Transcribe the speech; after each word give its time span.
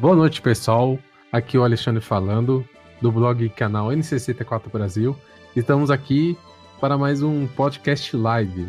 Boa 0.00 0.16
noite, 0.16 0.40
pessoal. 0.40 0.98
Aqui 1.30 1.58
é 1.58 1.60
o 1.60 1.62
Alexandre 1.62 2.00
falando, 2.00 2.66
do 3.02 3.12
blog 3.12 3.46
canal 3.50 3.88
N64 3.88 4.72
Brasil. 4.72 5.14
Estamos 5.54 5.90
aqui 5.90 6.38
para 6.80 6.96
mais 6.96 7.22
um 7.22 7.46
podcast 7.46 8.16
live. 8.16 8.66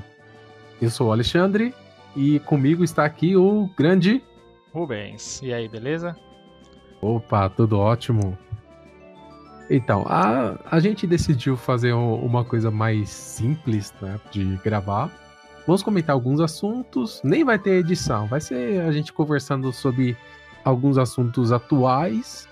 Eu 0.82 0.90
sou 0.90 1.08
o 1.08 1.12
Alexandre 1.14 1.74
e 2.18 2.42
comigo 2.42 2.84
está 2.84 3.06
aqui 3.06 3.38
o 3.38 3.70
grande 3.78 4.22
Rubens. 4.74 5.42
E 5.42 5.54
aí, 5.54 5.70
beleza? 5.70 6.18
Opa, 7.02 7.50
tudo 7.50 7.80
ótimo. 7.80 8.38
Então, 9.70 10.04
a, 10.10 10.60
a 10.70 10.82
gente 10.82 11.08
decidiu 11.08 11.56
fazer 11.56 11.94
uma 11.94 12.44
coisa 12.44 12.70
mais 12.70 13.10
simples 13.10 13.94
né, 14.02 14.20
de 14.32 14.58
gravar. 14.66 15.10
Vamos 15.66 15.82
comentar 15.82 16.14
alguns 16.14 16.42
assuntos, 16.42 17.22
nem 17.24 17.46
vai 17.46 17.58
ter 17.58 17.80
edição, 17.80 18.28
vai 18.28 18.42
ser 18.42 18.82
a 18.82 18.92
gente 18.92 19.14
conversando 19.14 19.72
sobre 19.72 20.18
alguns 20.64 20.98
assuntos 20.98 21.52
atuais 21.52 22.48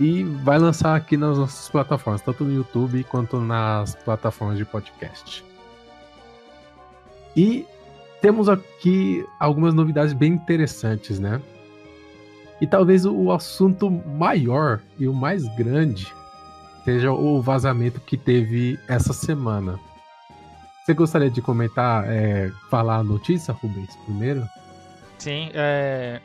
e 0.00 0.22
vai 0.22 0.58
lançar 0.58 0.94
aqui 0.94 1.16
nas 1.16 1.38
nossas 1.38 1.68
plataformas, 1.68 2.22
tanto 2.22 2.44
no 2.44 2.52
YouTube 2.52 3.02
quanto 3.04 3.40
nas 3.40 3.94
plataformas 3.96 4.56
de 4.56 4.64
podcast. 4.64 5.44
E 7.36 7.66
temos 8.20 8.48
aqui 8.48 9.24
algumas 9.38 9.74
novidades 9.74 10.12
bem 10.12 10.32
interessantes, 10.32 11.18
né? 11.18 11.40
E 12.60 12.66
talvez 12.66 13.04
o 13.04 13.30
assunto 13.30 13.90
maior 13.90 14.80
e 14.98 15.06
o 15.06 15.14
mais 15.14 15.44
grande 15.56 16.12
seja 16.84 17.12
o 17.12 17.40
vazamento 17.40 18.00
que 18.00 18.16
teve 18.16 18.78
essa 18.88 19.12
semana. 19.12 19.78
Você 20.84 20.94
gostaria 20.94 21.30
de 21.30 21.42
comentar, 21.42 22.04
é, 22.08 22.50
falar 22.70 22.96
a 22.96 23.04
notícia, 23.04 23.52
Rubens, 23.52 23.94
primeiro? 24.04 24.42
Sim, 25.18 25.50
é... 25.52 26.20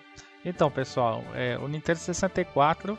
então, 0.45 0.70
pessoal, 0.70 1.23
é, 1.33 1.57
o 1.57 1.67
Nintendo 1.67 1.99
64 1.99 2.97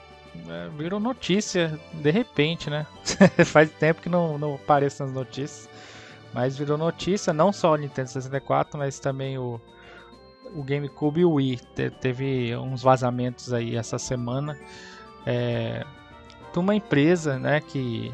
é, 0.48 0.68
virou 0.76 0.98
notícia 0.98 1.78
de 1.92 2.10
repente, 2.10 2.70
né? 2.70 2.86
Faz 3.46 3.70
tempo 3.70 4.02
que 4.02 4.08
não, 4.08 4.38
não 4.38 4.54
aparece 4.54 5.02
nas 5.02 5.12
notícias, 5.12 5.68
mas 6.32 6.56
virou 6.56 6.76
notícia, 6.76 7.32
não 7.32 7.52
só 7.52 7.72
o 7.72 7.76
Nintendo 7.76 8.08
64, 8.08 8.78
mas 8.78 8.98
também 8.98 9.38
o, 9.38 9.60
o 10.54 10.62
GameCube 10.62 11.20
e 11.20 11.24
o 11.24 11.34
Wii. 11.34 11.60
Te, 11.74 11.90
teve 11.90 12.56
uns 12.56 12.82
vazamentos 12.82 13.52
aí 13.52 13.76
essa 13.76 13.98
semana. 13.98 14.58
É, 15.26 15.84
de 16.52 16.58
uma 16.58 16.74
empresa, 16.74 17.38
né, 17.38 17.60
que, 17.60 18.12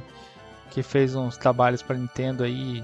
que 0.71 0.83
fez 0.83 1.15
uns 1.15 1.37
trabalhos 1.37 1.83
para 1.83 1.97
Nintendo 1.97 2.43
aí 2.43 2.83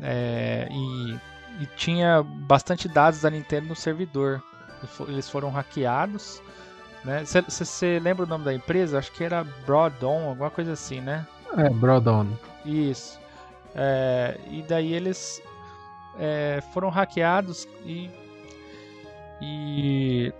é, 0.00 0.68
e, 0.70 1.14
e, 1.62 1.66
tinha 1.76 2.22
bastante 2.22 2.88
dados 2.88 3.20
da 3.20 3.30
Nintendo 3.30 3.68
no 3.68 3.76
servidor. 3.76 4.42
Eles 5.08 5.28
foram 5.28 5.50
hackeados. 5.50 6.42
Você 7.48 7.86
né? 7.86 7.98
lembra 7.98 8.24
o 8.24 8.28
nome 8.28 8.44
da 8.44 8.54
empresa? 8.54 8.98
Acho 8.98 9.12
que 9.12 9.22
era 9.22 9.44
Broadon, 9.66 10.28
alguma 10.30 10.50
coisa 10.50 10.72
assim, 10.72 11.00
né? 11.00 11.26
É, 11.56 11.68
Broadon. 11.68 12.28
Isso. 12.64 13.20
É, 13.74 14.38
e 14.48 14.62
daí 14.62 14.92
eles 14.92 15.42
é, 16.18 16.62
foram 16.72 16.88
hackeados 16.88 17.68
e, 17.84 18.10
e 19.40 20.32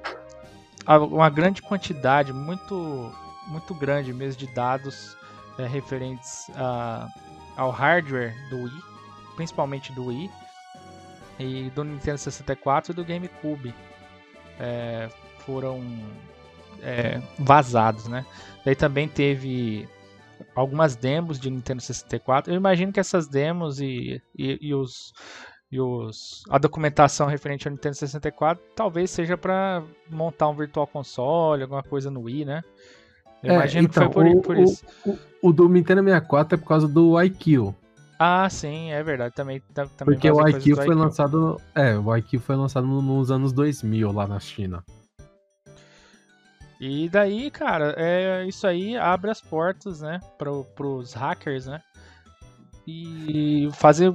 uma 1.11 1.29
grande 1.29 1.61
quantidade, 1.61 2.33
muito 2.33 3.13
muito 3.47 3.75
grande 3.75 4.11
mesmo 4.13 4.39
de 4.39 4.47
dados 4.55 5.17
é, 5.59 5.67
referentes 5.67 6.51
a, 6.55 7.09
ao 7.57 7.71
hardware 7.71 8.35
do 8.49 8.57
Wii, 8.57 8.83
principalmente 9.37 9.93
do 9.93 10.07
Wii 10.07 10.31
e 11.39 11.71
do 11.75 11.85
Nintendo 11.85 12.19
64 12.19 12.93
e 12.93 12.95
do 12.95 13.05
GameCube 13.05 13.75
é, 14.59 15.09
foram 15.41 15.83
é, 16.83 17.21
vazados, 17.39 18.07
né? 18.07 18.25
Daí 18.65 18.75
também 18.75 19.09
teve 19.09 19.89
algumas 20.55 20.97
demos 20.97 21.39
de 21.39 21.51
Nintendo 21.51 21.83
64. 21.83 22.53
Eu 22.53 22.57
imagino 22.57 22.93
que 22.93 23.01
essas 23.01 23.29
demos 23.29 23.81
e, 23.81 24.23
e, 24.37 24.59
e 24.61 24.75
os 24.75 25.13
e 25.73 25.81
os, 25.81 26.45
a 26.51 26.57
documentação 26.57 27.27
referente 27.27 27.67
ao 27.67 27.73
Nintendo 27.73 27.97
64 27.97 28.63
talvez 28.77 29.11
seja 29.11 29.37
para 29.37 29.83
montar 30.09 30.49
um 30.49 30.55
Virtual 30.55 30.87
Console, 30.87 31.63
alguma 31.63 31.83
coisa 31.83 32.13
no 32.13 32.23
Wii, 32.23 32.45
né? 32.45 32.63
Eu 33.43 33.53
é, 33.53 33.55
imagino 33.57 33.85
então, 33.87 34.07
que 34.07 34.15
foi 34.15 34.31
por, 34.31 34.37
o, 34.37 34.41
por 34.41 34.59
isso. 34.59 34.85
O, 35.05 35.11
o, 35.11 35.19
o, 35.43 35.53
do 35.53 35.69
Nintendo 35.69 36.03
64 36.03 36.55
é 36.55 36.59
por 36.61 36.69
causa 36.69 36.87
do 36.87 37.21
IQ. 37.21 37.75
Ah, 38.27 38.49
sim, 38.49 38.91
é 38.91 39.03
verdade. 39.03 39.35
Também, 39.35 39.61
também 39.75 39.91
Porque 39.99 40.31
o 40.31 40.49
IQ 40.49 40.77
foi 40.77 40.87
IQ. 40.87 40.95
lançado. 40.95 41.61
É, 41.75 41.95
o 41.95 42.17
IQ 42.17 42.39
foi 42.39 42.57
lançado 42.57 42.87
nos 42.87 43.31
anos 43.31 43.53
2000 43.53 44.11
lá 44.11 44.27
na 44.27 44.41
China. 44.41 44.83
E 46.81 47.07
daí, 47.11 47.51
cara, 47.51 47.95
é, 47.99 48.47
isso 48.47 48.67
aí 48.67 48.97
abre 48.97 49.31
as 49.31 49.43
portas, 49.43 50.01
né, 50.01 50.21
pro, 50.39 50.65
pros 50.65 51.13
hackers, 51.13 51.67
né? 51.67 51.83
E 52.87 53.69
fazer 53.75 54.11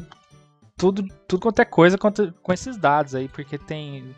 tudo, 0.75 1.03
tudo 1.27 1.41
quanto 1.43 1.59
é 1.59 1.65
coisa 1.65 1.95
com, 1.95 2.11
com 2.11 2.51
esses 2.51 2.77
dados 2.77 3.13
aí, 3.13 3.27
porque 3.27 3.59
tem 3.59 4.15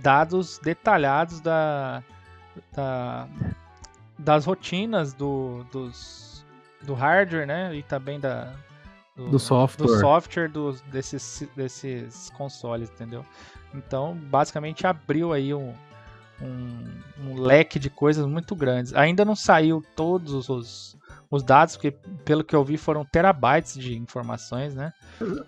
dados 0.00 0.58
detalhados 0.58 1.40
da, 1.40 2.02
da, 2.74 3.28
das 4.18 4.46
rotinas 4.46 5.12
do, 5.12 5.64
dos, 5.70 6.46
do 6.82 6.94
hardware, 6.94 7.46
né? 7.46 7.74
E 7.76 7.82
também 7.82 8.18
da, 8.18 8.54
do, 9.18 9.30
do 9.30 9.38
software, 9.38 9.86
do 9.86 9.98
software 9.98 10.48
dos, 10.48 10.80
desses, 10.82 11.48
desses 11.56 12.30
consoles, 12.30 12.88
entendeu? 12.88 13.26
Então, 13.74 14.14
basicamente 14.14 14.86
abriu 14.86 15.32
aí 15.32 15.52
um, 15.52 15.74
um, 16.40 16.84
um, 17.20 17.34
leque 17.34 17.80
de 17.80 17.90
coisas 17.90 18.24
muito 18.24 18.54
grandes. 18.54 18.94
Ainda 18.94 19.24
não 19.24 19.34
saiu 19.34 19.84
todos 19.96 20.48
os, 20.48 20.96
os 21.28 21.42
dados, 21.42 21.76
porque 21.76 21.90
pelo 22.24 22.44
que 22.44 22.54
eu 22.54 22.62
vi 22.62 22.76
foram 22.76 23.04
terabytes 23.04 23.74
de 23.74 23.98
informações, 23.98 24.72
né? 24.72 24.92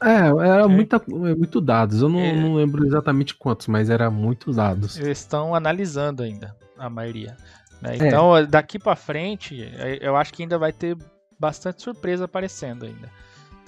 É, 0.02 0.46
era 0.46 0.64
é. 0.64 0.66
Muita, 0.66 1.00
muito 1.06 1.60
dados. 1.60 2.02
Eu 2.02 2.08
não, 2.08 2.20
é. 2.20 2.32
não 2.32 2.56
lembro 2.56 2.84
exatamente 2.84 3.36
quantos, 3.36 3.68
mas 3.68 3.88
era 3.88 4.10
muitos 4.10 4.56
dados. 4.56 4.98
Eles 4.98 5.18
estão 5.18 5.54
analisando 5.54 6.24
ainda, 6.24 6.56
a 6.76 6.90
maioria. 6.90 7.36
Né? 7.80 7.98
É. 7.98 8.08
Então, 8.08 8.36
é. 8.36 8.44
daqui 8.44 8.80
para 8.80 8.96
frente, 8.96 9.56
eu 10.00 10.16
acho 10.16 10.34
que 10.34 10.42
ainda 10.42 10.58
vai 10.58 10.72
ter 10.72 10.98
bastante 11.38 11.80
surpresa 11.82 12.24
aparecendo 12.24 12.84
ainda. 12.84 13.08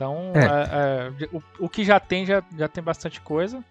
Então, 0.03 0.33
é. 0.35 1.13
o, 1.33 1.43
o, 1.61 1.69
que 1.69 1.85
já 1.85 2.01
tem, 2.01 2.27
já, 2.27 2.43
já 2.57 2.69
tem 2.69 2.83
bastante 2.83 3.21
coisa. 3.21 3.63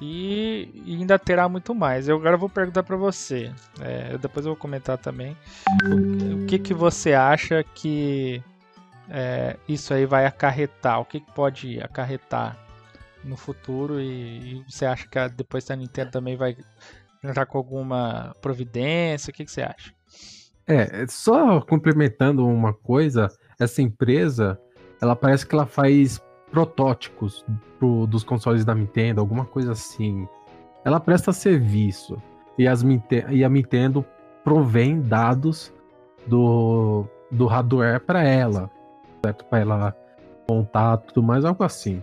E, 0.00 0.82
e 0.86 0.96
ainda 0.96 1.18
terá 1.18 1.48
muito 1.48 1.74
mais. 1.74 2.08
Eu 2.08 2.16
agora 2.16 2.36
vou 2.36 2.48
perguntar 2.48 2.82
para 2.82 2.96
você. 2.96 3.52
É, 3.80 4.16
depois 4.16 4.46
eu 4.46 4.52
vou 4.52 4.56
comentar 4.56 4.96
também. 4.96 5.36
O, 5.84 6.42
o 6.42 6.46
que, 6.46 6.58
que 6.58 6.72
você 6.72 7.12
acha 7.12 7.62
que 7.74 8.42
é, 9.10 9.56
isso 9.68 9.92
aí 9.92 10.06
vai 10.06 10.24
acarretar? 10.24 11.00
O 11.00 11.04
que, 11.04 11.20
que 11.20 11.32
pode 11.32 11.80
acarretar 11.82 12.56
no 13.22 13.36
futuro? 13.36 14.00
E, 14.00 14.54
e 14.56 14.64
você 14.66 14.86
acha 14.86 15.06
que 15.06 15.18
a, 15.18 15.28
depois 15.28 15.70
a 15.70 15.76
Nintendo 15.76 16.10
também 16.10 16.34
vai 16.34 16.56
entrar 17.22 17.44
com 17.44 17.58
alguma 17.58 18.34
providência? 18.40 19.30
O 19.30 19.34
que, 19.34 19.44
que 19.44 19.50
você 19.50 19.62
acha? 19.62 19.92
É, 20.66 21.04
só 21.08 21.60
complementando 21.60 22.46
uma 22.46 22.72
coisa, 22.72 23.28
essa 23.58 23.82
empresa, 23.82 24.58
ela 25.00 25.16
parece 25.16 25.46
que 25.46 25.54
ela 25.54 25.66
faz 25.66 26.20
protótipos 26.50 27.44
pro, 27.78 28.06
dos 28.06 28.24
consoles 28.24 28.64
da 28.64 28.74
Nintendo, 28.74 29.20
alguma 29.20 29.44
coisa 29.44 29.72
assim. 29.72 30.28
Ela 30.84 31.00
presta 31.00 31.32
serviço 31.32 32.20
e, 32.58 32.66
as, 32.66 32.84
e 33.30 33.44
a 33.44 33.48
Nintendo 33.48 34.04
provém 34.44 35.00
dados 35.00 35.72
do, 36.26 37.04
do 37.30 37.46
hardware 37.46 38.00
para 38.00 38.22
ela, 38.22 38.70
certo? 39.24 39.44
Para 39.44 39.58
ela 39.58 39.96
montar 40.48 40.96
tudo 40.98 41.22
mais, 41.22 41.44
algo 41.44 41.62
assim. 41.62 42.02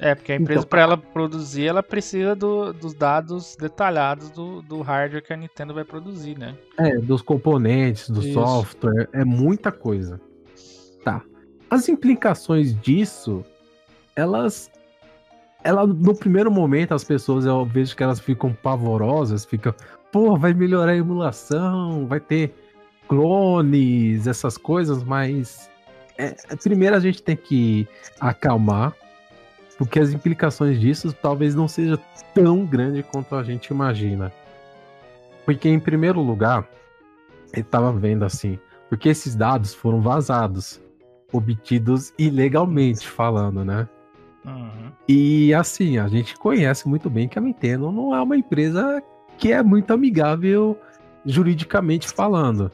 É, 0.00 0.14
porque 0.14 0.32
a 0.32 0.36
empresa, 0.36 0.60
então, 0.60 0.68
para 0.68 0.82
ela 0.82 0.96
produzir, 0.96 1.66
ela 1.66 1.82
precisa 1.82 2.34
do, 2.34 2.72
dos 2.72 2.94
dados 2.94 3.56
detalhados 3.56 4.28
do, 4.30 4.60
do 4.60 4.82
hardware 4.82 5.22
que 5.22 5.32
a 5.32 5.36
Nintendo 5.36 5.72
vai 5.72 5.84
produzir, 5.84 6.36
né? 6.36 6.56
É, 6.76 6.98
dos 6.98 7.22
componentes, 7.22 8.10
do 8.10 8.20
Isso. 8.20 8.34
software, 8.34 9.08
é 9.12 9.24
muita 9.24 9.70
coisa. 9.70 10.20
Tá. 11.04 11.22
As 11.74 11.88
implicações 11.88 12.80
disso, 12.80 13.44
elas. 14.14 14.70
Ela, 15.64 15.84
no 15.84 16.14
primeiro 16.14 16.48
momento, 16.48 16.94
as 16.94 17.02
pessoas, 17.02 17.46
eu 17.46 17.64
vejo 17.64 17.96
que 17.96 18.02
elas 18.04 18.20
ficam 18.20 18.52
pavorosas, 18.52 19.44
ficam, 19.44 19.74
pô, 20.12 20.36
vai 20.36 20.54
melhorar 20.54 20.92
a 20.92 20.96
emulação, 20.96 22.06
vai 22.06 22.20
ter 22.20 22.54
clones, 23.08 24.28
essas 24.28 24.56
coisas, 24.56 25.02
mas. 25.02 25.68
É, 26.16 26.36
primeiro 26.62 26.94
a 26.94 27.00
gente 27.00 27.20
tem 27.20 27.34
que 27.34 27.88
acalmar 28.20 28.94
porque 29.76 29.98
as 29.98 30.12
implicações 30.12 30.78
disso 30.78 31.12
talvez 31.12 31.56
não 31.56 31.66
seja 31.66 31.98
tão 32.32 32.64
grande 32.64 33.02
quanto 33.02 33.34
a 33.34 33.42
gente 33.42 33.66
imagina. 33.66 34.32
Porque 35.44 35.68
em 35.68 35.80
primeiro 35.80 36.20
lugar, 36.20 36.68
ele 37.52 37.62
estava 37.62 37.90
vendo 37.90 38.24
assim, 38.24 38.60
porque 38.88 39.08
esses 39.08 39.34
dados 39.34 39.74
foram 39.74 40.00
vazados, 40.00 40.80
obtidos 41.34 42.14
ilegalmente 42.16 43.06
falando, 43.06 43.64
né? 43.64 43.88
Uhum. 44.44 44.92
E 45.08 45.52
assim, 45.52 45.98
a 45.98 46.06
gente 46.06 46.36
conhece 46.36 46.88
muito 46.88 47.10
bem 47.10 47.28
que 47.28 47.38
a 47.38 47.42
Nintendo 47.42 47.90
não 47.90 48.14
é 48.14 48.22
uma 48.22 48.36
empresa 48.36 49.02
que 49.36 49.52
é 49.52 49.62
muito 49.62 49.92
amigável 49.92 50.78
juridicamente 51.26 52.08
falando. 52.08 52.70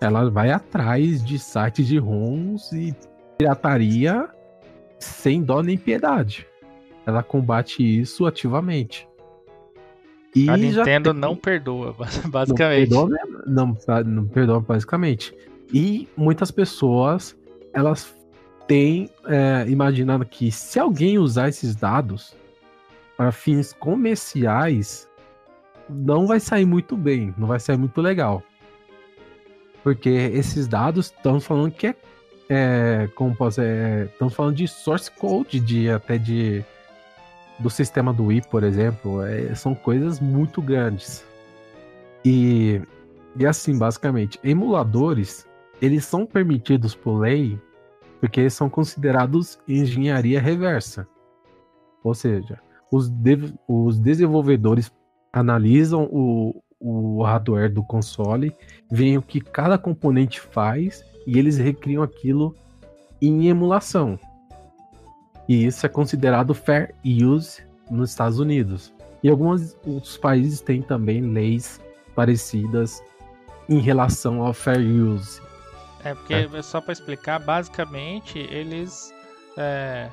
Ela 0.00 0.28
vai 0.30 0.50
atrás 0.50 1.24
de 1.24 1.38
sites 1.38 1.86
de 1.86 1.98
ROMs 1.98 2.72
e 2.72 2.94
pirataria 3.38 4.28
sem 4.98 5.42
dó 5.42 5.62
nem 5.62 5.78
piedade. 5.78 6.46
Ela 7.06 7.22
combate 7.22 7.82
isso 7.82 8.26
ativamente. 8.26 9.06
E 10.34 10.50
a 10.50 10.56
Nintendo 10.56 11.12
tem... 11.12 11.20
não 11.20 11.36
perdoa, 11.36 11.94
basicamente. 12.26 12.90
Não 12.90 13.08
perdoa, 13.08 13.44
não, 13.46 13.76
não 14.04 14.26
perdoa, 14.26 14.60
basicamente. 14.60 15.34
E 15.72 16.08
muitas 16.16 16.50
pessoas, 16.50 17.36
elas 17.74 18.14
têm 18.66 19.10
é, 19.26 19.68
imaginado 19.68 20.24
que 20.24 20.50
se 20.50 20.78
alguém 20.78 21.18
usar 21.18 21.48
esses 21.48 21.74
dados 21.74 22.34
para 23.16 23.30
fins 23.30 23.72
comerciais, 23.72 25.08
não 25.88 26.26
vai 26.26 26.40
sair 26.40 26.64
muito 26.64 26.96
bem, 26.96 27.34
não 27.36 27.46
vai 27.46 27.60
sair 27.60 27.76
muito 27.76 28.00
legal. 28.00 28.42
Porque 29.82 30.08
esses 30.08 30.66
dados 30.66 31.06
estamos 31.06 31.44
falando 31.44 31.70
que 31.70 31.88
é, 31.88 31.96
é 32.48 33.10
como 33.14 33.36
posso 33.36 33.60
é, 33.60 34.04
estamos 34.04 34.34
falando 34.34 34.56
de 34.56 34.66
source 34.66 35.10
code 35.10 35.60
de 35.60 35.90
até 35.90 36.16
de 36.16 36.64
do 37.58 37.70
sistema 37.70 38.12
do 38.12 38.26
Wii, 38.26 38.42
por 38.50 38.64
exemplo, 38.64 39.22
é, 39.22 39.54
são 39.54 39.74
coisas 39.74 40.18
muito 40.18 40.60
grandes. 40.60 41.24
E, 42.24 42.80
e 43.36 43.46
assim, 43.46 43.78
basicamente, 43.78 44.40
emuladores, 44.42 45.46
eles 45.80 46.04
são 46.04 46.24
permitidos 46.24 46.94
por 46.94 47.18
lei 47.18 47.58
porque 48.20 48.40
eles 48.40 48.54
são 48.54 48.70
considerados 48.70 49.58
engenharia 49.68 50.40
reversa. 50.40 51.06
Ou 52.02 52.14
seja, 52.14 52.58
os, 52.90 53.10
de, 53.10 53.52
os 53.68 53.98
desenvolvedores 53.98 54.90
analisam 55.30 56.08
o, 56.10 56.62
o 56.80 57.22
hardware 57.22 57.70
do 57.70 57.82
console, 57.82 58.54
veem 58.90 59.18
o 59.18 59.22
que 59.22 59.40
cada 59.40 59.76
componente 59.76 60.40
faz 60.40 61.04
e 61.26 61.38
eles 61.38 61.58
recriam 61.58 62.02
aquilo 62.02 62.54
em 63.20 63.48
emulação. 63.48 64.18
E 65.48 65.66
isso 65.66 65.84
é 65.84 65.88
considerado 65.88 66.54
fair 66.54 66.94
use 67.04 67.62
nos 67.90 68.10
Estados 68.10 68.38
Unidos. 68.38 68.92
E 69.22 69.28
alguns 69.28 69.76
outros 69.86 70.16
países 70.16 70.60
têm 70.60 70.80
também 70.80 71.20
leis 71.20 71.80
parecidas 72.14 73.02
em 73.68 73.80
relação 73.80 74.42
ao 74.42 74.52
fair 74.52 74.80
use. 74.80 75.40
É 76.04 76.14
porque, 76.14 76.34
é. 76.34 76.62
só 76.62 76.80
para 76.80 76.92
explicar, 76.92 77.38
basicamente 77.40 78.38
eles 78.38 79.12
é, 79.56 80.10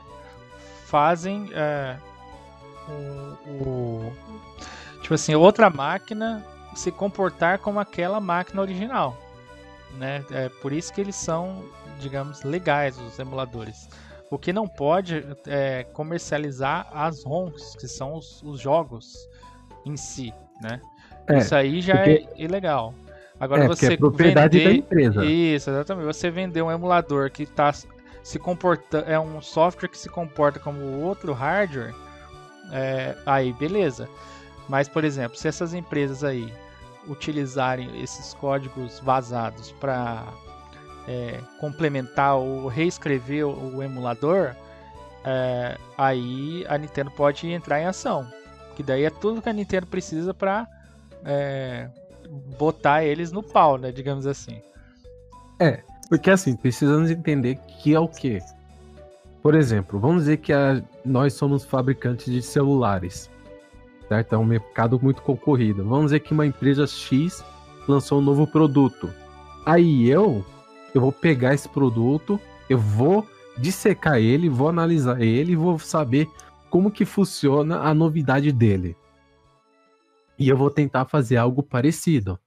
fazem 0.85 1.49
é, 1.53 1.97
o, 2.87 3.51
o, 3.51 4.13
tipo 5.01 5.13
assim, 5.13 5.35
outra 5.35 5.69
máquina 5.69 6.45
se 6.73 6.91
comportar 6.91 7.59
como 7.59 7.79
aquela 7.79 8.19
máquina 8.19 8.61
original. 8.61 9.17
Né? 9.97 10.23
É 10.31 10.47
por 10.47 10.71
isso 10.71 10.93
que 10.93 11.01
eles 11.01 11.15
são, 11.15 11.65
digamos, 11.99 12.43
legais, 12.43 12.97
os 12.97 13.19
emuladores. 13.19 13.89
O 14.29 14.37
que 14.37 14.53
não 14.53 14.65
pode 14.65 15.25
é 15.45 15.83
comercializar 15.91 16.87
as 16.93 17.25
ROMs, 17.25 17.75
que 17.77 17.87
são 17.87 18.15
os, 18.15 18.41
os 18.43 18.61
jogos 18.61 19.27
em 19.85 19.97
si, 19.97 20.33
né? 20.61 20.79
É, 21.27 21.39
Isso 21.39 21.53
aí 21.53 21.81
já 21.81 21.97
porque... 21.97 22.29
é 22.37 22.41
ilegal. 22.41 22.93
Agora 23.41 23.65
é, 23.65 23.67
você 23.67 23.93
é 23.93 23.97
propriedade 23.97 24.59
vender... 24.59 24.69
da 24.69 24.75
empresa. 24.75 25.25
Isso, 25.25 25.71
exatamente. 25.71 26.05
Você 26.05 26.29
vender 26.29 26.61
um 26.61 26.71
emulador 26.71 27.31
que 27.31 27.41
está 27.41 27.73
se 27.73 28.37
comporta 28.37 28.99
é 28.99 29.19
um 29.19 29.41
software 29.41 29.89
que 29.89 29.97
se 29.97 30.07
comporta 30.07 30.59
como 30.59 31.01
outro 31.01 31.33
hardware, 31.33 31.91
é... 32.71 33.15
aí 33.25 33.51
beleza. 33.53 34.07
Mas 34.69 34.87
por 34.87 35.03
exemplo, 35.03 35.35
se 35.39 35.47
essas 35.47 35.73
empresas 35.73 36.23
aí 36.23 36.53
utilizarem 37.07 37.99
esses 37.99 38.35
códigos 38.35 38.99
vazados 38.99 39.71
para 39.71 40.23
é, 41.07 41.39
complementar 41.59 42.35
ou 42.35 42.67
reescrever 42.67 43.47
o, 43.47 43.81
emulador, 43.81 44.55
é, 45.25 45.79
aí 45.97 46.63
a 46.69 46.77
Nintendo 46.77 47.09
pode 47.09 47.49
entrar 47.49 47.81
em 47.81 47.87
ação. 47.87 48.27
Que 48.75 48.83
daí 48.83 49.03
é 49.03 49.09
tudo 49.09 49.41
que 49.41 49.49
a 49.49 49.53
Nintendo 49.53 49.87
precisa 49.87 50.31
para 50.31 50.67
é, 51.25 51.89
botar 52.57 53.03
eles 53.03 53.31
no 53.31 53.43
pau, 53.43 53.77
né? 53.77 53.91
Digamos 53.91 54.25
assim. 54.25 54.61
É, 55.59 55.81
porque 56.09 56.29
assim, 56.29 56.55
precisamos 56.55 57.11
entender 57.11 57.55
que 57.55 57.93
é 57.93 57.99
o 57.99 58.07
que. 58.07 58.39
Por 59.43 59.55
exemplo, 59.55 59.99
vamos 59.99 60.23
dizer 60.23 60.37
que 60.37 60.53
a, 60.53 60.81
nós 61.03 61.33
somos 61.33 61.65
fabricantes 61.65 62.31
de 62.31 62.41
celulares. 62.41 63.29
Certo? 64.07 64.35
É 64.35 64.37
um 64.37 64.45
mercado 64.45 64.99
muito 65.01 65.21
concorrido. 65.21 65.83
Vamos 65.83 66.05
dizer 66.05 66.19
que 66.19 66.33
uma 66.33 66.45
empresa 66.45 66.85
X 66.85 67.43
lançou 67.87 68.19
um 68.19 68.21
novo 68.21 68.45
produto. 68.45 69.09
Aí 69.65 70.09
eu 70.09 70.45
eu 70.93 71.01
vou 71.01 71.11
pegar 71.11 71.53
esse 71.53 71.69
produto, 71.69 72.39
eu 72.69 72.77
vou 72.77 73.25
dissecar 73.57 74.17
ele, 74.17 74.49
vou 74.49 74.67
analisar 74.67 75.21
ele, 75.21 75.55
vou 75.55 75.79
saber 75.79 76.27
como 76.69 76.91
que 76.91 77.05
funciona 77.05 77.79
a 77.79 77.93
novidade 77.93 78.51
dele. 78.51 78.95
E 80.41 80.49
eu 80.49 80.57
vou 80.57 80.71
tentar 80.71 81.05
fazer 81.05 81.37
algo 81.37 81.61
parecido. 81.61 82.39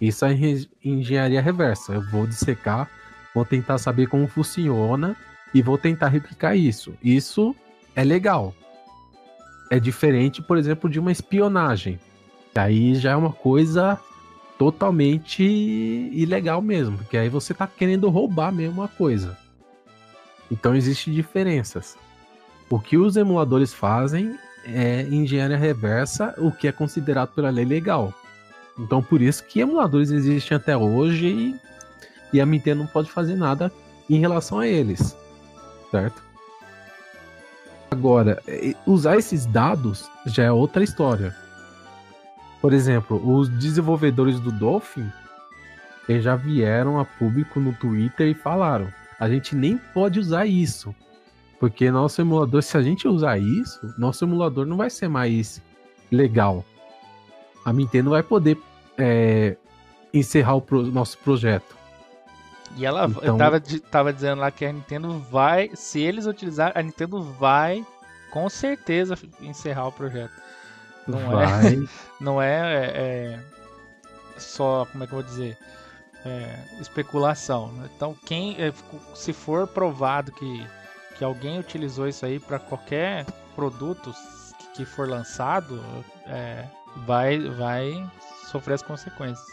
Isso 0.00 0.24
é 0.24 0.36
engenharia 0.84 1.40
reversa. 1.40 1.92
Eu 1.92 2.02
vou 2.02 2.26
dissecar, 2.26 2.90
vou 3.32 3.44
tentar 3.44 3.78
saber 3.78 4.08
como 4.08 4.26
funciona 4.26 5.16
e 5.54 5.62
vou 5.62 5.78
tentar 5.78 6.08
replicar 6.08 6.56
isso. 6.56 6.94
Isso 7.00 7.54
é 7.94 8.02
legal. 8.02 8.52
É 9.70 9.78
diferente, 9.78 10.42
por 10.42 10.58
exemplo, 10.58 10.90
de 10.90 10.98
uma 10.98 11.12
espionagem. 11.12 12.00
Aí 12.52 12.96
já 12.96 13.12
é 13.12 13.16
uma 13.16 13.32
coisa 13.32 13.96
totalmente 14.58 15.44
ilegal 15.44 16.60
mesmo, 16.60 16.98
porque 16.98 17.16
aí 17.16 17.28
você 17.28 17.54
tá 17.54 17.68
querendo 17.68 18.10
roubar 18.10 18.50
mesmo 18.50 18.82
a 18.82 18.88
coisa. 18.88 19.38
Então 20.50 20.74
existem 20.74 21.14
diferenças. 21.14 21.96
O 22.68 22.80
que 22.80 22.98
os 22.98 23.16
emuladores 23.16 23.72
fazem 23.72 24.36
é 24.66 25.02
engenharia 25.02 25.56
reversa, 25.56 26.34
o 26.38 26.50
que 26.50 26.68
é 26.68 26.72
considerado 26.72 27.30
pela 27.30 27.50
lei 27.50 27.64
legal. 27.64 28.12
Então 28.78 29.02
por 29.02 29.22
isso 29.22 29.44
que 29.44 29.60
emuladores 29.60 30.10
existem 30.10 30.56
até 30.56 30.76
hoje 30.76 31.26
e, 31.26 31.56
e 32.32 32.40
a 32.40 32.46
Nintendo 32.46 32.80
não 32.80 32.86
pode 32.86 33.10
fazer 33.10 33.36
nada 33.36 33.72
em 34.08 34.18
relação 34.18 34.58
a 34.58 34.66
eles, 34.66 35.16
certo? 35.90 36.22
Agora, 37.90 38.42
usar 38.84 39.16
esses 39.16 39.46
dados 39.46 40.10
já 40.26 40.44
é 40.44 40.52
outra 40.52 40.82
história. 40.82 41.34
Por 42.60 42.72
exemplo, 42.72 43.20
os 43.24 43.48
desenvolvedores 43.48 44.40
do 44.40 44.50
Dolphin 44.50 45.10
já 46.08 46.36
vieram 46.36 46.98
a 46.98 47.04
público 47.04 47.60
no 47.60 47.72
Twitter 47.72 48.28
e 48.28 48.34
falaram: 48.34 48.88
a 49.18 49.28
gente 49.28 49.54
nem 49.54 49.76
pode 49.76 50.18
usar 50.18 50.46
isso. 50.46 50.94
Porque 51.58 51.90
nosso 51.90 52.20
emulador, 52.20 52.62
se 52.62 52.76
a 52.76 52.82
gente 52.82 53.08
usar 53.08 53.38
isso, 53.38 53.80
nosso 53.98 54.24
emulador 54.24 54.66
não 54.66 54.76
vai 54.76 54.90
ser 54.90 55.08
mais 55.08 55.62
legal. 56.10 56.64
A 57.64 57.72
Nintendo 57.72 58.10
vai 58.10 58.22
poder 58.22 58.58
é, 58.98 59.56
encerrar 60.12 60.54
o 60.54 60.60
pro, 60.60 60.82
nosso 60.82 61.18
projeto. 61.18 61.76
E 62.76 62.84
ela 62.84 63.06
então... 63.06 63.38
tava, 63.38 63.60
tava 63.90 64.12
dizendo 64.12 64.40
lá 64.40 64.50
que 64.50 64.64
a 64.64 64.72
Nintendo 64.72 65.18
vai, 65.30 65.70
se 65.74 66.00
eles 66.00 66.26
utilizarem, 66.26 66.74
a 66.78 66.82
Nintendo 66.82 67.22
vai 67.22 67.84
com 68.30 68.48
certeza 68.50 69.16
encerrar 69.40 69.88
o 69.88 69.92
projeto. 69.92 70.46
Não 71.06 71.30
Vai. 71.30 71.74
é, 71.74 71.78
não 72.20 72.42
é, 72.42 72.58
é, 72.58 72.92
é, 72.94 73.40
só, 74.38 74.86
como 74.90 75.04
é 75.04 75.06
que 75.06 75.12
eu 75.12 75.20
vou 75.20 75.26
dizer, 75.26 75.56
é, 76.24 76.58
especulação. 76.80 77.72
Então, 77.94 78.14
quem, 78.26 78.56
é, 78.58 78.72
se 79.14 79.32
for 79.32 79.66
provado 79.66 80.32
que, 80.32 80.66
que 81.16 81.24
alguém 81.24 81.58
utilizou 81.58 82.08
isso 82.08 82.24
aí 82.24 82.38
para 82.38 82.58
qualquer 82.58 83.24
produto 83.54 84.14
que 84.74 84.84
for 84.84 85.08
lançado, 85.08 85.82
é, 86.26 86.64
vai, 87.06 87.38
vai 87.38 88.10
sofrer 88.50 88.74
as 88.74 88.82
consequências. 88.82 89.46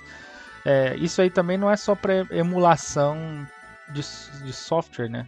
É, 0.65 0.95
isso 0.97 1.21
aí 1.21 1.29
também 1.29 1.57
não 1.57 1.69
é 1.69 1.75
só 1.75 1.95
para 1.95 2.25
emulação 2.31 3.17
de, 3.89 4.01
de 4.43 4.53
software, 4.53 5.09
né? 5.09 5.27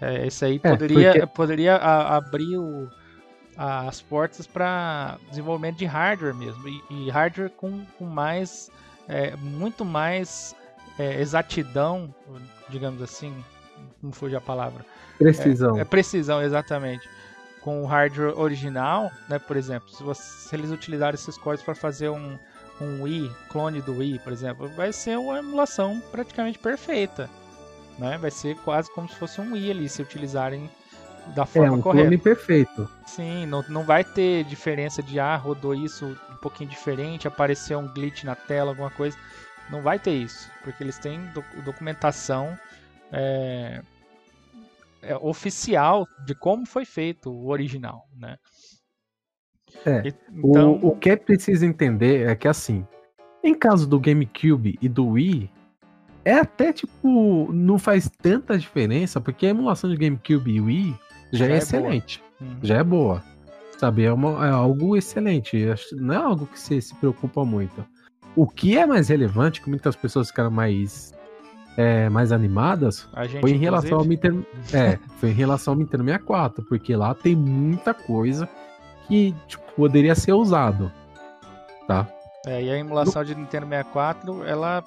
É, 0.00 0.26
isso 0.26 0.44
aí 0.44 0.58
poderia, 0.58 1.12
porque... 1.12 1.26
poderia 1.26 1.76
a, 1.76 2.16
abrir 2.16 2.56
o, 2.56 2.90
as 3.56 4.00
portas 4.00 4.46
para 4.46 5.18
desenvolvimento 5.28 5.76
de 5.76 5.84
hardware 5.84 6.34
mesmo 6.34 6.66
e, 6.66 6.82
e 6.90 7.10
hardware 7.10 7.50
com, 7.50 7.84
com 7.98 8.06
mais 8.06 8.70
é, 9.06 9.36
muito 9.36 9.84
mais 9.84 10.56
é, 10.98 11.20
exatidão 11.20 12.14
digamos 12.70 13.02
assim 13.02 13.34
como 14.00 14.12
foi 14.12 14.34
a 14.34 14.40
palavra 14.40 14.84
precisão 15.18 15.76
é, 15.78 15.80
é, 15.80 15.84
precisão 15.84 16.42
exatamente 16.42 17.08
com 17.60 17.82
o 17.82 17.86
hardware 17.86 18.38
original 18.38 19.10
né 19.28 19.38
por 19.38 19.56
exemplo 19.56 19.88
se, 19.90 20.02
você, 20.02 20.22
se 20.22 20.56
eles 20.56 20.70
utilizarem 20.70 21.14
esses 21.14 21.36
códigos 21.36 21.64
para 21.64 21.74
fazer 21.74 22.08
um 22.08 22.38
um 22.80 23.02
Wii 23.02 23.30
clone 23.50 23.82
do 23.82 23.98
Wii 23.98 24.20
por 24.20 24.32
exemplo 24.32 24.68
vai 24.68 24.92
ser 24.92 25.18
uma 25.18 25.38
emulação 25.38 26.00
praticamente 26.10 26.58
perfeita 26.58 27.28
né 27.98 28.16
vai 28.18 28.30
ser 28.30 28.56
quase 28.58 28.92
como 28.94 29.08
se 29.08 29.16
fosse 29.16 29.40
um 29.40 29.52
Wii 29.52 29.70
ali 29.70 29.88
se 29.88 30.00
utilizarem 30.00 30.70
da 31.28 31.46
forma 31.46 31.68
é 31.68 31.70
um 31.70 31.82
correta. 31.82 32.04
clone 32.04 32.18
perfeito. 32.18 32.88
Sim, 33.06 33.46
não, 33.46 33.64
não 33.68 33.84
vai 33.84 34.04
ter 34.04 34.44
diferença 34.44 35.02
de 35.02 35.18
ah, 35.20 35.36
rodou 35.36 35.74
isso 35.74 36.06
um 36.30 36.36
pouquinho 36.36 36.70
diferente, 36.70 37.28
apareceu 37.28 37.78
um 37.78 37.86
glitch 37.86 38.24
na 38.24 38.34
tela, 38.34 38.70
alguma 38.70 38.90
coisa. 38.90 39.16
Não 39.70 39.82
vai 39.82 39.98
ter 39.98 40.12
isso, 40.12 40.50
porque 40.64 40.82
eles 40.82 40.98
têm 40.98 41.20
do, 41.26 41.44
documentação 41.64 42.58
é, 43.12 43.82
é, 45.02 45.16
oficial 45.16 46.06
de 46.24 46.34
como 46.34 46.66
foi 46.66 46.84
feito 46.84 47.30
o 47.30 47.48
original, 47.48 48.06
né? 48.16 48.36
É, 49.86 50.02
então... 50.32 50.72
o, 50.82 50.88
o 50.88 50.96
que 50.96 51.10
é 51.10 51.16
preciso 51.16 51.64
entender 51.64 52.28
é 52.28 52.34
que 52.34 52.48
assim, 52.48 52.86
em 53.42 53.54
caso 53.54 53.86
do 53.86 54.00
GameCube 54.00 54.78
e 54.80 54.88
do 54.88 55.06
Wii, 55.08 55.50
é 56.24 56.34
até 56.34 56.72
tipo, 56.72 57.50
não 57.52 57.78
faz 57.78 58.10
tanta 58.20 58.58
diferença, 58.58 59.20
porque 59.20 59.46
a 59.46 59.50
emulação 59.50 59.88
de 59.88 59.96
GameCube 59.96 60.50
e 60.50 60.60
Wii 60.60 60.94
já, 61.32 61.46
já 61.46 61.52
é, 61.52 61.54
é 61.54 61.58
excelente. 61.58 62.22
Uhum. 62.40 62.56
Já 62.62 62.78
é 62.78 62.84
boa. 62.84 63.22
Sabe, 63.78 64.04
é, 64.04 64.12
uma, 64.12 64.46
é, 64.46 64.50
algo 64.50 64.96
excelente. 64.96 65.56
Não 65.92 66.14
é 66.14 66.18
algo 66.18 66.46
que 66.46 66.58
você 66.58 66.80
se 66.80 66.94
preocupa 66.96 67.44
muito. 67.44 67.84
O 68.36 68.46
que 68.46 68.76
é 68.76 68.84
mais 68.84 69.08
relevante, 69.08 69.62
que 69.62 69.70
muitas 69.70 69.96
pessoas 69.96 70.28
ficaram 70.28 70.50
mais 70.50 71.14
é, 71.76 72.08
mais 72.08 72.32
animadas, 72.32 73.08
gente, 73.22 73.40
foi 73.40 73.52
em 73.52 73.58
relação 73.58 73.98
ao 73.98 74.04
Nintendo, 74.04 74.44
é, 74.72 74.98
foi 75.18 75.30
em 75.30 75.34
relação 75.34 75.74
ao 75.74 75.78
Nintendo 75.78 76.04
64, 76.04 76.64
porque 76.64 76.94
lá 76.94 77.14
tem 77.14 77.34
muita 77.34 77.94
coisa 77.94 78.48
que 79.06 79.34
tipo, 79.46 79.64
poderia 79.74 80.14
ser 80.14 80.32
usado, 80.32 80.92
tá? 81.86 82.06
É, 82.46 82.62
e 82.62 82.70
a 82.70 82.78
emulação 82.78 83.22
de 83.22 83.34
Nintendo 83.34 83.66
64, 83.66 84.44
ela 84.44 84.82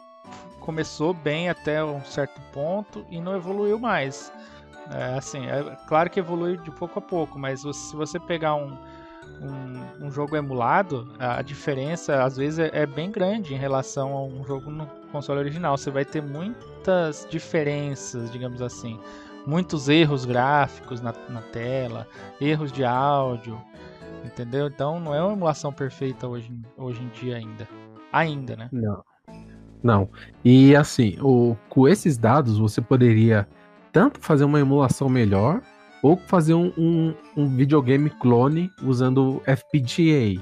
começou 0.59 1.13
bem 1.13 1.49
até 1.49 1.83
um 1.83 2.03
certo 2.03 2.39
ponto 2.51 3.05
e 3.09 3.19
não 3.19 3.35
evoluiu 3.35 3.77
mais. 3.77 4.31
É, 4.91 5.17
assim, 5.17 5.45
é 5.45 5.77
claro 5.87 6.09
que 6.09 6.19
evolui 6.19 6.57
de 6.57 6.71
pouco 6.71 6.99
a 6.99 7.01
pouco, 7.01 7.37
mas 7.37 7.61
se 7.61 7.95
você 7.95 8.19
pegar 8.19 8.55
um, 8.55 8.77
um, 9.41 10.05
um 10.07 10.11
jogo 10.11 10.35
emulado, 10.35 11.13
a 11.19 11.41
diferença 11.41 12.23
às 12.23 12.37
vezes 12.37 12.59
é, 12.59 12.69
é, 12.73 12.85
bem 12.85 13.11
grande 13.11 13.53
em 13.53 13.57
relação 13.57 14.13
a 14.13 14.23
um 14.23 14.43
jogo 14.43 14.69
no 14.69 14.85
console 15.13 15.39
original. 15.39 15.77
Você 15.77 15.91
vai 15.91 16.03
ter 16.03 16.21
muitas 16.21 17.25
diferenças, 17.29 18.31
digamos 18.31 18.61
assim, 18.61 18.99
muitos 19.45 19.87
erros 19.87 20.25
gráficos 20.25 20.99
na, 20.99 21.13
na 21.29 21.41
tela, 21.41 22.07
erros 22.41 22.71
de 22.71 22.83
áudio, 22.83 23.61
entendeu? 24.25 24.67
Então 24.67 24.99
não 24.99 25.13
é 25.13 25.21
uma 25.21 25.33
emulação 25.33 25.71
perfeita 25.71 26.27
hoje, 26.27 26.51
hoje 26.75 27.01
em 27.01 27.07
dia 27.09 27.37
ainda. 27.37 27.67
Ainda, 28.11 28.55
né? 28.55 28.69
Não. 28.71 29.03
Não. 29.81 30.09
E 30.43 30.75
assim, 30.75 31.17
o, 31.21 31.55
com 31.69 31.87
esses 31.87 32.17
dados 32.17 32.57
você 32.57 32.81
poderia 32.81 33.47
tanto 33.91 34.19
fazer 34.19 34.45
uma 34.45 34.59
emulação 34.59 35.07
melhor 35.07 35.61
ou 36.01 36.17
fazer 36.17 36.53
um, 36.53 36.71
um, 36.77 37.13
um 37.37 37.47
videogame 37.55 38.09
clone 38.09 38.71
usando 38.81 39.41
FPGA. 39.45 40.41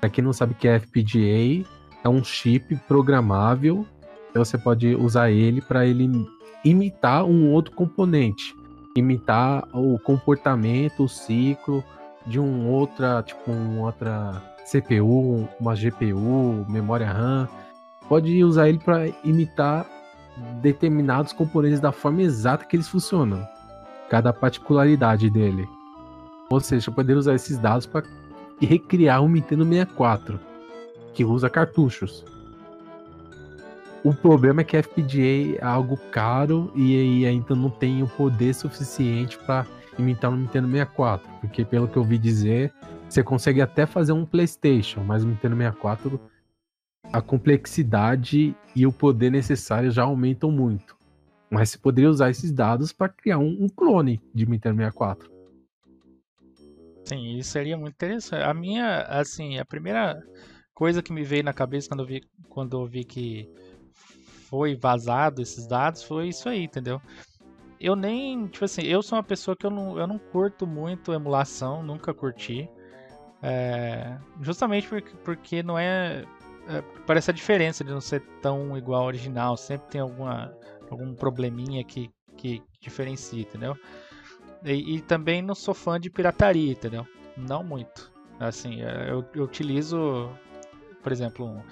Para 0.00 0.10
quem 0.10 0.22
não 0.24 0.32
sabe 0.32 0.52
o 0.52 0.56
que 0.56 0.68
é 0.68 0.78
FPGA, 0.78 1.66
é 2.04 2.08
um 2.08 2.22
chip 2.22 2.76
programável. 2.86 3.86
Então 4.30 4.44
você 4.44 4.58
pode 4.58 4.94
usar 4.94 5.30
ele 5.30 5.60
para 5.60 5.86
ele 5.86 6.08
imitar 6.64 7.24
um 7.24 7.50
outro 7.50 7.74
componente, 7.74 8.54
imitar 8.96 9.66
o 9.72 9.98
comportamento, 9.98 11.04
o 11.04 11.08
ciclo 11.08 11.82
de 12.26 12.38
um 12.38 12.68
outra, 12.68 13.22
tipo, 13.22 13.50
um 13.50 13.80
outra 13.80 14.42
CPU, 14.70 15.48
uma 15.58 15.74
GPU, 15.74 16.66
memória 16.68 17.10
RAM. 17.10 17.48
Pode 18.08 18.42
usar 18.44 18.68
ele 18.68 18.78
para 18.78 19.08
imitar 19.24 19.86
determinados 20.60 21.32
componentes 21.32 21.80
da 21.80 21.90
forma 21.92 22.22
exata 22.22 22.64
que 22.64 22.76
eles 22.76 22.88
funcionam 22.88 23.46
cada 24.08 24.32
particularidade 24.32 25.28
dele. 25.30 25.68
Ou 26.50 26.60
seja, 26.60 26.90
poder 26.90 27.16
usar 27.16 27.34
esses 27.34 27.58
dados 27.58 27.86
para 27.86 28.04
recriar 28.60 29.22
um 29.22 29.28
Nintendo 29.28 29.64
64 29.64 30.47
que 31.14 31.24
usa 31.24 31.50
cartuchos. 31.50 32.24
O 34.04 34.14
problema 34.14 34.60
é 34.60 34.64
que 34.64 34.80
FPGA 34.80 35.58
é 35.58 35.64
algo 35.64 35.96
caro 36.10 36.72
e, 36.74 37.26
ainda 37.26 37.54
não 37.54 37.68
tem 37.68 38.02
o 38.02 38.08
poder 38.08 38.54
suficiente 38.54 39.36
para 39.38 39.66
imitar 39.98 40.30
um 40.30 40.36
Nintendo 40.36 40.68
64, 40.70 41.28
porque 41.40 41.64
pelo 41.64 41.88
que 41.88 41.96
eu 41.96 42.02
ouvi 42.02 42.16
dizer, 42.16 42.72
você 43.08 43.22
consegue 43.22 43.60
até 43.60 43.86
fazer 43.86 44.12
um 44.12 44.24
PlayStation, 44.24 45.02
mas 45.02 45.24
o 45.24 45.26
Nintendo 45.26 45.56
64 45.56 46.20
a 47.12 47.20
complexidade 47.20 48.54
e 48.74 48.86
o 48.86 48.92
poder 48.92 49.30
necessário 49.30 49.90
já 49.90 50.02
aumentam 50.02 50.50
muito. 50.50 50.96
Mas 51.50 51.70
você 51.70 51.78
poderia 51.78 52.10
usar 52.10 52.30
esses 52.30 52.52
dados 52.52 52.92
para 52.92 53.08
criar 53.08 53.38
um, 53.38 53.64
um, 53.64 53.68
clone 53.68 54.20
de 54.34 54.46
Nintendo 54.46 54.76
64. 54.76 55.30
Sim, 57.04 57.38
isso 57.38 57.50
seria 57.50 57.76
muito 57.76 57.94
interessante. 57.94 58.42
A 58.42 58.52
minha, 58.52 59.02
assim, 59.02 59.58
a 59.58 59.64
primeira 59.64 60.22
coisa 60.78 61.02
que 61.02 61.12
me 61.12 61.24
veio 61.24 61.42
na 61.42 61.52
cabeça 61.52 61.88
quando 61.88 62.04
eu 62.04 62.06
vi, 62.06 62.22
quando 62.48 62.80
eu 62.80 62.86
vi 62.86 63.02
que 63.02 63.50
foi 64.48 64.76
vazado 64.76 65.42
esses 65.42 65.66
dados 65.66 66.04
foi 66.04 66.28
isso 66.28 66.48
aí, 66.48 66.62
entendeu? 66.62 67.02
Eu 67.80 67.96
nem, 67.96 68.46
tipo 68.46 68.64
assim, 68.64 68.82
eu 68.82 69.02
sou 69.02 69.18
uma 69.18 69.24
pessoa 69.24 69.56
que 69.56 69.66
eu 69.66 69.70
não, 69.70 69.98
eu 69.98 70.06
não 70.06 70.20
curto 70.20 70.68
muito 70.68 71.12
emulação, 71.12 71.82
nunca 71.82 72.14
curti. 72.14 72.70
É, 73.42 74.16
justamente 74.40 74.86
porque, 74.86 75.16
porque 75.24 75.62
não 75.64 75.76
é, 75.76 76.24
é, 76.68 76.80
Parece 77.04 77.32
a 77.32 77.34
diferença 77.34 77.82
de 77.82 77.90
não 77.90 78.00
ser 78.00 78.20
tão 78.40 78.78
igual 78.78 79.00
ao 79.00 79.08
original. 79.08 79.56
Sempre 79.56 79.88
tem 79.88 80.00
alguma 80.00 80.56
algum 80.88 81.12
probleminha 81.12 81.82
que, 81.82 82.08
que 82.36 82.62
diferencia, 82.80 83.42
entendeu? 83.42 83.76
E, 84.64 84.96
e, 84.96 85.00
também 85.00 85.42
não 85.42 85.56
sou 85.56 85.74
fã 85.74 85.98
de 85.98 86.08
pirataria, 86.08 86.70
entendeu? 86.70 87.04
Não 87.36 87.64
muito. 87.64 88.12
Assim, 88.38 88.80
é, 88.80 89.10
eu, 89.10 89.24
eu 89.34 89.42
utilizo, 89.42 90.30
por 91.08 91.12
exemplo, 91.12 91.64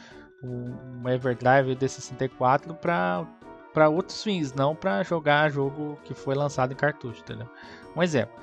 um, 0.43 1.03
um 1.05 1.09
Everdrive 1.11 1.77
D64 1.77 2.75
para 2.75 3.89
outros 3.91 4.23
fins, 4.23 4.55
não 4.55 4.75
para 4.75 5.03
jogar 5.03 5.51
jogo 5.51 5.99
que 6.05 6.15
foi 6.15 6.35
lançado 6.35 6.73
em 6.73 6.77
cartucho, 6.77 7.21
entendeu? 7.21 7.47
Um 7.95 8.03
exemplo. 8.03 8.35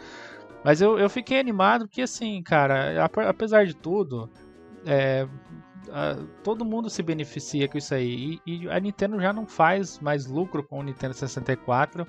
Mas 0.64 0.82
eu, 0.82 1.00
eu 1.00 1.10
fiquei 1.10 1.40
animado 1.40 1.88
porque, 1.88 2.04
assim, 2.04 2.44
cara, 2.44 3.04
apesar 3.28 3.66
de 3.66 3.76
tudo, 3.76 4.30
é, 4.86 5.28
todo 6.44 6.64
mundo 6.64 6.92
se 6.92 7.02
beneficia 7.02 7.68
com 7.68 7.80
isso 7.80 7.96
aí. 7.96 8.40
E, 8.46 8.66
e, 8.66 8.70
a 8.70 8.80
Nintendo 8.80 9.20
já 9.20 9.34
não 9.34 9.48
faz 9.48 9.98
mais 10.00 10.28
lucro 10.28 10.64
com 10.64 10.78
o 10.78 10.84
Nintendo 10.84 11.16
64 11.16 12.08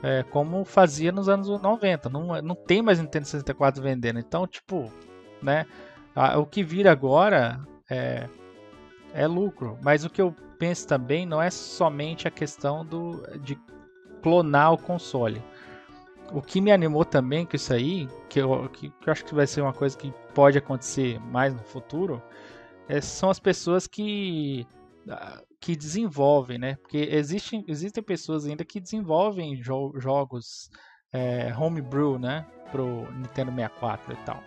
é, 0.00 0.22
como 0.22 0.64
fazia 0.64 1.10
nos 1.10 1.28
anos 1.28 1.48
90. 1.48 2.08
Não, 2.08 2.40
não 2.40 2.54
tem 2.54 2.82
mais 2.82 3.00
Nintendo 3.00 3.26
64 3.26 3.82
vendendo. 3.82 4.20
Então, 4.20 4.46
tipo, 4.46 4.92
né? 5.42 5.66
A, 6.14 6.38
o 6.38 6.46
que 6.46 6.62
vira 6.62 6.92
agora 6.92 7.60
é, 7.90 8.28
é 9.14 9.26
lucro. 9.26 9.78
Mas 9.82 10.04
o 10.04 10.10
que 10.10 10.20
eu 10.20 10.34
penso 10.58 10.86
também 10.86 11.26
não 11.26 11.40
é 11.40 11.50
somente 11.50 12.28
a 12.28 12.30
questão 12.30 12.84
do, 12.84 13.22
de 13.40 13.58
clonar 14.22 14.72
o 14.72 14.78
console. 14.78 15.42
O 16.32 16.40
que 16.40 16.60
me 16.60 16.72
animou 16.72 17.04
também 17.04 17.44
com 17.44 17.56
isso 17.56 17.72
aí, 17.72 18.08
que 18.28 18.40
eu, 18.40 18.68
que, 18.70 18.88
que 18.88 19.08
eu 19.08 19.12
acho 19.12 19.24
que 19.24 19.34
vai 19.34 19.46
ser 19.46 19.60
uma 19.60 19.72
coisa 19.72 19.96
que 19.98 20.12
pode 20.34 20.56
acontecer 20.56 21.20
mais 21.20 21.52
no 21.52 21.62
futuro, 21.62 22.22
é, 22.88 23.00
são 23.00 23.28
as 23.28 23.38
pessoas 23.38 23.86
que 23.86 24.66
ah, 25.08 25.42
que 25.60 25.76
desenvolvem, 25.76 26.58
né? 26.58 26.76
Porque 26.76 26.98
existem, 26.98 27.64
existem 27.68 28.02
pessoas 28.02 28.46
ainda 28.46 28.64
que 28.64 28.80
desenvolvem 28.80 29.62
jo 29.62 29.92
jogos 29.96 30.70
é, 31.12 31.54
homebrew, 31.56 32.18
né? 32.18 32.44
Pro 32.70 33.10
Nintendo 33.12 33.52
64 33.52 34.12
e 34.12 34.16
tal. 34.24 34.42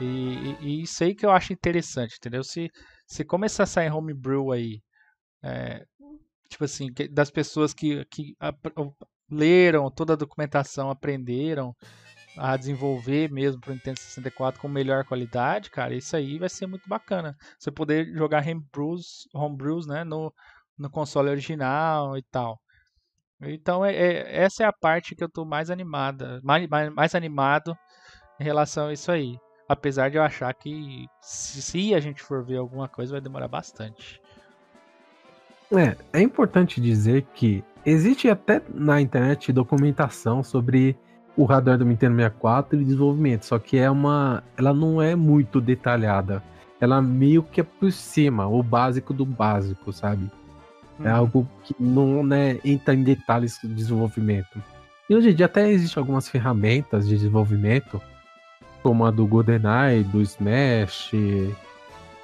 E, 0.00 0.04
e, 0.04 0.56
e, 0.60 0.82
isso 0.82 1.04
aí 1.04 1.14
que 1.14 1.24
eu 1.24 1.30
acho 1.30 1.52
interessante, 1.52 2.16
entendeu? 2.16 2.42
Se, 2.42 2.70
se 3.06 3.24
começar 3.24 3.64
a 3.64 3.66
sair 3.66 3.90
homebrew 3.90 4.50
aí, 4.50 4.80
é, 5.42 5.84
tipo 6.48 6.64
assim, 6.64 6.88
das 7.10 7.30
pessoas 7.30 7.72
que, 7.72 8.04
que 8.06 8.34
a, 8.40 8.52
leram 9.30 9.90
toda 9.90 10.12
a 10.14 10.16
documentação, 10.16 10.90
aprenderam, 10.90 11.74
a 12.36 12.56
desenvolver 12.56 13.30
mesmo 13.30 13.60
para 13.60 13.72
o 13.72 13.74
Nintendo 13.74 13.98
64 13.98 14.60
com 14.60 14.68
melhor 14.68 15.04
qualidade, 15.04 15.70
cara, 15.70 15.94
isso 15.94 16.16
aí 16.16 16.38
vai 16.38 16.48
ser 16.48 16.66
muito 16.66 16.88
bacana. 16.88 17.36
Você 17.58 17.70
poder 17.70 18.06
jogar 18.14 18.42
homebrews, 18.42 19.28
homebrews 19.34 19.86
né, 19.86 20.04
no, 20.04 20.32
no 20.78 20.90
console 20.90 21.30
original 21.30 22.16
e 22.16 22.22
tal. 22.30 22.60
Então, 23.42 23.84
é, 23.84 23.94
é, 23.94 24.42
essa 24.44 24.62
é 24.62 24.66
a 24.66 24.72
parte 24.72 25.14
que 25.14 25.22
eu 25.22 25.26
estou 25.28 25.44
mais 25.44 25.70
animada, 25.70 26.40
mais, 26.44 26.66
mais, 26.68 26.94
mais, 26.94 27.14
animado 27.14 27.76
em 28.40 28.44
relação 28.44 28.88
a 28.88 28.92
isso 28.92 29.10
aí. 29.10 29.36
Apesar 29.72 30.10
de 30.10 30.18
eu 30.18 30.22
achar 30.22 30.52
que 30.52 31.08
se, 31.18 31.94
a 31.94 31.98
gente 31.98 32.22
for 32.22 32.44
ver 32.44 32.58
alguma 32.58 32.86
coisa 32.86 33.12
vai 33.12 33.22
demorar 33.22 33.48
bastante. 33.48 34.20
É, 35.74 35.96
é 36.12 36.20
importante 36.20 36.78
dizer 36.78 37.22
que 37.34 37.64
existe 37.86 38.28
até 38.28 38.60
na 38.68 39.00
internet 39.00 39.50
documentação 39.50 40.42
sobre 40.42 40.94
o 41.34 41.44
radar 41.46 41.78
do 41.78 41.86
Nintendo 41.86 42.16
64 42.16 42.78
e 42.78 42.84
desenvolvimento, 42.84 43.46
só 43.46 43.58
que 43.58 43.78
é 43.78 43.90
uma, 43.90 44.44
ela 44.58 44.74
não 44.74 45.00
é 45.00 45.16
muito 45.16 45.58
detalhada. 45.58 46.42
Ela 46.78 47.00
meio 47.00 47.42
que 47.42 47.62
é 47.62 47.64
por 47.64 47.90
cima, 47.90 48.46
o 48.46 48.62
básico 48.62 49.14
do 49.14 49.24
básico, 49.24 49.90
sabe? 49.90 50.30
É 51.02 51.08
uhum. 51.08 51.16
algo 51.16 51.48
que 51.64 51.74
não 51.80 52.22
né, 52.22 52.58
entra 52.62 52.92
em 52.92 53.02
detalhes 53.02 53.58
do 53.64 53.68
desenvolvimento. 53.68 54.62
E 55.08 55.14
hoje 55.14 55.30
em 55.30 55.34
dia 55.34 55.46
até 55.46 55.70
existem 55.70 55.98
algumas 55.98 56.28
ferramentas 56.28 57.08
de 57.08 57.14
desenvolvimento, 57.14 58.02
como 58.82 59.04
a 59.04 59.10
do 59.10 59.26
GoldenEye, 59.26 60.04
do 60.04 60.20
Smash, 60.20 61.10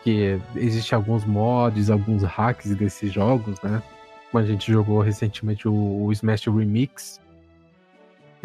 que 0.03 0.39
existe 0.57 0.95
alguns 0.95 1.25
mods, 1.25 1.91
alguns 1.91 2.23
hacks 2.23 2.75
desses 2.75 3.13
jogos, 3.13 3.61
né? 3.63 3.83
Como 4.31 4.43
a 4.43 4.47
gente 4.47 4.71
jogou 4.71 5.01
recentemente 5.01 5.69
o, 5.69 6.05
o 6.05 6.13
Smash 6.13 6.47
Remix, 6.47 7.21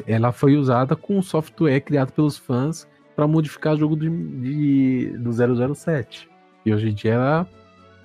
ela 0.08 0.32
foi 0.32 0.55
usada 0.55 0.96
com 0.96 1.22
software 1.22 1.82
criado 1.82 2.12
pelos 2.12 2.38
fãs 2.38 2.88
para 3.15 3.27
modificar 3.27 3.74
o 3.74 3.77
jogo 3.77 3.96
de, 3.96 4.10
de, 4.10 5.17
do 5.17 5.32
007. 5.75 6.29
E 6.65 6.74
hoje 6.74 6.89
em 6.89 6.93
dia 6.93 7.13
ela 7.13 7.48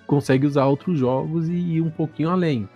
consegue 0.07 0.47
usar 0.47 0.67
outros 0.67 0.99
jogos 0.99 1.49
e 1.49 1.53
ir 1.53 1.81
um 1.81 1.91
pouquinho 1.91 2.31
além. 2.31 2.69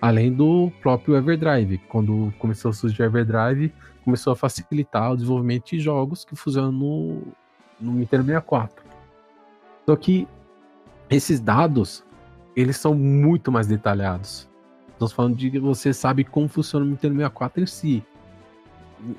Além 0.00 0.32
do 0.32 0.72
próprio 0.80 1.16
Everdrive. 1.16 1.78
Quando 1.88 2.32
começou 2.38 2.70
a 2.70 2.74
surgir 2.74 3.02
o 3.02 3.04
Everdrive, 3.04 3.72
começou 4.04 4.32
a 4.32 4.36
facilitar 4.36 5.12
o 5.12 5.16
desenvolvimento 5.16 5.70
de 5.70 5.80
jogos 5.80 6.24
que 6.24 6.34
funcionam 6.34 6.72
no, 6.72 7.22
no 7.80 7.92
Nintendo 7.92 8.24
64. 8.24 8.84
Só 9.86 9.96
que 9.96 10.26
esses 11.08 11.40
dados, 11.40 12.04
eles 12.56 12.76
são 12.76 12.94
muito 12.94 13.50
mais 13.50 13.66
detalhados. 13.66 14.48
Estamos 14.92 15.12
falando 15.12 15.36
de 15.36 15.50
que 15.50 15.58
você 15.58 15.92
sabe 15.92 16.24
como 16.24 16.48
funciona 16.48 16.84
o 16.84 16.88
Nintendo 16.88 17.14
64 17.14 17.62
em 17.62 17.66
si. 17.66 18.04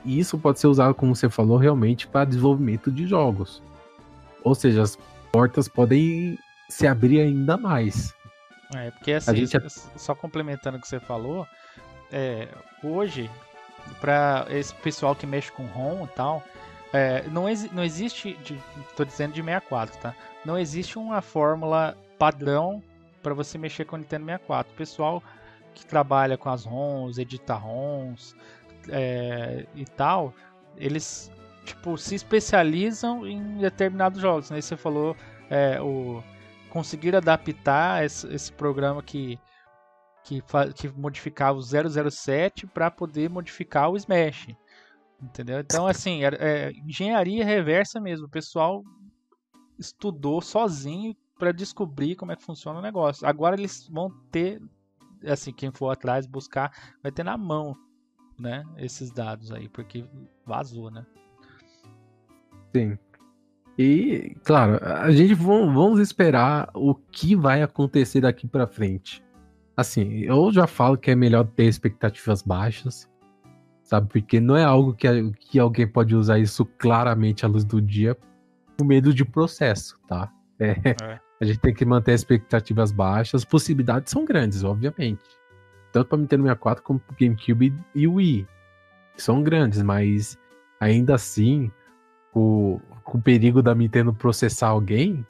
E 0.05 0.19
isso 0.19 0.37
pode 0.37 0.59
ser 0.59 0.67
usado, 0.67 0.93
como 0.93 1.15
você 1.15 1.29
falou, 1.29 1.57
realmente 1.57 2.07
para 2.07 2.25
desenvolvimento 2.25 2.91
de 2.91 3.07
jogos. 3.07 3.61
Ou 4.43 4.55
seja, 4.55 4.83
as 4.83 4.97
portas 5.31 5.67
podem 5.67 6.37
se 6.69 6.87
abrir 6.87 7.21
ainda 7.21 7.57
mais. 7.57 8.13
É, 8.75 8.91
porque 8.91 9.13
assim, 9.13 9.45
gente... 9.45 9.69
só 9.97 10.15
complementando 10.15 10.77
o 10.77 10.81
que 10.81 10.87
você 10.87 10.99
falou, 10.99 11.47
é, 12.11 12.47
hoje, 12.83 13.29
para 13.99 14.45
esse 14.49 14.73
pessoal 14.75 15.15
que 15.15 15.25
mexe 15.25 15.51
com 15.51 15.65
ROM 15.65 16.05
e 16.05 16.07
tal, 16.09 16.43
é, 16.93 17.23
não, 17.29 17.47
exi 17.47 17.69
não 17.73 17.83
existe, 17.83 18.37
estou 18.89 19.05
dizendo 19.05 19.33
de 19.33 19.41
64, 19.41 19.97
tá? 19.99 20.15
Não 20.45 20.57
existe 20.57 20.97
uma 20.97 21.21
fórmula 21.21 21.97
padrão 22.17 22.83
para 23.23 23.33
você 23.33 23.57
mexer 23.57 23.85
com 23.85 23.95
o 23.95 23.99
Nintendo 23.99 24.25
64. 24.25 24.73
O 24.73 24.75
pessoal 24.75 25.23
que 25.73 25.85
trabalha 25.85 26.37
com 26.37 26.49
as 26.49 26.65
ROMs, 26.65 27.19
edita 27.19 27.53
ROMs 27.53 28.35
é, 28.89 29.65
e 29.75 29.85
tal, 29.85 30.33
eles 30.77 31.31
tipo 31.65 31.97
se 31.97 32.15
especializam 32.15 33.25
em 33.25 33.57
determinados 33.59 34.21
jogos. 34.21 34.49
Né? 34.49 34.59
Você 34.59 34.75
falou 34.75 35.15
é, 35.49 35.79
o 35.79 36.21
conseguir 36.71 37.15
adaptar 37.15 38.03
esse, 38.03 38.27
esse 38.33 38.51
programa 38.51 39.03
que 39.03 39.37
que, 40.23 40.41
que 40.75 40.87
modificava 40.89 41.57
o 41.57 41.61
007 41.61 42.67
para 42.67 42.91
poder 42.91 43.29
modificar 43.29 43.89
o 43.89 43.97
Smash. 43.97 44.47
Entendeu? 45.21 45.59
Então, 45.59 45.85
assim, 45.85 46.23
é, 46.23 46.29
é, 46.39 46.71
engenharia 46.71 47.45
reversa 47.45 47.99
mesmo. 47.99 48.27
O 48.27 48.29
pessoal 48.29 48.83
estudou 49.77 50.41
sozinho 50.41 51.15
para 51.37 51.51
descobrir 51.51 52.15
como 52.15 52.31
é 52.31 52.35
que 52.35 52.43
funciona 52.43 52.79
o 52.79 52.81
negócio. 52.83 53.27
Agora 53.27 53.55
eles 53.55 53.87
vão 53.87 54.09
ter, 54.31 54.61
assim, 55.25 55.51
quem 55.51 55.71
for 55.71 55.89
atrás 55.89 56.25
buscar, 56.27 56.71
vai 57.01 57.11
ter 57.11 57.23
na 57.23 57.37
mão, 57.37 57.75
né, 58.39 58.63
esses 58.77 59.11
dados 59.11 59.51
aí, 59.51 59.67
porque 59.69 60.05
vazou, 60.45 60.89
né? 60.91 61.05
Sim. 62.75 62.97
E, 63.77 64.35
claro, 64.43 64.79
a 64.83 65.11
gente 65.11 65.33
vamos 65.33 65.99
esperar 65.99 66.69
o 66.73 66.93
que 66.93 67.35
vai 67.35 67.63
acontecer 67.63 68.21
daqui 68.21 68.47
para 68.47 68.67
frente. 68.67 69.23
Assim, 69.75 70.19
eu 70.19 70.51
já 70.51 70.67
falo 70.67 70.97
que 70.97 71.09
é 71.09 71.15
melhor 71.15 71.45
ter 71.45 71.65
expectativas 71.65 72.41
baixas, 72.41 73.09
sabe? 73.83 74.07
Porque 74.09 74.39
não 74.39 74.55
é 74.55 74.63
algo 74.63 74.93
que, 74.93 75.31
que 75.39 75.57
alguém 75.59 75.87
pode 75.87 76.15
usar 76.15 76.37
isso 76.37 76.65
claramente 76.65 77.45
à 77.45 77.47
luz 77.47 77.63
do 77.63 77.81
dia 77.81 78.15
por 78.77 78.85
medo 78.85 79.13
de 79.13 79.25
processo, 79.25 79.99
tá? 80.07 80.31
É, 80.59 80.71
é. 80.85 81.19
A 81.41 81.45
gente 81.45 81.59
tem 81.59 81.73
que 81.73 81.83
manter 81.83 82.13
expectativas 82.13 82.91
baixas. 82.91 83.41
As 83.41 83.45
possibilidades 83.45 84.11
são 84.11 84.23
grandes, 84.23 84.63
obviamente. 84.63 85.23
Tanto 85.91 86.07
para 86.07 86.19
Nintendo 86.19 86.43
64 86.43 86.83
como 86.83 86.99
para 86.99 87.15
GameCube 87.19 87.73
e 87.95 88.07
Wii. 88.07 88.47
São 89.17 89.41
grandes, 89.41 89.81
mas 89.81 90.37
ainda 90.79 91.15
assim, 91.15 91.71
o, 92.33 92.79
o 93.05 93.21
perigo 93.21 93.61
da 93.61 93.75
Nintendo 93.75 94.13
processar 94.13 94.69
alguém 94.69 95.25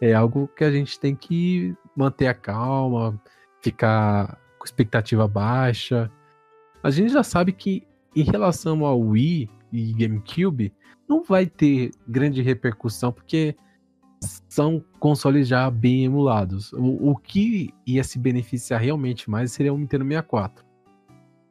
é 0.00 0.12
algo 0.12 0.48
que 0.48 0.64
a 0.64 0.70
gente 0.70 0.98
tem 0.98 1.14
que 1.14 1.74
manter 1.96 2.26
a 2.26 2.34
calma, 2.34 3.20
ficar 3.62 4.38
com 4.58 4.64
expectativa 4.64 5.26
baixa 5.26 6.10
a 6.86 6.90
gente 6.90 7.12
já 7.12 7.24
sabe 7.24 7.50
que 7.50 7.82
em 8.14 8.22
relação 8.22 8.84
ao 8.84 9.00
Wii 9.00 9.50
e 9.72 9.92
GameCube, 9.92 10.72
não 11.08 11.24
vai 11.24 11.44
ter 11.44 11.90
grande 12.06 12.40
repercussão, 12.42 13.10
porque 13.12 13.56
são 14.48 14.80
consoles 15.00 15.48
já 15.48 15.68
bem 15.68 16.04
emulados. 16.04 16.72
O, 16.72 17.10
o 17.10 17.16
que 17.16 17.70
ia 17.84 18.04
se 18.04 18.20
beneficiar 18.20 18.80
realmente 18.80 19.28
mais 19.28 19.50
seria 19.50 19.74
o 19.74 19.78
Nintendo 19.78 20.04
64. 20.04 20.64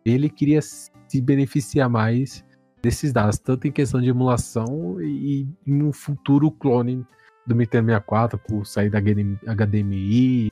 Ele 0.06 0.30
queria 0.30 0.62
se 0.62 1.22
beneficiar 1.22 1.90
mais 1.90 2.46
desses 2.86 3.12
dados, 3.12 3.40
tanto 3.40 3.68
em 3.68 3.72
questão 3.72 4.00
de 4.00 4.10
emulação 4.10 5.02
e, 5.02 5.48
em 5.66 5.82
um 5.82 5.92
futuro 5.92 6.52
clone 6.52 7.06
do 7.46 7.56
Nintendo 7.56 7.88
64, 7.88 8.38
por 8.38 8.66
sair 8.66 8.92
da 8.92 9.00
HDMI, 9.00 10.52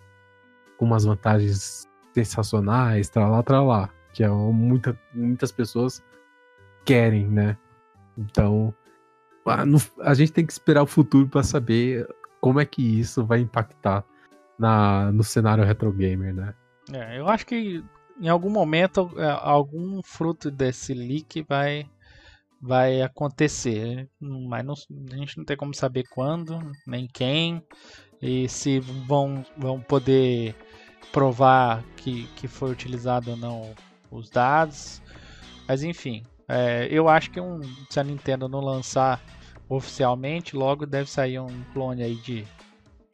com 0.77 0.85
umas 0.85 1.05
vantagens 1.05 1.87
sensacionais, 2.11 3.09
tralá, 3.09 3.43
tralá 3.43 3.89
que 4.13 4.23
é 4.23 4.29
muita, 4.29 4.99
muitas 5.13 5.51
pessoas 5.51 6.03
querem, 6.85 7.27
né? 7.27 7.57
Então, 8.17 8.73
a 10.01 10.13
gente 10.13 10.31
tem 10.31 10.45
que 10.45 10.53
esperar 10.53 10.83
o 10.83 10.87
futuro 10.87 11.27
para 11.27 11.43
saber 11.43 12.07
como 12.39 12.59
é 12.59 12.65
que 12.65 12.99
isso 12.99 13.25
vai 13.25 13.39
impactar 13.39 14.03
na, 14.57 15.11
no 15.11 15.23
cenário 15.23 15.63
retro 15.63 15.91
gamer, 15.91 16.33
né? 16.33 16.53
É, 16.91 17.19
eu 17.19 17.27
acho 17.27 17.45
que 17.45 17.83
em 18.19 18.27
algum 18.27 18.49
momento 18.49 19.11
é, 19.17 19.29
algum 19.41 20.01
fruto 20.03 20.51
desse 20.51 20.93
leak 20.93 21.43
vai 21.47 21.89
vai 22.63 23.01
acontecer, 23.01 24.09
mas 24.21 24.63
não, 24.63 24.73
a 25.11 25.17
gente 25.17 25.37
não 25.37 25.43
tem 25.43 25.57
como 25.57 25.73
saber 25.73 26.05
quando, 26.09 26.57
nem 26.87 27.05
quem, 27.07 27.61
e 28.21 28.47
se 28.47 28.79
vão, 28.79 29.45
vão 29.57 29.81
poder 29.81 30.55
provar 31.11 31.83
que, 31.97 32.25
que 32.37 32.47
foi 32.47 32.71
utilizado 32.71 33.31
ou 33.31 33.37
não 33.37 33.73
os 34.09 34.29
dados. 34.29 35.01
Mas 35.67 35.83
enfim, 35.83 36.23
é, 36.47 36.87
eu 36.89 37.09
acho 37.09 37.31
que 37.31 37.41
um, 37.41 37.59
se 37.89 37.99
a 37.99 38.03
Nintendo 38.03 38.47
não 38.47 38.61
lançar 38.61 39.21
oficialmente, 39.67 40.55
logo 40.55 40.85
deve 40.85 41.09
sair 41.09 41.39
um 41.39 41.63
clone 41.73 42.01
aí 42.01 42.15
de 42.15 42.47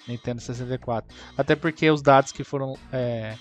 Nintendo 0.08 0.42
64. 0.42 1.12
Até 1.36 1.56
porque 1.56 1.90
os 1.90 2.04
dados 2.04 2.32
que 2.32 2.44
foram 2.44 2.78
é, 2.94 3.36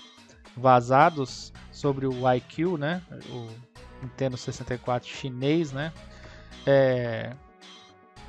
vazados 0.57 1.53
sobre 1.71 2.07
o 2.07 2.33
IQ, 2.33 2.79
né, 2.79 2.99
o 3.29 3.68
Nintendo 4.01 4.37
64 4.37 5.07
chinês, 5.07 5.71
né, 5.71 5.91
é, 6.65 7.33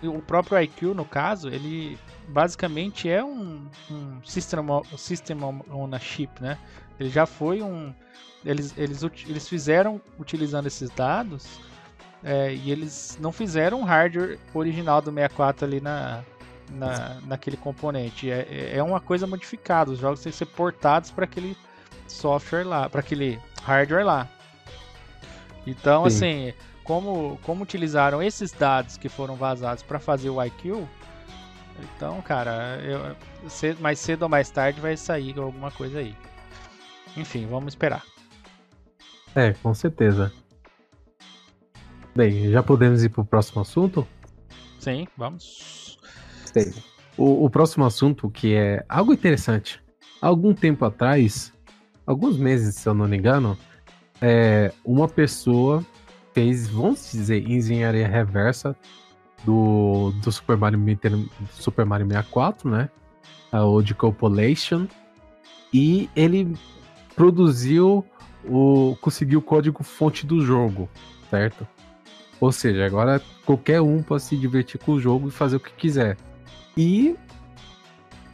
o 0.02 0.20
próprio 0.20 0.60
IQ 0.60 0.94
no 0.94 1.04
caso, 1.04 1.48
ele 1.48 1.98
basicamente 2.28 3.08
é 3.08 3.22
um, 3.22 3.68
um 3.90 4.22
system, 4.24 4.60
system 4.96 5.38
on 5.42 5.90
a 5.92 5.98
chip, 5.98 6.40
né? 6.40 6.58
Ele 6.98 7.10
já 7.10 7.26
foi 7.26 7.60
um 7.62 7.92
eles, 8.44 8.74
eles, 8.76 9.02
eles 9.02 9.48
fizeram 9.48 10.00
utilizando 10.18 10.66
esses 10.66 10.88
dados 10.90 11.60
é, 12.22 12.54
e 12.54 12.70
eles 12.70 13.18
não 13.20 13.32
fizeram 13.32 13.82
o 13.82 13.84
hardware 13.84 14.38
original 14.54 15.00
do 15.00 15.10
64 15.10 15.66
ali 15.66 15.80
na, 15.80 16.22
na, 16.70 17.20
naquele 17.26 17.56
componente. 17.56 18.30
É, 18.30 18.46
é, 18.50 18.76
é 18.76 18.82
uma 18.82 19.00
coisa 19.00 19.26
modificada. 19.26 19.90
Os 19.90 19.98
jogos 19.98 20.22
têm 20.22 20.32
que 20.32 20.38
ser 20.38 20.46
portados 20.46 21.10
para 21.10 21.24
aquele 21.24 21.56
software 22.06 22.64
lá, 22.64 22.88
para 22.88 23.00
aquele 23.00 23.38
hardware 23.62 24.04
lá. 24.04 24.28
Então, 25.66 26.08
Sim. 26.08 26.16
assim, 26.16 26.54
como, 26.84 27.38
como 27.42 27.62
utilizaram 27.62 28.22
esses 28.22 28.52
dados 28.52 28.96
que 28.96 29.08
foram 29.08 29.36
vazados 29.36 29.82
para 29.82 29.98
fazer 29.98 30.30
o 30.30 30.42
IQ, 30.42 30.86
então, 31.96 32.20
cara, 32.22 32.78
eu, 32.82 33.16
mais 33.78 33.98
cedo 33.98 34.22
ou 34.22 34.28
mais 34.28 34.50
tarde 34.50 34.80
vai 34.80 34.96
sair 34.96 35.38
alguma 35.38 35.70
coisa 35.70 35.98
aí. 35.98 36.14
Enfim, 37.16 37.46
vamos 37.46 37.72
esperar. 37.72 38.04
É, 39.34 39.52
com 39.52 39.72
certeza. 39.74 40.32
Bem, 42.14 42.50
já 42.50 42.62
podemos 42.62 43.04
ir 43.04 43.08
para 43.08 43.22
o 43.22 43.24
próximo 43.24 43.62
assunto? 43.62 44.06
Sim, 44.78 45.06
vamos. 45.16 45.98
Bem, 46.54 46.72
o, 47.16 47.44
o, 47.44 47.50
próximo 47.50 47.84
assunto, 47.84 48.28
que 48.30 48.54
é 48.54 48.84
algo 48.88 49.12
interessante. 49.12 49.80
algum 50.20 50.52
tempo 50.52 50.84
atrás, 50.84 51.52
alguns 52.06 52.36
meses, 52.36 52.74
se 52.74 52.88
eu 52.88 52.94
não 52.94 53.06
me 53.06 53.16
engano, 53.16 53.56
é, 54.20 54.72
uma 54.84 55.08
pessoa 55.08 55.84
fez, 56.32 56.68
vamos 56.68 57.10
dizer, 57.12 57.48
engenharia 57.48 58.06
reversa 58.06 58.76
do, 59.44 60.12
do 60.22 60.30
Super 60.30 60.56
Mario, 60.56 60.80
Super 61.52 61.84
Mario 61.84 62.06
64, 62.06 62.70
né? 62.70 62.88
O 63.52 63.82
de 63.82 63.94
Compilation. 63.94 64.86
E 65.72 66.08
ele 66.14 66.56
produziu 67.16 68.04
o, 68.44 68.96
conseguir 69.00 69.36
o 69.36 69.42
código 69.42 69.82
fonte 69.82 70.26
do 70.26 70.44
jogo, 70.44 70.88
certo? 71.28 71.66
Ou 72.40 72.50
seja, 72.50 72.86
agora 72.86 73.20
qualquer 73.44 73.80
um 73.80 74.02
pode 74.02 74.22
se 74.22 74.36
divertir 74.36 74.80
com 74.80 74.92
o 74.92 75.00
jogo 75.00 75.28
e 75.28 75.30
fazer 75.30 75.56
o 75.56 75.60
que 75.60 75.72
quiser. 75.72 76.16
E 76.76 77.16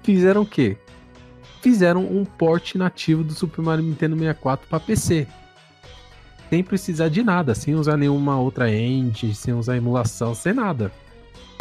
fizeram 0.02 0.42
o 0.42 0.46
quê? 0.46 0.76
Fizeram 1.60 2.04
um 2.04 2.24
port 2.24 2.76
nativo 2.76 3.24
do 3.24 3.32
Super 3.32 3.62
Mario 3.62 3.84
Nintendo 3.84 4.16
64 4.16 4.68
para 4.68 4.78
PC. 4.78 5.26
Sem 6.48 6.62
precisar 6.62 7.08
de 7.08 7.22
nada, 7.22 7.54
sem 7.54 7.74
usar 7.74 7.96
nenhuma 7.96 8.38
outra 8.38 8.72
engine, 8.72 9.34
sem 9.34 9.52
usar 9.52 9.76
emulação, 9.76 10.34
sem 10.34 10.52
nada. 10.52 10.92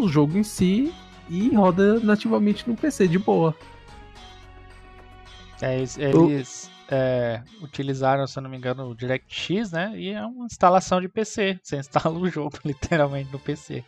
O 0.00 0.08
jogo 0.08 0.38
em 0.38 0.42
si 0.42 0.92
e 1.28 1.54
roda 1.54 1.98
nativamente 2.00 2.68
no 2.68 2.76
PC 2.76 3.08
de 3.08 3.18
boa. 3.18 3.54
É, 5.60 5.76
eles, 5.78 6.70
é, 6.88 7.42
utilizaram, 7.62 8.26
se 8.26 8.38
eu 8.38 8.42
não 8.42 8.50
me 8.50 8.56
engano, 8.56 8.88
o 8.88 8.94
DirectX, 8.94 9.72
né? 9.72 9.92
E 9.96 10.10
é 10.10 10.24
uma 10.24 10.46
instalação 10.46 11.00
de 11.00 11.08
PC. 11.08 11.58
Você 11.62 11.76
instala 11.80 12.16
o 12.16 12.28
jogo 12.28 12.58
literalmente 12.64 13.32
no 13.32 13.38
PC. 13.38 13.82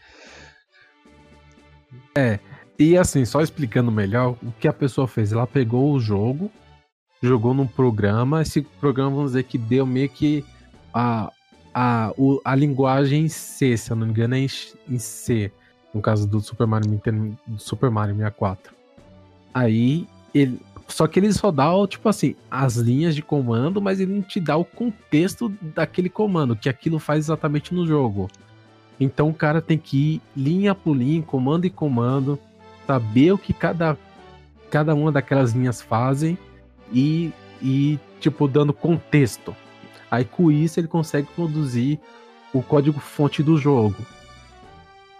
É, 2.17 2.39
e 2.79 2.97
assim, 2.97 3.25
só 3.25 3.41
explicando 3.41 3.91
melhor, 3.91 4.37
o 4.43 4.53
que 4.59 4.69
a 4.69 4.73
pessoa 4.73 5.07
fez? 5.07 5.33
Ela 5.33 5.47
pegou 5.47 5.93
o 5.93 6.01
jogo, 6.01 6.51
jogou 7.23 7.55
num 7.55 7.67
programa, 7.67 8.43
esse 8.43 8.63
programa, 8.63 9.11
vamos 9.11 9.33
dizer, 9.33 9.45
que 9.45 9.59
deu 9.59 9.87
meio 9.87 10.09
que 10.09 10.45
a, 10.93 11.33
a, 11.75 12.13
o, 12.17 12.41
a 12.45 12.55
linguagem 12.55 13.29
C, 13.29 13.77
se 13.77 13.91
eu 13.91 13.97
não 13.97 14.07
me 14.07 14.13
engano, 14.13 14.35
é 14.35 14.41
em, 14.41 14.49
em 14.89 14.99
C, 14.99 15.53
no 15.93 16.01
caso 16.01 16.27
do 16.27 16.41
Super 16.41 16.67
Mario 16.67 17.01
do 17.47 17.59
Super 17.59 17.91
Mario 17.91 18.15
64. 18.17 18.75
Aí 19.53 20.07
ele, 20.35 20.61
só 20.87 21.07
que 21.07 21.21
ele 21.21 21.33
só 21.33 21.51
dá, 21.51 21.71
tipo 21.87 22.09
assim, 22.09 22.35
as 22.51 22.77
linhas 22.77 23.15
de 23.15 23.23
comando, 23.23 23.81
mas 23.81 24.01
ele 24.01 24.13
não 24.13 24.23
te 24.23 24.41
dá 24.41 24.57
o 24.57 24.65
contexto 24.65 25.53
daquele 25.75 26.09
comando, 26.09 26.57
que 26.57 26.69
aquilo 26.69 26.99
faz 26.99 27.27
exatamente 27.27 27.75
no 27.75 27.87
jogo. 27.87 28.29
Então 28.99 29.29
o 29.29 29.35
cara 29.35 29.61
tem 29.61 29.79
que 29.79 30.15
ir 30.15 30.23
linha 30.37 30.75
por 30.75 30.97
linha, 30.97 31.23
comando 31.23 31.67
e 31.67 31.71
comando, 31.71 32.39
saber 32.87 33.33
o 33.33 33.39
que 33.39 33.53
cada, 33.53 33.97
cada 34.71 34.95
uma 34.95 35.13
daquelas 35.13 35.53
linhas 35.53 35.81
fazem 35.81 36.37
e, 36.93 37.33
e, 37.63 37.99
tipo, 38.19 38.49
dando 38.49 38.73
contexto. 38.73 39.55
Aí 40.11 40.25
com 40.25 40.51
isso 40.51 40.81
ele 40.81 40.89
consegue 40.89 41.29
produzir 41.35 42.01
o 42.53 42.63
código 42.63 42.99
fonte 42.99 43.43
do 43.43 43.59
jogo. 43.59 43.97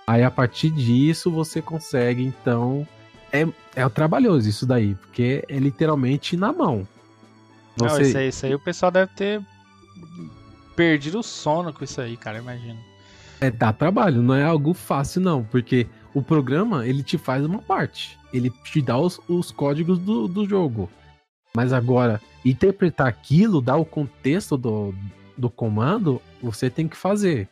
Aí 0.07 0.23
a 0.23 0.31
partir 0.31 0.71
disso 0.71 1.31
você 1.31 1.61
consegue 1.61 2.25
então 2.25 2.87
é, 3.33 3.47
é 3.77 3.89
trabalhoso 3.89 4.49
isso 4.49 4.65
daí, 4.65 4.95
porque 4.95 5.45
é 5.49 5.59
literalmente 5.59 6.37
na 6.37 6.53
mão. 6.53 6.87
Você... 7.77 7.85
Não, 7.85 8.01
isso 8.01 8.19
aí, 8.19 8.29
isso 8.29 8.47
aí 8.47 8.55
o 8.55 8.59
pessoal 8.59 8.91
deve 8.91 9.13
ter 9.15 9.43
perdido 10.75 11.19
o 11.19 11.23
sono 11.23 11.73
com 11.73 11.85
isso 11.85 12.01
aí, 12.01 12.17
cara, 12.17 12.39
imagina. 12.39 12.79
É, 13.41 13.51
dá 13.51 13.73
trabalho, 13.73 14.23
não 14.23 14.35
é 14.35 14.45
algo 14.45 14.75
fácil 14.75 15.21
não, 15.21 15.45
porque 15.45 15.87
o 16.15 16.23
programa, 16.23 16.87
ele 16.87 17.03
te 17.03 17.19
faz 17.19 17.45
uma 17.45 17.61
parte, 17.61 18.19
ele 18.33 18.51
te 18.65 18.81
dá 18.81 18.99
os, 18.99 19.21
os 19.29 19.51
códigos 19.51 19.99
do, 19.99 20.27
do 20.27 20.49
jogo. 20.49 20.91
Mas 21.55 21.73
agora, 21.73 22.21
interpretar 22.45 23.07
aquilo, 23.07 23.61
dar 23.61 23.77
o 23.77 23.85
contexto 23.85 24.57
do, 24.57 24.95
do 25.37 25.51
comando, 25.51 26.21
você 26.43 26.69
tem 26.71 26.87
que 26.87 26.97
fazer. 26.97 27.49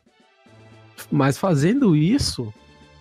Mas 1.10 1.38
fazendo 1.38 1.94
isso, 1.96 2.52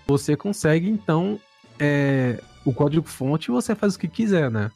você 0.07 0.35
consegue 0.35 0.89
então 0.89 1.39
é, 1.79 2.41
o 2.65 2.73
código 2.73 3.07
fonte 3.07 3.51
você 3.51 3.75
faz 3.75 3.95
o 3.95 3.99
que 3.99 4.07
quiser, 4.07 4.49
né? 4.49 4.71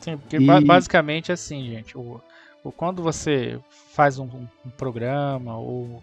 Sim, 0.00 0.16
porque 0.16 0.36
e... 0.36 0.64
basicamente 0.64 1.32
assim, 1.32 1.68
gente, 1.70 1.98
o, 1.98 2.20
o, 2.62 2.70
quando 2.70 3.02
você 3.02 3.58
faz 3.92 4.18
um, 4.18 4.28
um 4.64 4.70
programa 4.70 5.56
ou, 5.56 6.02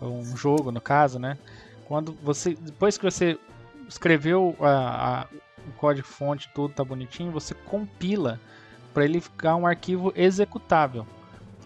ou, 0.00 0.18
um 0.18 0.36
jogo, 0.36 0.72
no 0.72 0.80
caso, 0.80 1.18
né? 1.18 1.36
Quando 1.86 2.16
você, 2.22 2.54
depois 2.54 2.96
que 2.96 3.04
você 3.04 3.38
escreveu 3.94 4.56
a, 4.60 5.20
a, 5.22 5.26
o 5.68 5.72
código 5.76 6.06
fonte, 6.06 6.50
tudo 6.52 6.74
tá 6.74 6.84
bonitinho, 6.84 7.30
você 7.30 7.54
compila 7.54 8.40
para 8.92 9.04
ele 9.04 9.20
ficar 9.20 9.56
um 9.56 9.66
arquivo 9.66 10.12
executável, 10.16 11.06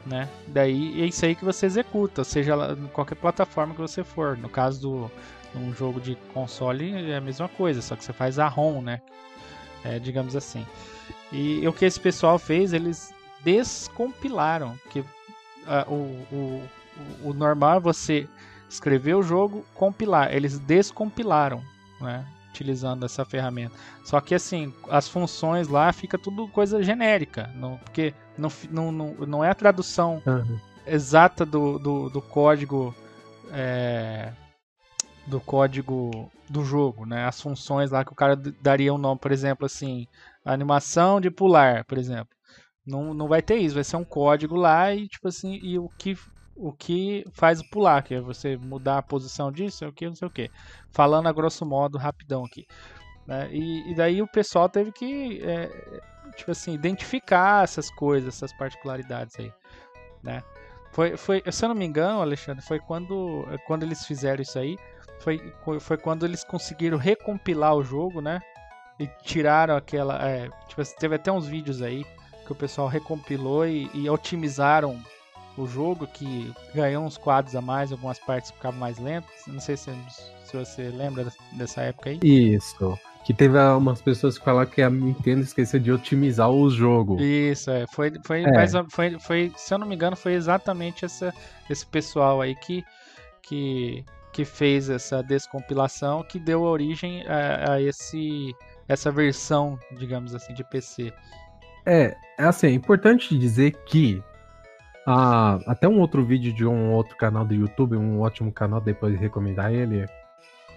né? 0.07 0.29
Daí 0.47 1.03
é 1.03 1.07
isso 1.07 1.25
aí 1.25 1.35
que 1.35 1.45
você 1.45 1.67
executa, 1.67 2.25
seja 2.25 2.55
em 2.79 2.87
qualquer 2.89 3.17
plataforma 3.17 3.75
que 3.75 3.81
você 3.81 4.05
for. 4.05 4.37
No 4.37 4.49
caso 4.49 4.81
do 4.81 5.11
um 5.55 5.75
jogo 5.75 6.01
de 6.01 6.15
console 6.35 7.11
é 7.11 7.17
a 7.17 7.21
mesma 7.21 7.49
coisa, 7.49 7.81
só 7.81 7.97
que 7.97 8.05
você 8.05 8.13
faz 8.13 8.39
a 8.39 8.47
ROM, 8.47 8.83
né? 8.83 9.01
É, 9.83 9.99
digamos 9.99 10.37
assim. 10.37 10.67
E 11.33 11.67
o 11.67 11.73
que 11.73 11.87
esse 11.87 11.99
pessoal 11.99 12.39
fez, 12.39 12.73
eles 12.75 13.13
descompilaram, 13.43 14.79
que 14.91 15.01
uh, 15.01 15.05
o, 15.89 16.27
o, 16.35 16.69
o 17.31 17.33
normal 17.33 17.79
é 17.79 17.81
você 17.81 18.29
escrever 18.69 19.15
o 19.15 19.23
jogo, 19.23 19.65
compilar. 19.75 20.35
Eles 20.35 20.59
descompilaram, 20.59 21.63
né? 22.01 22.27
Utilizando 22.51 23.05
essa 23.05 23.25
ferramenta. 23.25 23.75
Só 24.05 24.21
que 24.21 24.35
assim, 24.35 24.73
as 24.89 25.09
funções 25.09 25.69
lá 25.69 25.93
fica 25.93 26.19
tudo 26.19 26.49
coisa 26.49 26.83
genérica, 26.83 27.51
não, 27.55 27.77
porque 27.79 28.15
não, 28.37 28.51
não, 28.71 29.15
não, 29.15 29.45
é 29.45 29.51
a 29.51 29.55
tradução 29.55 30.23
uhum. 30.27 30.59
exata 30.87 31.45
do, 31.45 31.79
do, 31.79 32.11
do 32.11 32.23
código 32.23 32.95
é, 33.53 34.33
do 35.27 35.41
código 35.41 36.31
do 36.49 36.65
jogo, 36.65 37.05
né? 37.05 37.27
As 37.27 37.41
funções 37.41 37.91
lá 37.91 38.05
que 38.05 38.13
o 38.13 38.17
cara 38.17 38.35
daria 38.37 38.93
um 38.93 38.99
nome, 38.99 39.21
por 39.21 39.31
exemplo, 39.31 39.67
assim, 39.67 40.07
animação 40.45 41.21
de 41.21 41.31
pular, 41.31 41.85
por 41.85 41.99
exemplo. 41.99 42.35
Não, 42.87 43.13
não 43.13 43.29
vai 43.29 43.43
ter 43.43 43.57
isso, 43.57 43.75
vai 43.75 43.85
ser 43.85 43.97
um 43.97 44.05
código 44.05 44.57
lá 44.57 44.95
e 44.95 45.07
tipo 45.07 45.29
assim, 45.29 45.61
e 45.63 45.79
o 45.79 45.89
que 45.99 46.17
o 46.59 46.73
que 46.73 47.25
faz 47.33 47.63
pular, 47.63 48.03
que 48.03 48.15
é 48.15 48.21
você 48.21 48.57
mudar 48.57 48.99
a 48.99 49.03
posição 49.03 49.53
disso, 49.53 49.85
é 49.85 49.89
o 49.89 49.93
que, 49.93 50.07
não 50.07 50.15
sei 50.15 50.27
o 50.27 50.31
que. 50.31 50.51
Falando 50.91 51.29
a 51.29 51.33
grosso 51.33 51.65
modo, 51.65 51.97
rapidão 51.97 52.45
aqui. 52.45 52.67
Né? 53.27 53.49
E, 53.53 53.93
e 53.93 53.95
daí 53.95 54.21
o 54.21 54.27
pessoal 54.27 54.69
teve 54.69 54.91
que, 54.91 55.41
é, 55.43 55.69
tipo 56.37 56.51
assim, 56.51 56.73
identificar 56.73 57.63
essas 57.63 57.91
coisas, 57.91 58.35
essas 58.35 58.53
particularidades 58.53 59.39
aí, 59.39 59.53
né? 60.23 60.43
Foi, 60.93 61.17
foi, 61.17 61.43
se 61.51 61.65
eu 61.65 61.69
não 61.69 61.77
me 61.77 61.85
engano, 61.85 62.21
Alexandre, 62.21 62.65
foi 62.65 62.81
quando, 62.81 63.47
quando 63.67 63.83
eles 63.83 64.05
fizeram 64.05 64.43
isso 64.43 64.59
aí, 64.59 64.77
foi, 65.21 65.53
foi 65.81 65.97
quando 65.97 66.25
eles 66.25 66.43
conseguiram 66.43 66.97
recompilar 66.97 67.75
o 67.75 67.85
jogo, 67.85 68.21
né? 68.21 68.41
E 68.99 69.07
tiraram 69.23 69.77
aquela. 69.77 70.27
É, 70.29 70.49
tipo, 70.67 70.83
teve 70.99 71.15
até 71.15 71.31
uns 71.31 71.47
vídeos 71.47 71.83
aí 71.83 72.05
que 72.47 72.53
o 72.53 72.55
pessoal 72.55 72.89
recompilou 72.89 73.67
e, 73.67 73.91
e 73.95 74.09
otimizaram 74.09 75.01
o 75.63 75.67
jogo, 75.67 76.07
que 76.07 76.53
ganhou 76.75 77.05
uns 77.05 77.17
quadros 77.17 77.55
a 77.55 77.61
mais, 77.61 77.93
algumas 77.93 78.19
partes 78.19 78.51
ficavam 78.51 78.79
mais 78.79 78.99
lentas. 78.99 79.31
Não 79.47 79.61
sei 79.61 79.77
se, 79.77 79.91
se 80.45 80.57
você 80.57 80.89
lembra 80.91 81.27
dessa 81.53 81.83
época 81.83 82.11
aí. 82.11 82.21
Isso. 82.23 82.99
Que 83.25 83.35
teve 83.35 83.59
umas 83.59 84.01
pessoas 84.01 84.39
que 84.39 84.45
falaram 84.45 84.71
que 84.71 84.81
a 84.81 84.89
Nintendo 84.89 85.43
esqueceu 85.43 85.79
de 85.79 85.93
otimizar 85.93 86.51
o 86.51 86.71
jogo. 86.71 87.21
Isso, 87.21 87.71
é. 87.71 87.87
Foi, 87.93 88.13
foi, 88.25 88.43
é. 88.43 88.51
Mais, 88.51 88.73
foi, 88.89 89.19
foi, 89.19 89.53
se 89.57 89.75
eu 89.75 89.79
não 89.79 89.87
me 89.87 89.95
engano, 89.95 90.17
foi 90.17 90.33
exatamente 90.33 91.05
essa, 91.05 91.35
esse 91.69 91.85
pessoal 91.85 92.41
aí 92.41 92.55
que, 92.55 92.85
que 93.43 94.05
que 94.33 94.45
fez 94.45 94.89
essa 94.89 95.23
descompilação 95.23 96.23
que 96.23 96.39
deu 96.39 96.63
origem 96.63 97.25
a, 97.27 97.73
a 97.73 97.83
esse 97.83 98.55
essa 98.87 99.11
versão, 99.11 99.79
digamos 99.99 100.35
assim, 100.35 100.55
de 100.55 100.63
PC. 100.65 101.13
É, 101.85 102.17
é 102.39 102.45
assim, 102.45 102.69
é 102.69 102.71
importante 102.71 103.37
dizer 103.37 103.73
que 103.85 104.23
ah, 105.07 105.59
até 105.67 105.89
um 105.89 106.01
outro 106.01 106.25
vídeo 106.25 106.53
de 106.53 106.67
um 106.67 106.93
outro 106.93 107.17
canal 107.17 107.45
do 107.45 107.55
YouTube, 107.55 107.97
um 107.97 108.21
ótimo 108.21 108.53
canal, 108.53 108.81
depois 108.81 109.15
de 109.15 109.19
recomendar 109.19 109.73
ele, 109.73 110.07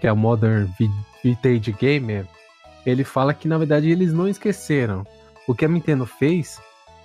que 0.00 0.06
é 0.06 0.12
o 0.12 0.16
Modern 0.16 0.68
Vintage 1.22 1.72
Gamer, 1.72 2.26
ele 2.84 3.04
fala 3.04 3.34
que 3.34 3.46
na 3.46 3.58
verdade 3.58 3.90
eles 3.90 4.12
não 4.12 4.28
esqueceram. 4.28 5.06
O 5.46 5.54
que 5.54 5.64
a 5.64 5.68
Nintendo 5.68 6.06
fez 6.06 6.60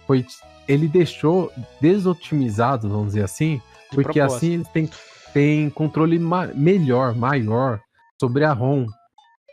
foi 0.06 0.26
ele 0.68 0.88
deixou 0.88 1.52
desotimizado, 1.80 2.90
vamos 2.90 3.08
dizer 3.08 3.24
assim, 3.24 3.62
de 3.90 3.96
porque 3.96 4.20
propósito. 4.20 4.38
assim 4.38 4.54
eles 4.54 4.68
têm 4.70 4.90
tem 5.34 5.70
controle 5.70 6.18
ma 6.18 6.48
melhor, 6.48 7.14
maior 7.16 7.80
sobre 8.20 8.44
a 8.44 8.54
ROM. 8.54 8.88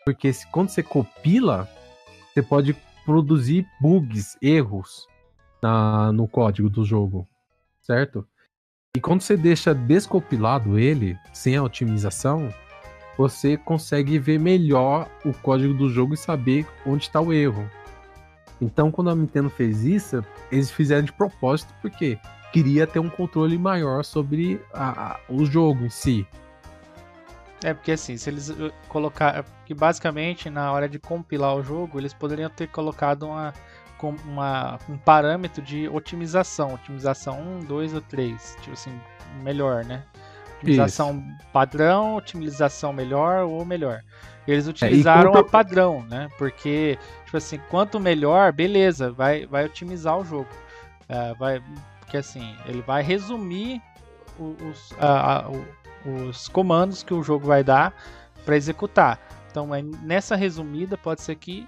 Porque 0.04 0.32
se, 0.32 0.46
quando 0.50 0.70
você 0.70 0.82
compila, 0.82 1.68
você 2.32 2.42
pode 2.42 2.74
produzir 3.04 3.66
bugs, 3.80 4.36
erros 4.40 5.06
na, 5.62 6.12
no 6.12 6.26
código 6.26 6.70
do 6.70 6.84
jogo, 6.84 7.28
certo? 7.84 8.26
E 8.96 9.00
quando 9.00 9.22
você 9.22 9.36
deixa 9.36 9.74
descompilado 9.74 10.78
ele, 10.78 11.18
sem 11.32 11.56
a 11.56 11.62
otimização, 11.62 12.52
você 13.16 13.56
consegue 13.56 14.18
ver 14.18 14.38
melhor 14.38 15.08
o 15.24 15.32
código 15.32 15.74
do 15.74 15.88
jogo 15.88 16.14
e 16.14 16.16
saber 16.16 16.66
onde 16.86 17.04
está 17.04 17.20
o 17.20 17.32
erro. 17.32 17.68
Então, 18.60 18.90
quando 18.90 19.10
a 19.10 19.14
Nintendo 19.14 19.50
fez 19.50 19.84
isso, 19.84 20.24
eles 20.50 20.70
fizeram 20.70 21.04
de 21.04 21.12
propósito, 21.12 21.74
porque 21.82 22.18
queria 22.52 22.86
ter 22.86 23.00
um 23.00 23.10
controle 23.10 23.58
maior 23.58 24.04
sobre 24.04 24.60
a, 24.72 25.12
a, 25.12 25.20
o 25.28 25.44
jogo 25.44 25.84
em 25.84 25.90
si. 25.90 26.26
É, 27.64 27.72
porque 27.72 27.92
assim, 27.92 28.16
se 28.16 28.30
eles 28.30 28.50
uh, 28.50 28.72
colocar. 28.88 29.44
Que 29.64 29.72
basicamente 29.72 30.50
na 30.50 30.70
hora 30.70 30.86
de 30.86 30.98
compilar 30.98 31.56
o 31.56 31.62
jogo, 31.62 31.98
eles 31.98 32.12
poderiam 32.12 32.50
ter 32.50 32.68
colocado 32.68 33.24
uma, 33.24 33.54
uma, 34.02 34.78
um 34.88 34.96
parâmetro 34.96 35.62
de 35.62 35.88
otimização, 35.88 36.74
otimização 36.74 37.40
1, 37.40 37.60
2 37.60 37.94
ou 37.94 38.00
3, 38.00 38.56
tipo 38.60 38.72
assim, 38.72 39.00
melhor, 39.42 39.84
né? 39.84 40.02
Otimização 40.56 41.18
Isso. 41.18 41.46
padrão, 41.52 42.16
otimização 42.16 42.92
melhor 42.92 43.44
ou 43.44 43.64
melhor. 43.64 44.02
Eles 44.46 44.66
é, 44.66 44.70
utilizaram 44.70 45.34
é, 45.34 45.38
a 45.38 45.44
padrão, 45.44 46.02
né? 46.02 46.28
Porque, 46.38 46.98
tipo 47.24 47.36
assim, 47.36 47.58
quanto 47.70 47.98
melhor, 47.98 48.52
beleza, 48.52 49.10
vai, 49.10 49.46
vai 49.46 49.64
otimizar 49.64 50.18
o 50.18 50.24
jogo. 50.24 50.48
É, 51.08 51.34
vai, 51.34 51.62
porque 52.00 52.16
assim, 52.16 52.54
ele 52.66 52.82
vai 52.82 53.02
resumir 53.02 53.82
os, 54.38 54.90
os 56.04 56.48
comandos 56.48 57.02
que 57.02 57.14
o 57.14 57.22
jogo 57.22 57.46
vai 57.46 57.62
dar 57.62 57.94
para 58.44 58.56
executar. 58.56 59.18
Então, 59.50 59.68
nessa 60.02 60.34
resumida, 60.34 60.98
pode 60.98 61.22
ser 61.22 61.36
que 61.36 61.66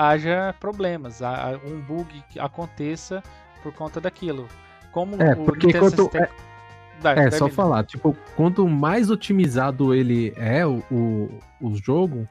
haja 0.00 0.54
problemas, 0.58 1.20
um 1.64 1.78
bug 1.80 2.24
que 2.30 2.40
aconteça 2.40 3.22
por 3.62 3.72
conta 3.74 4.00
daquilo. 4.00 4.48
Como 4.92 5.20
é, 5.20 5.34
porque 5.34 5.72
quanto, 5.72 6.10
é, 6.16 7.26
é 7.26 7.30
só 7.30 7.48
falar, 7.48 7.84
tipo, 7.84 8.16
quanto 8.34 8.66
mais 8.66 9.10
otimizado 9.10 9.94
ele 9.94 10.32
é, 10.36 10.66
o, 10.66 10.82
o, 10.90 11.28
o 11.60 11.74
jogo, 11.76 12.26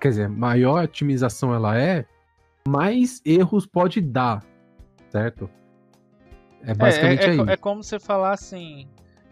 quer 0.00 0.08
dizer, 0.08 0.28
maior 0.28 0.80
a 0.80 0.84
otimização 0.84 1.54
ela 1.54 1.78
é, 1.78 2.06
mais 2.66 3.20
erros 3.24 3.66
pode 3.66 4.00
dar, 4.00 4.42
certo? 5.10 5.48
É 6.62 6.74
basicamente 6.74 7.22
é, 7.22 7.36
é, 7.36 7.50
é, 7.50 7.52
é 7.52 7.56
como 7.56 7.82
você 7.82 8.00
falar 8.00 8.32
assim, 8.32 8.88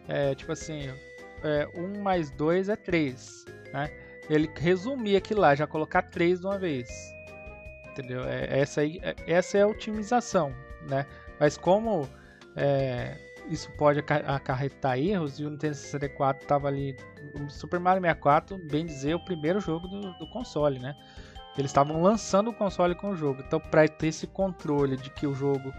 é, 0.07 0.35
tipo 0.35 0.53
assim, 0.53 0.91
é, 1.43 1.67
1 1.75 2.03
mais 2.03 2.31
2 2.33 2.69
é 2.69 2.77
3, 2.77 3.45
né? 3.73 3.91
Ele 4.29 4.49
resumir 4.57 5.17
aquilo 5.17 5.41
lá, 5.41 5.55
já 5.55 5.67
colocar 5.67 6.03
3 6.03 6.41
de 6.41 6.47
uma 6.47 6.59
vez. 6.59 6.87
Entendeu? 7.99 8.23
É, 8.25 8.61
essa, 8.61 8.81
aí, 8.81 9.01
é, 9.03 9.17
essa 9.27 9.59
é 9.59 9.63
a 9.63 9.67
otimização, 9.67 10.55
né? 10.89 11.05
Mas 11.41 11.57
como 11.57 12.09
é, 12.55 13.17
isso 13.51 13.71
pode 13.73 13.99
acarretar 13.99 14.99
erros, 14.99 15.41
e 15.41 15.45
o 15.45 15.51
Nintendo 15.51 15.75
64 15.75 16.43
estava 16.43 16.69
ali, 16.69 16.97
o 17.35 17.51
Super 17.51 17.81
Mario 17.81 18.01
64, 18.01 18.57
bem 18.69 18.87
dizer, 18.87 19.15
o 19.15 19.25
primeiro 19.25 19.61
jogo 19.61 19.89
do, 19.89 20.13
do 20.19 20.31
console, 20.31 20.79
né? 20.79 20.95
Eles 21.57 21.71
estavam 21.71 22.01
lançando 22.01 22.51
o 22.51 22.55
console 22.55 22.95
com 22.95 23.11
o 23.11 23.17
jogo, 23.17 23.43
então 23.45 23.59
para 23.59 23.89
ter 23.89 24.09
esse 24.09 24.29
controle 24.29 24.97
de 24.97 25.11
que 25.11 25.27
o 25.27 25.35
jogo 25.35 25.73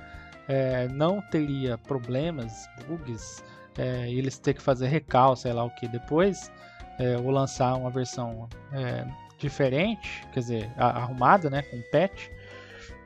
é, 0.47 0.89
não 0.89 1.21
teria 1.21 1.77
problemas, 1.77 2.67
bugs, 2.85 3.41
é, 3.77 4.11
eles 4.11 4.37
ter 4.37 4.55
que 4.55 4.61
fazer 4.61 4.87
recal, 4.87 5.37
sei 5.37 5.53
lá 5.53 5.63
o 5.63 5.69
que 5.69 5.87
depois, 5.87 6.51
é, 6.99 7.17
ou 7.17 7.31
lançar 7.31 7.75
uma 7.75 7.89
versão 7.89 8.49
é, 8.73 9.05
diferente, 9.39 10.23
quer 10.33 10.39
dizer, 10.39 10.71
arrumada, 10.77 11.49
né, 11.49 11.61
com 11.63 11.81
patch, 11.91 12.27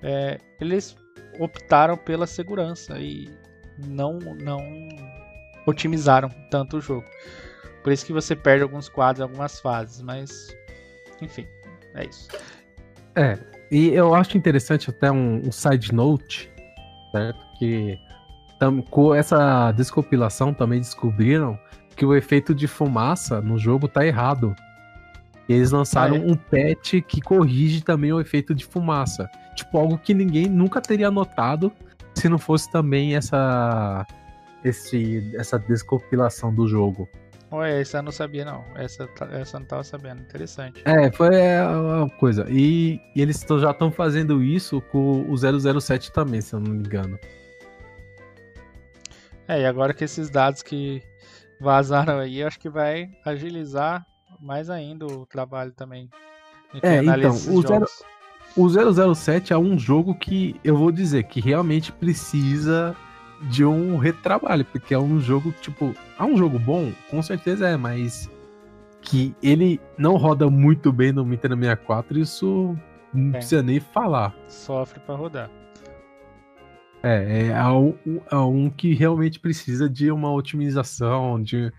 é, 0.02 0.40
eles 0.60 0.96
optaram 1.40 1.96
pela 1.96 2.28
segurança 2.28 3.00
e 3.00 3.30
não 3.78 4.20
não 4.20 4.60
otimizaram 5.66 6.30
tanto 6.52 6.78
o 6.78 6.82
jogo. 6.82 7.06
Por 7.82 7.92
isso 7.92 8.06
que 8.06 8.14
você 8.14 8.36
perde 8.36 8.64
alguns 8.64 8.90
quadros, 8.90 9.22
algumas 9.22 9.60
fases, 9.60 10.02
mas 10.02 10.56
enfim, 11.22 11.48
é 11.96 12.06
isso. 12.06 12.28
É, 13.16 13.38
e 13.72 13.90
eu 13.90 14.14
acho 14.14 14.38
interessante 14.38 14.90
até 14.90 15.12
um, 15.12 15.48
um 15.48 15.52
side 15.52 15.94
note, 15.94 16.52
certo? 17.12 17.40
Que 17.60 17.98
com 18.90 19.14
essa 19.14 19.72
descompilação 19.74 20.54
também 20.54 20.80
descobriram 20.80 21.60
que 21.96 22.06
o 22.06 22.16
efeito 22.16 22.56
de 22.56 22.68
fumaça 22.68 23.42
no 23.42 23.58
jogo 23.58 23.88
tá 23.88 24.06
errado. 24.06 24.56
E 25.48 25.54
eles 25.54 25.72
lançaram 25.72 26.16
ah, 26.16 26.20
é? 26.20 26.22
um 26.22 26.36
patch 26.36 27.02
que 27.08 27.22
corrige 27.22 27.82
também 27.82 28.14
o 28.14 28.20
efeito 28.20 28.56
de 28.56 28.66
fumaça. 28.66 29.30
Tipo, 29.56 29.78
algo 29.78 29.98
que 29.98 30.14
ninguém 30.14 30.48
nunca 30.48 30.82
teria 30.82 31.12
notado 31.12 31.72
se 32.16 32.30
não 32.30 32.38
fosse 32.38 32.72
também 32.72 33.16
essa 33.16 34.06
esse, 34.64 35.32
essa 35.36 35.60
descompilação 35.60 36.54
do 36.54 36.68
jogo. 36.68 37.10
Ué, 37.52 37.82
essa 37.82 37.98
eu 38.00 38.04
não 38.04 38.12
sabia 38.12 38.46
não. 38.46 38.64
Essa, 38.76 39.08
essa 39.32 39.58
eu 39.58 39.60
não 39.60 39.68
tava 39.68 39.84
sabendo. 39.84 40.22
Interessante. 40.22 40.82
É, 40.86 41.12
foi 41.12 41.36
a 41.36 42.08
coisa. 42.20 42.48
E, 42.50 43.00
e 43.16 43.22
eles 43.22 43.46
já 43.60 43.72
estão 43.72 43.92
fazendo 43.92 44.42
isso 44.42 44.82
com 44.92 45.30
o 45.30 45.38
007 45.38 46.12
também, 46.12 46.42
se 46.42 46.56
eu 46.56 46.60
não 46.60 46.72
me 46.72 46.80
engano. 46.80 47.20
É, 49.48 49.62
e 49.62 49.66
agora 49.66 49.94
que 49.94 50.04
esses 50.04 50.30
dados 50.30 50.64
que 50.64 51.04
vazaram 51.60 52.18
aí, 52.18 52.42
acho 52.42 52.60
que 52.60 52.70
vai 52.70 53.10
agilizar 53.24 54.06
mais 54.40 54.70
ainda 54.70 55.06
o 55.06 55.26
trabalho 55.26 55.72
também. 55.72 56.10
É, 56.82 57.04
então, 57.04 57.32
o, 58.56 58.68
zero, 58.68 58.96
o 59.06 59.16
007 59.16 59.54
é 59.54 59.58
um 59.58 59.78
jogo 59.78 60.16
que 60.16 60.60
eu 60.64 60.76
vou 60.76 60.92
dizer 60.92 61.24
que 61.24 61.40
realmente 61.40 61.92
precisa 61.92 62.96
de 63.44 63.66
um 63.66 63.98
retrabalho, 63.98 64.66
porque 64.66 64.94
é 64.94 65.00
um 65.00 65.20
jogo, 65.20 65.54
tipo, 65.62 65.94
é 66.18 66.24
um 66.24 66.38
jogo 66.38 66.58
bom, 66.58 66.92
com 67.10 67.22
certeza 67.22 67.68
é, 67.68 67.78
mas 67.78 68.30
que 69.02 69.36
ele 69.44 69.80
não 69.98 70.16
roda 70.16 70.50
muito 70.50 70.92
bem 70.92 71.12
no 71.12 71.26
Nintendo 71.26 71.56
64, 71.56 72.18
isso 72.20 72.78
não 73.14 73.30
é. 73.30 73.32
precisa 73.34 73.62
nem 73.62 73.80
falar. 73.80 74.34
Sofre 74.48 75.00
para 75.02 75.16
rodar. 75.16 75.50
É, 77.04 77.48
é, 77.48 77.64
um, 77.66 77.96
é 78.32 78.36
um 78.38 78.70
que 78.70 78.94
realmente 78.94 79.40
precisa 79.40 79.90
de 79.90 80.10
uma 80.10 80.32
otimização, 80.32 81.42
de, 81.42 81.72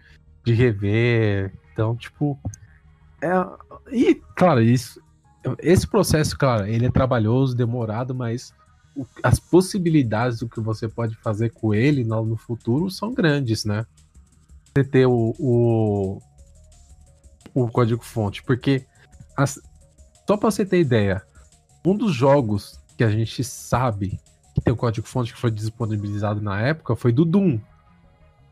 de 0.44 0.52
rever. 0.52 1.50
Então, 1.74 1.96
tipo. 1.96 2.38
É, 3.20 3.28
e, 3.90 4.14
claro, 4.36 4.62
isso, 4.62 5.02
esse 5.58 5.86
processo, 5.86 6.38
claro, 6.38 6.66
ele 6.66 6.86
é 6.86 6.90
trabalhoso, 6.90 7.56
demorado, 7.56 8.14
mas 8.14 8.54
o, 8.96 9.04
as 9.22 9.40
possibilidades 9.40 10.38
do 10.38 10.48
que 10.48 10.60
você 10.60 10.88
pode 10.88 11.16
fazer 11.16 11.50
com 11.50 11.74
ele 11.74 12.04
no, 12.04 12.24
no 12.24 12.36
futuro 12.36 12.90
são 12.90 13.12
grandes, 13.12 13.64
né? 13.64 13.84
Você 14.72 14.84
ter 14.84 15.06
o, 15.06 15.34
o, 15.38 16.18
o 17.52 17.68
código-fonte, 17.68 18.42
porque 18.44 18.86
as, 19.36 19.60
só 20.26 20.36
para 20.36 20.50
você 20.50 20.64
ter 20.64 20.80
ideia, 20.80 21.22
um 21.84 21.96
dos 21.96 22.14
jogos 22.14 22.80
que 22.96 23.02
a 23.02 23.10
gente 23.10 23.42
sabe 23.42 24.20
que 24.54 24.60
tem 24.60 24.72
o 24.72 24.76
código-fonte 24.76 25.32
que 25.34 25.40
foi 25.40 25.50
disponibilizado 25.50 26.40
na 26.40 26.60
época 26.60 26.94
foi 26.94 27.12
do 27.12 27.24
Doom. 27.24 27.58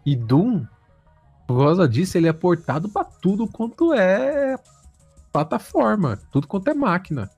E 0.04 0.16
Doom, 0.16 0.66
por 1.52 1.64
causa 1.64 1.88
disso, 1.88 2.16
ele 2.16 2.28
é 2.28 2.32
portado 2.32 2.88
para 2.88 3.04
tudo 3.04 3.46
quanto 3.46 3.92
é 3.92 4.56
plataforma, 5.32 6.18
tudo 6.30 6.46
quanto 6.46 6.68
é 6.68 6.74
máquina. 6.74 7.30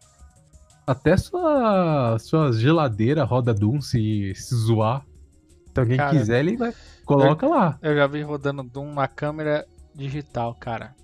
Até 0.87 1.17
sua, 1.17 2.19
sua 2.19 2.53
geladeira 2.53 3.25
roda 3.25 3.55
Doom 3.55 3.81
se, 3.81 4.35
se 4.35 4.55
zoar. 4.55 5.05
Se 5.73 5.81
alguém 5.81 5.97
cara, 5.97 6.11
quiser, 6.11 6.41
ele 6.41 6.57
vai. 6.57 6.75
Coloca 7.05 7.47
eu, 7.47 7.51
lá. 7.51 7.79
Eu 7.81 7.95
já 7.95 8.07
vi 8.07 8.23
rodando 8.23 8.63
Doom 8.63 8.93
na 8.93 9.09
câmera 9.09 9.67
digital, 9.95 10.55
cara. 10.55 10.95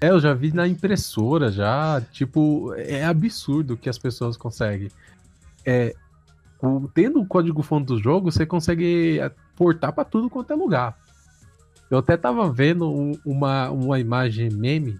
É, 0.00 0.10
eu 0.10 0.20
já 0.20 0.32
vi 0.32 0.52
na 0.52 0.66
impressora 0.66 1.50
já. 1.50 2.00
Tipo, 2.12 2.72
é 2.74 3.04
absurdo 3.04 3.76
que 3.76 3.88
as 3.88 3.98
pessoas 3.98 4.36
conseguem. 4.36 4.90
É, 5.64 5.94
o, 6.62 6.88
tendo 6.88 7.20
o 7.20 7.26
código-fonte 7.26 7.86
do 7.86 8.02
jogo, 8.02 8.32
você 8.32 8.46
consegue 8.46 9.20
portar 9.54 9.92
para 9.92 10.04
tudo 10.04 10.30
quanto 10.30 10.52
é 10.52 10.56
lugar. 10.56 10.96
Eu 11.90 11.98
até 11.98 12.16
tava 12.16 12.50
vendo 12.52 12.90
um, 12.90 13.12
uma, 13.24 13.70
uma 13.70 13.98
imagem 13.98 14.50
meme 14.50 14.98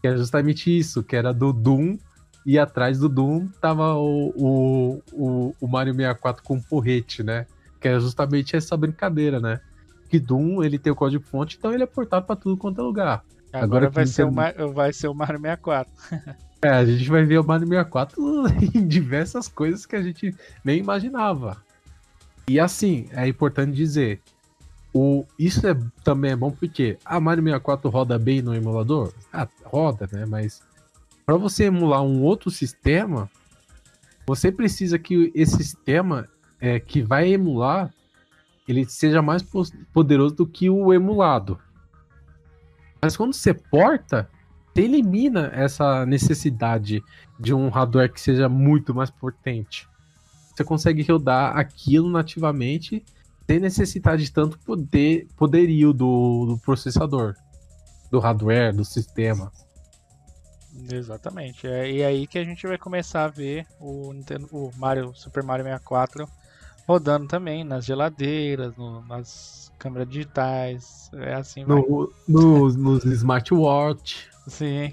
que 0.00 0.06
era 0.06 0.16
justamente 0.16 0.76
isso, 0.76 1.02
que 1.02 1.16
era 1.16 1.32
do 1.32 1.52
Doom 1.52 1.98
e 2.46 2.58
atrás 2.58 2.98
do 2.98 3.08
Doom 3.08 3.48
tava 3.60 3.94
o, 3.94 4.32
o, 4.36 5.02
o, 5.12 5.54
o 5.60 5.68
Mario 5.68 5.94
64 5.94 6.42
com 6.42 6.60
porrete, 6.60 7.22
né? 7.22 7.46
Que 7.80 7.88
era 7.88 8.00
justamente 8.00 8.56
essa 8.56 8.76
brincadeira, 8.76 9.40
né? 9.40 9.60
Que 10.08 10.18
Doom 10.18 10.62
ele 10.62 10.78
tem 10.78 10.92
o 10.92 10.96
código 10.96 11.24
fonte, 11.24 11.56
então 11.58 11.72
ele 11.72 11.82
é 11.82 11.86
portado 11.86 12.26
para 12.26 12.36
tudo 12.36 12.56
quanto 12.56 12.80
é 12.80 12.84
lugar. 12.84 13.24
Agora, 13.52 13.86
Agora 13.86 13.90
vai, 13.90 14.06
ser 14.06 14.24
o, 14.24 14.72
vai 14.72 14.92
ser 14.92 15.08
o 15.08 15.14
Mario 15.14 15.40
64. 15.40 15.92
É, 16.60 16.70
a 16.70 16.84
gente 16.84 17.08
vai 17.08 17.24
ver 17.24 17.38
o 17.38 17.46
Mario 17.46 17.68
64 17.68 18.20
em 18.74 18.84
diversas 18.84 19.46
coisas 19.46 19.86
que 19.86 19.94
a 19.94 20.02
gente 20.02 20.34
nem 20.64 20.80
imaginava. 20.80 21.62
E 22.48 22.58
assim, 22.58 23.08
é 23.12 23.28
importante 23.28 23.76
dizer, 23.76 24.20
o, 24.92 25.24
isso 25.38 25.66
é, 25.66 25.76
também 26.02 26.32
é 26.32 26.36
bom 26.36 26.50
porque 26.50 26.98
a 27.04 27.20
Mario 27.20 27.44
64 27.44 27.90
roda 27.90 28.18
bem 28.18 28.42
no 28.42 28.54
emulador? 28.54 29.12
Ah, 29.32 29.46
roda, 29.64 30.08
né? 30.10 30.24
Mas 30.26 30.62
para 31.26 31.36
você 31.36 31.64
emular 31.64 32.02
um 32.02 32.22
outro 32.22 32.50
sistema, 32.50 33.30
você 34.26 34.50
precisa 34.50 34.98
que 34.98 35.30
esse 35.34 35.56
sistema 35.56 36.28
é, 36.60 36.80
que 36.80 37.02
vai 37.02 37.30
emular 37.30 37.92
ele 38.68 38.84
seja 38.84 39.22
mais 39.22 39.42
poderoso 39.92 40.34
do 40.34 40.46
que 40.46 40.68
o 40.68 40.92
emulado. 40.92 41.58
Mas 43.00 43.16
quando 43.16 43.32
você 43.32 43.54
porta, 43.54 44.28
você 44.74 44.82
elimina 44.82 45.50
essa 45.54 46.04
necessidade 46.04 47.02
de 47.40 47.54
um 47.54 47.70
hardware 47.70 48.12
que 48.12 48.20
seja 48.20 48.48
muito 48.48 48.94
mais 48.94 49.10
potente. 49.10 49.88
Você 50.54 50.62
consegue 50.62 51.02
rodar 51.02 51.56
aquilo 51.56 52.10
nativamente 52.10 53.02
sem 53.48 53.58
necessidade 53.58 54.24
de 54.24 54.30
tanto 54.30 54.58
poder, 54.58 55.26
poderio 55.34 55.94
do, 55.94 56.44
do 56.44 56.58
processador, 56.58 57.34
do 58.10 58.18
hardware, 58.18 58.76
do 58.76 58.84
sistema. 58.84 59.50
Exatamente. 60.92 61.66
É, 61.66 61.90
e 61.90 62.04
aí 62.04 62.26
que 62.26 62.38
a 62.38 62.44
gente 62.44 62.66
vai 62.66 62.76
começar 62.76 63.24
a 63.24 63.28
ver 63.28 63.66
o, 63.80 64.12
Nintendo, 64.12 64.46
o 64.52 64.70
Mario, 64.76 65.14
Super 65.14 65.42
Mario 65.42 65.64
64 65.64 66.28
rodando 66.86 67.26
também 67.26 67.64
nas 67.64 67.86
geladeiras, 67.86 68.76
no, 68.76 69.00
nas 69.06 69.72
câmeras 69.78 70.08
digitais. 70.10 71.10
É 71.14 71.32
assim. 71.32 71.64
No, 71.64 72.12
no, 72.28 72.68
nos 72.68 73.04
smartwatch. 73.06 74.28
Sim. 74.46 74.92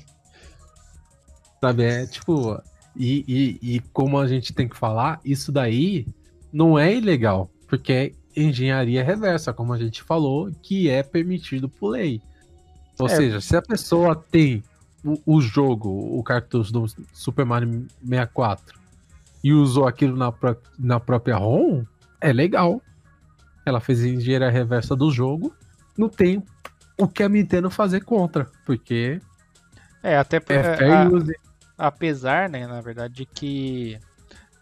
Sabe, 1.59 1.83
é 1.83 2.07
tipo. 2.07 2.57
E, 2.95 3.59
e, 3.61 3.75
e 3.75 3.79
como 3.91 4.17
a 4.17 4.25
gente 4.25 4.53
tem 4.53 4.69
que 4.69 4.77
falar, 4.77 5.19
isso 5.25 5.51
daí 5.51 6.07
não 6.53 6.79
é 6.79 6.95
ilegal, 6.95 7.51
porque 7.67 8.15
engenharia 8.35 9.03
reversa, 9.03 9.53
como 9.53 9.73
a 9.73 9.77
gente 9.77 10.03
falou, 10.03 10.51
que 10.61 10.89
é 10.89 11.03
permitido 11.03 11.69
por 11.69 11.89
lei. 11.89 12.21
Ou 12.99 13.07
é. 13.07 13.09
seja, 13.09 13.41
se 13.41 13.55
a 13.55 13.61
pessoa 13.61 14.15
tem 14.15 14.63
o, 15.03 15.21
o, 15.25 15.41
jogo, 15.41 15.89
o 15.89 16.23
cartucho 16.23 16.71
do 16.71 16.85
Super 17.13 17.45
Mario 17.45 17.87
64 18.01 18.79
e 19.43 19.53
usou 19.53 19.87
aquilo 19.87 20.17
na, 20.17 20.33
na 20.77 20.99
própria 20.99 21.37
ROM, 21.37 21.83
é 22.19 22.33
legal. 22.33 22.81
Ela 23.65 23.79
fez 23.79 24.03
engenharia 24.03 24.49
reversa 24.49 24.95
do 24.95 25.11
jogo, 25.11 25.55
não 25.97 26.09
tem 26.09 26.43
o 26.97 27.07
que 27.07 27.23
a 27.23 27.29
Nintendo 27.29 27.69
fazer 27.69 28.01
contra, 28.01 28.49
porque 28.65 29.19
é 30.01 30.17
até 30.17 30.37
é, 30.37 30.83
é 30.83 30.91
a, 30.93 31.09
apesar, 31.87 32.47
né, 32.47 32.67
na 32.67 32.79
verdade, 32.79 33.15
de 33.15 33.25
que 33.25 33.99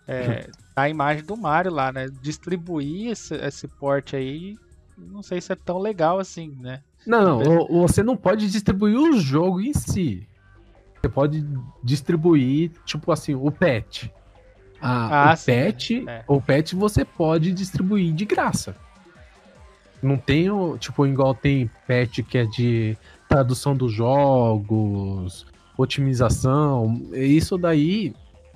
é, 0.07 0.49
a 0.75 0.89
imagem 0.89 1.23
do 1.23 1.37
Mario 1.37 1.71
lá, 1.71 1.91
né, 1.91 2.07
distribuir 2.21 3.11
esse, 3.11 3.35
esse 3.35 3.67
porte 3.67 4.15
aí, 4.15 4.57
não 4.97 5.21
sei 5.21 5.39
se 5.41 5.51
é 5.51 5.55
tão 5.55 5.77
legal 5.77 6.19
assim, 6.19 6.55
né? 6.59 6.81
Não, 7.05 7.39
não, 7.39 7.67
você 7.81 8.01
não 8.01 8.15
pode 8.15 8.49
distribuir 8.49 8.97
o 8.97 9.19
jogo 9.19 9.59
em 9.59 9.73
si. 9.73 10.27
Você 11.01 11.09
pode 11.09 11.45
distribuir, 11.83 12.71
tipo 12.85 13.11
assim, 13.11 13.35
o 13.35 13.51
patch. 13.51 14.05
Ah, 14.81 15.29
ah 15.29 15.33
o 15.33 15.37
sim, 15.37 15.51
patch, 15.51 15.91
é. 15.91 16.23
o 16.27 16.41
patch 16.41 16.73
você 16.73 17.03
pode 17.03 17.51
distribuir 17.51 18.13
de 18.13 18.25
graça. 18.25 18.75
Não 20.01 20.17
tem, 20.17 20.47
tipo, 20.79 21.05
igual 21.05 21.33
tem 21.33 21.69
patch 21.87 22.19
que 22.27 22.37
é 22.37 22.45
de 22.45 22.97
tradução 23.27 23.75
dos 23.75 23.91
jogos, 23.91 25.45
otimização. 25.77 27.01
Isso 27.13 27.57
daí 27.57 28.13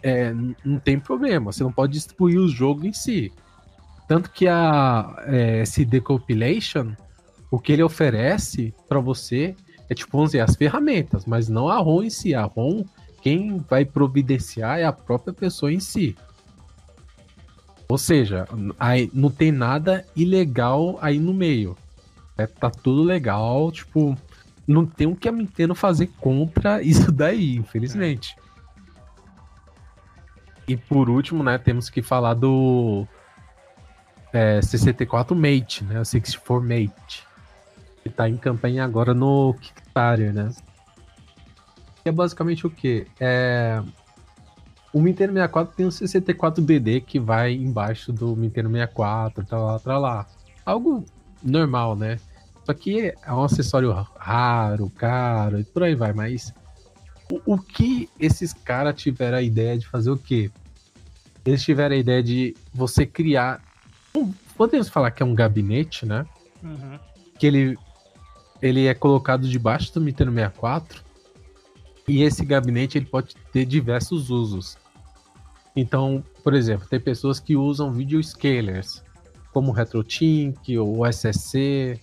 é, 0.08 0.34
não 0.64 0.80
tem 0.80 0.98
problema. 0.98 1.52
Você 1.52 1.64
não 1.64 1.72
pode 1.72 1.94
distribuir 1.94 2.40
o 2.40 2.48
jogo 2.48 2.86
em 2.86 2.94
si. 2.94 3.32
Tanto 4.08 4.32
que 4.32 4.48
a 4.48 5.22
é, 5.28 5.60
SD 5.60 6.00
Compilation, 6.00 6.94
o 7.52 7.60
que 7.60 7.74
ele 7.74 7.84
oferece 7.84 8.74
para 8.88 9.02
você 9.02 9.54
é 9.90 9.94
tipo, 9.94 10.14
vamos 10.14 10.32
dizer, 10.32 10.42
as 10.42 10.56
ferramentas, 10.56 11.26
mas 11.26 11.50
não 11.50 11.68
a 11.68 11.78
ROM 11.78 12.04
em 12.04 12.10
si. 12.10 12.34
A 12.34 12.44
ROM, 12.44 12.86
quem 13.22 13.58
vai 13.70 13.84
providenciar 13.84 14.80
é 14.80 14.86
a 14.86 14.94
própria 14.94 15.34
pessoa 15.34 15.74
em 15.74 15.80
si. 15.80 16.16
Ou 17.90 17.98
seja, 17.98 18.48
aí 18.80 19.10
não 19.14 19.30
tem 19.30 19.52
nada 19.52 20.06
ilegal 20.16 20.98
aí 21.02 21.20
no 21.20 21.34
meio. 21.34 21.76
É, 22.38 22.46
tá 22.46 22.70
tudo 22.70 23.04
legal, 23.04 23.72
tipo, 23.72 24.16
não 24.66 24.86
tem 24.86 25.08
o 25.08 25.16
que 25.16 25.28
a 25.28 25.32
Nintendo 25.32 25.74
fazer 25.76 26.08
contra 26.20 26.80
isso 26.84 27.12
daí, 27.12 27.56
infelizmente. 27.56 28.36
É. 28.38 28.47
E 30.68 30.76
por 30.76 31.10
último, 31.10 31.44
né, 31.44 31.58
temos 31.58 31.90
que 31.90 32.02
falar 32.02 32.34
do 32.34 33.08
é, 34.34 34.62
64 34.62 35.36
Mate, 35.36 35.84
né, 35.84 36.00
o 36.00 36.06
64 36.06 36.62
Mate, 36.62 37.26
que 38.04 38.10
tá 38.10 38.28
em 38.28 38.36
campanha 38.36 38.84
agora 38.84 39.14
no 39.14 39.54
Kickstarter, 39.54 40.34
né. 40.34 40.50
Que 42.04 42.10
é 42.10 42.12
basicamente 42.12 42.68
o 42.68 42.70
que? 42.70 43.08
É, 43.20 43.82
o 44.92 45.02
Nintendo 45.02 45.34
64 45.34 45.76
tem 45.76 45.86
um 45.86 45.90
64BD 45.90 47.04
que 47.06 47.20
vai 47.20 47.54
embaixo 47.54 48.12
do 48.12 48.36
Nintendo 48.36 48.70
64, 48.70 49.46
tá 49.46 49.58
lá, 49.58 49.80
tá 49.80 49.98
lá. 49.98 50.28
Algo 50.66 51.06
normal, 51.44 51.96
né? 51.96 52.20
Só 52.66 52.74
que 52.74 53.14
é 53.26 53.34
um 53.34 53.44
acessório 53.44 53.92
raro, 54.18 54.90
caro 54.90 55.60
e 55.60 55.64
por 55.64 55.84
aí 55.84 55.96
vai, 55.96 56.12
mas 56.12 56.54
o, 57.32 57.54
o 57.54 57.58
que 57.58 58.10
esses 58.20 58.54
caras 58.54 59.02
tiveram 59.02 59.38
a 59.38 59.42
ideia 59.42 59.78
de 59.78 59.88
fazer 59.88 60.12
o 60.12 60.18
quê? 60.18 60.52
Eles 61.46 61.64
tiveram 61.64 61.96
a 61.96 62.00
ideia 62.00 62.22
de 62.22 62.56
você 62.74 63.06
criar. 63.06 63.62
Um, 64.16 64.34
podemos 64.56 64.90
falar 64.90 65.12
que 65.12 65.24
é 65.24 65.26
um 65.26 65.36
gabinete, 65.36 66.06
né? 66.06 66.26
Uhum. 66.64 67.00
Que 67.40 67.48
ele, 67.48 67.78
ele 68.62 68.86
é 68.88 68.94
colocado 68.94 69.48
debaixo 69.48 69.94
do 69.94 70.02
Nintendo 70.02 70.32
64 70.32 71.04
e 72.08 72.24
esse 72.24 72.46
gabinete 72.46 72.98
ele 72.98 73.06
pode 73.06 73.36
ter 73.52 73.66
diversos 73.66 74.30
usos. 74.30 74.78
Então, 75.76 76.24
por 76.44 76.54
exemplo, 76.54 76.88
tem 76.88 77.00
pessoas 77.00 77.40
que 77.40 77.56
usam 77.56 77.92
video 77.92 78.24
scalers, 78.24 79.04
como 79.54 79.72
RetroTink 79.72 80.78
ou 80.78 81.06
SSC, 81.06 82.00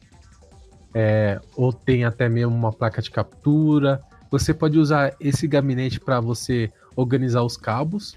é, 0.94 1.40
ou 1.56 1.72
tem 1.72 2.04
até 2.04 2.28
mesmo 2.28 2.54
uma 2.54 2.72
placa 2.72 3.02
de 3.02 3.10
captura. 3.10 4.00
Você 4.35 4.53
pode 4.53 4.81
usar 4.81 5.14
esse 5.20 5.47
gabinete 5.47 6.01
para 6.01 6.18
você 6.18 6.68
organizar 6.97 7.44
os 7.44 7.57
cabos, 7.57 8.16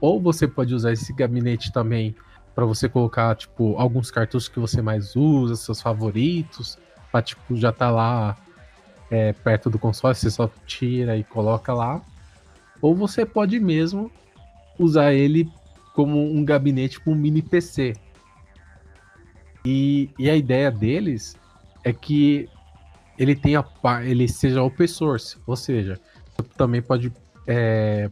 ou 0.00 0.20
você 0.20 0.46
pode 0.46 0.72
usar 0.72 0.92
esse 0.92 1.12
gabinete 1.12 1.72
também 1.72 2.14
para 2.54 2.64
você 2.64 2.88
colocar 2.88 3.34
tipo 3.34 3.74
alguns 3.76 4.08
cartuchos 4.08 4.48
que 4.48 4.60
você 4.60 4.80
mais 4.80 5.16
usa, 5.16 5.56
seus 5.56 5.82
favoritos, 5.82 6.78
para 7.10 7.22
tipo 7.22 7.56
já 7.56 7.72
tá 7.72 7.90
lá 7.90 8.36
é, 9.10 9.32
perto 9.32 9.68
do 9.68 9.80
console, 9.80 10.14
você 10.14 10.30
só 10.30 10.48
tira 10.64 11.16
e 11.16 11.24
coloca 11.24 11.74
lá. 11.74 12.00
Ou 12.80 12.94
você 12.94 13.26
pode 13.26 13.58
mesmo 13.58 14.12
usar 14.78 15.12
ele 15.12 15.50
como 15.92 16.24
um 16.32 16.44
gabinete 16.44 17.00
com 17.00 17.10
um 17.10 17.16
mini 17.16 17.42
PC. 17.42 17.94
E, 19.64 20.08
e 20.16 20.30
a 20.30 20.36
ideia 20.36 20.70
deles 20.70 21.36
é 21.82 21.92
que 21.92 22.48
ele 23.18 23.34
tenha 23.34 23.64
ele 24.04 24.28
seja 24.28 24.62
open 24.62 24.86
source, 24.86 25.36
ou 25.46 25.56
seja, 25.56 25.98
também 26.56 26.80
pode 26.80 27.12
é, 27.46 28.10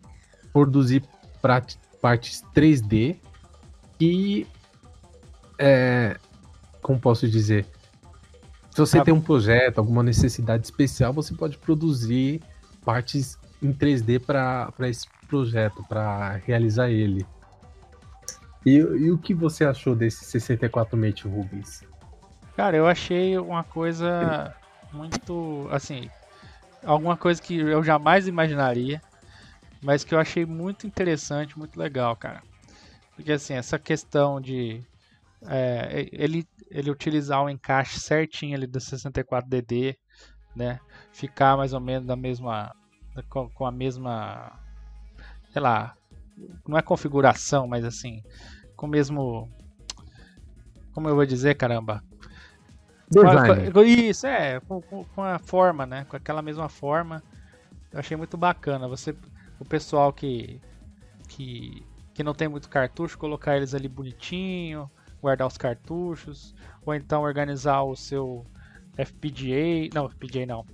produzir 0.52 1.04
partes 1.40 2.42
3D 2.54 3.16
e 4.00 4.46
é, 5.58 6.16
como 6.82 6.98
posso 6.98 7.28
dizer, 7.28 7.66
se 8.70 8.78
você 8.78 9.02
tem 9.02 9.14
um 9.14 9.20
projeto, 9.20 9.78
alguma 9.78 10.02
necessidade 10.02 10.64
especial, 10.64 11.12
você 11.12 11.34
pode 11.34 11.56
produzir 11.56 12.42
partes 12.84 13.38
em 13.62 13.72
3D 13.72 14.20
para 14.20 14.88
esse 14.88 15.06
projeto, 15.28 15.82
para 15.88 16.32
realizar 16.44 16.90
ele. 16.90 17.24
E, 18.64 18.72
e, 18.74 19.10
o 19.10 19.16
que 19.16 19.32
você 19.32 19.64
achou 19.64 19.94
desse 19.94 20.24
64 20.24 20.96
Mate 20.96 21.26
Rubens? 21.26 21.84
Cara, 22.56 22.76
eu 22.76 22.86
achei 22.86 23.38
uma 23.38 23.62
coisa 23.62 24.54
muito. 24.96 25.68
Assim, 25.70 26.08
alguma 26.84 27.16
coisa 27.16 27.40
que 27.40 27.56
eu 27.56 27.82
jamais 27.84 28.26
imaginaria, 28.26 29.00
mas 29.82 30.02
que 30.02 30.14
eu 30.14 30.18
achei 30.18 30.46
muito 30.46 30.86
interessante, 30.86 31.58
muito 31.58 31.78
legal, 31.78 32.16
cara. 32.16 32.42
Porque, 33.14 33.32
assim, 33.32 33.54
essa 33.54 33.78
questão 33.78 34.40
de. 34.40 34.82
É, 35.48 36.08
ele 36.12 36.44
ele 36.70 36.90
utilizar 36.90 37.44
o 37.44 37.50
encaixe 37.50 38.00
certinho 38.00 38.56
ali 38.56 38.66
do 38.66 38.80
64DD, 38.80 39.96
né? 40.54 40.80
Ficar 41.12 41.56
mais 41.56 41.72
ou 41.72 41.80
menos 41.80 42.06
da 42.06 42.16
mesma 42.16 42.74
com, 43.28 43.48
com 43.50 43.66
a 43.66 43.70
mesma 43.70 44.52
sei 45.52 45.62
lá, 45.62 45.94
não 46.66 46.76
é 46.76 46.82
configuração, 46.82 47.66
mas 47.66 47.84
assim, 47.84 48.22
com 48.76 48.86
o 48.86 48.90
mesmo 48.90 49.48
como 50.92 51.08
eu 51.08 51.14
vou 51.14 51.26
dizer, 51.26 51.54
caramba? 51.54 52.02
Design. 53.10 53.70
Com, 53.70 53.82
isso, 53.82 54.26
é, 54.26 54.60
com, 54.60 54.80
com, 54.82 55.22
a 55.22 55.38
forma, 55.38 55.86
né? 55.86 56.04
Com 56.08 56.16
aquela 56.16 56.42
mesma 56.42 56.68
forma. 56.68 57.22
Eu 57.92 58.00
achei 58.00 58.16
muito 58.16 58.36
bacana. 58.36 58.88
Você, 58.88 59.14
o 59.58 59.64
pessoal 59.64 60.12
que, 60.12 60.60
que, 61.28 61.84
que 62.12 62.22
não 62.22 62.34
tem 62.34 62.48
muito 62.48 62.68
cartucho, 62.68 63.16
colocar 63.16 63.56
eles 63.56 63.74
ali 63.74 63.88
bonitinho, 63.88 64.90
guardar 65.20 65.46
os 65.46 65.56
cartuchos, 65.56 66.54
ou 66.84 66.94
então 66.94 67.22
organizar 67.22 67.82
o 67.82 67.94
seu 67.94 68.44
FPGA, 68.96 69.88
não, 69.94 70.08
FPGA 70.08 70.46
não, 70.46 70.64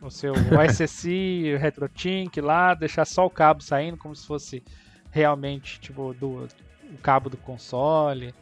o 0.00 0.10
seu 0.10 0.34
SSI, 0.70 1.56
RetroTink 1.56 2.40
lá, 2.40 2.74
deixar 2.74 3.04
só 3.04 3.26
o 3.26 3.30
cabo 3.30 3.62
saindo 3.62 3.96
como 3.96 4.14
se 4.14 4.26
fosse 4.26 4.62
realmente 5.10 5.80
tipo 5.80 6.14
do 6.14 6.48
o 6.90 6.98
cabo 6.98 7.30
do 7.30 7.36
console, 7.36 8.34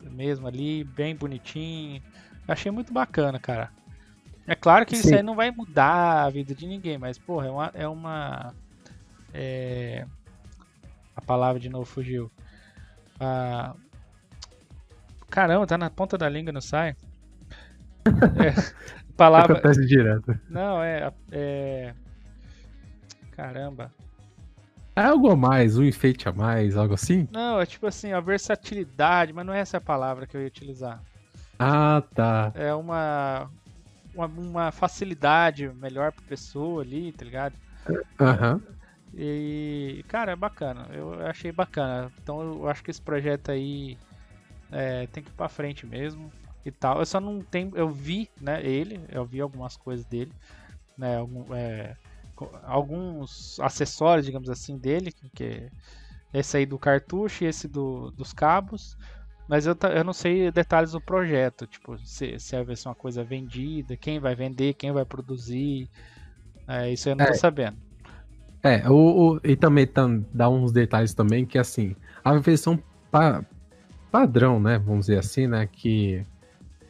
mesmo 0.00 0.46
ali, 0.46 0.84
bem 0.84 1.14
bonitinho. 1.14 2.02
Achei 2.50 2.70
muito 2.70 2.92
bacana, 2.92 3.38
cara. 3.38 3.70
É 4.46 4.54
claro 4.54 4.84
que 4.84 4.96
Sim. 4.96 5.06
isso 5.06 5.14
aí 5.14 5.22
não 5.22 5.36
vai 5.36 5.50
mudar 5.50 6.24
a 6.24 6.30
vida 6.30 6.54
de 6.54 6.66
ninguém, 6.66 6.98
mas 6.98 7.16
porra, 7.16 7.46
é 7.46 7.50
uma, 7.50 7.70
é 7.74 7.88
uma 7.88 8.54
é... 9.32 10.04
a 11.14 11.20
palavra 11.20 11.60
de 11.60 11.68
novo 11.68 11.84
fugiu. 11.84 12.30
Ah, 13.20 13.74
Caramba, 15.30 15.64
tá 15.64 15.78
na 15.78 15.88
ponta 15.88 16.18
da 16.18 16.28
língua, 16.28 16.52
não 16.52 16.60
sai. 16.60 16.96
É, 18.10 18.54
palavra. 19.16 19.52
Acontece 19.52 19.86
direto. 19.86 20.36
Não, 20.48 20.82
é, 20.82 21.12
é. 21.30 21.94
Caramba. 23.32 23.92
É 24.96 25.02
algo 25.02 25.30
a 25.30 25.36
mais, 25.36 25.78
um 25.78 25.84
enfeite 25.84 26.28
a 26.28 26.32
mais, 26.32 26.76
algo 26.76 26.94
assim? 26.94 27.28
Não, 27.30 27.60
é 27.60 27.66
tipo 27.66 27.86
assim, 27.86 28.12
a 28.12 28.20
versatilidade, 28.20 29.32
mas 29.32 29.46
não 29.46 29.52
é 29.52 29.60
essa 29.60 29.76
a 29.76 29.80
palavra 29.80 30.26
que 30.26 30.36
eu 30.36 30.40
ia 30.40 30.46
utilizar. 30.48 31.00
Ah, 31.60 32.02
tá. 32.14 32.52
É 32.54 32.74
uma, 32.74 33.50
uma, 34.14 34.26
uma 34.26 34.72
facilidade 34.72 35.68
melhor 35.74 36.12
pra 36.12 36.24
pessoa 36.26 36.82
ali, 36.82 37.12
tá 37.12 37.24
ligado? 37.24 37.54
Aham. 38.20 38.54
Uhum. 38.54 38.80
E, 39.12 40.04
cara, 40.08 40.32
é 40.32 40.36
bacana. 40.36 40.88
Eu 40.94 41.14
achei 41.26 41.50
bacana. 41.52 42.12
Então 42.22 42.40
eu 42.40 42.68
acho 42.68 42.82
que 42.82 42.90
esse 42.90 43.02
projeto 43.02 43.50
aí 43.50 43.98
é, 44.70 45.06
tem 45.08 45.22
que 45.22 45.30
ir 45.30 45.34
pra 45.34 45.48
frente 45.48 45.86
mesmo 45.86 46.30
e 46.64 46.70
tal. 46.70 47.00
Eu 47.00 47.06
só 47.06 47.20
não 47.20 47.42
tenho. 47.44 47.70
Eu 47.76 47.88
vi, 47.90 48.28
né, 48.40 48.64
ele, 48.64 49.04
eu 49.10 49.26
vi 49.26 49.40
algumas 49.40 49.76
coisas 49.76 50.06
dele, 50.06 50.32
né? 50.96 51.16
Algum, 51.16 51.54
é, 51.54 51.94
alguns 52.64 53.58
acessórios, 53.60 54.26
digamos 54.26 54.48
assim, 54.48 54.78
dele, 54.78 55.10
que 55.34 55.68
esse 56.32 56.56
aí 56.56 56.66
do 56.66 56.78
cartucho 56.78 57.44
e 57.44 57.46
esse 57.48 57.68
do, 57.68 58.10
dos 58.12 58.32
cabos. 58.32 58.96
Mas 59.50 59.66
eu, 59.66 59.76
eu 59.96 60.04
não 60.04 60.12
sei 60.12 60.48
detalhes 60.52 60.92
do 60.92 61.00
projeto, 61.00 61.66
tipo, 61.66 61.98
se, 61.98 62.38
se 62.38 62.62
vai 62.62 62.76
ser 62.76 62.86
uma 62.88 62.94
coisa 62.94 63.24
vendida, 63.24 63.96
quem 63.96 64.20
vai 64.20 64.32
vender, 64.32 64.74
quem 64.74 64.92
vai 64.92 65.04
produzir. 65.04 65.90
É, 66.68 66.92
isso 66.92 67.08
eu 67.08 67.16
não 67.16 67.24
é. 67.24 67.28
tô 67.32 67.34
sabendo. 67.34 67.76
É, 68.62 68.88
o, 68.88 68.94
o, 68.94 69.40
e 69.42 69.56
também 69.56 69.88
tam, 69.88 70.24
dá 70.32 70.48
uns 70.48 70.70
detalhes 70.70 71.14
também 71.14 71.44
que 71.44 71.58
assim, 71.58 71.96
a 72.22 72.32
versão 72.34 72.80
pa, 73.10 73.44
padrão, 74.12 74.60
né? 74.60 74.78
Vamos 74.78 75.06
dizer 75.06 75.18
assim, 75.18 75.48
né? 75.48 75.66
Que 75.66 76.24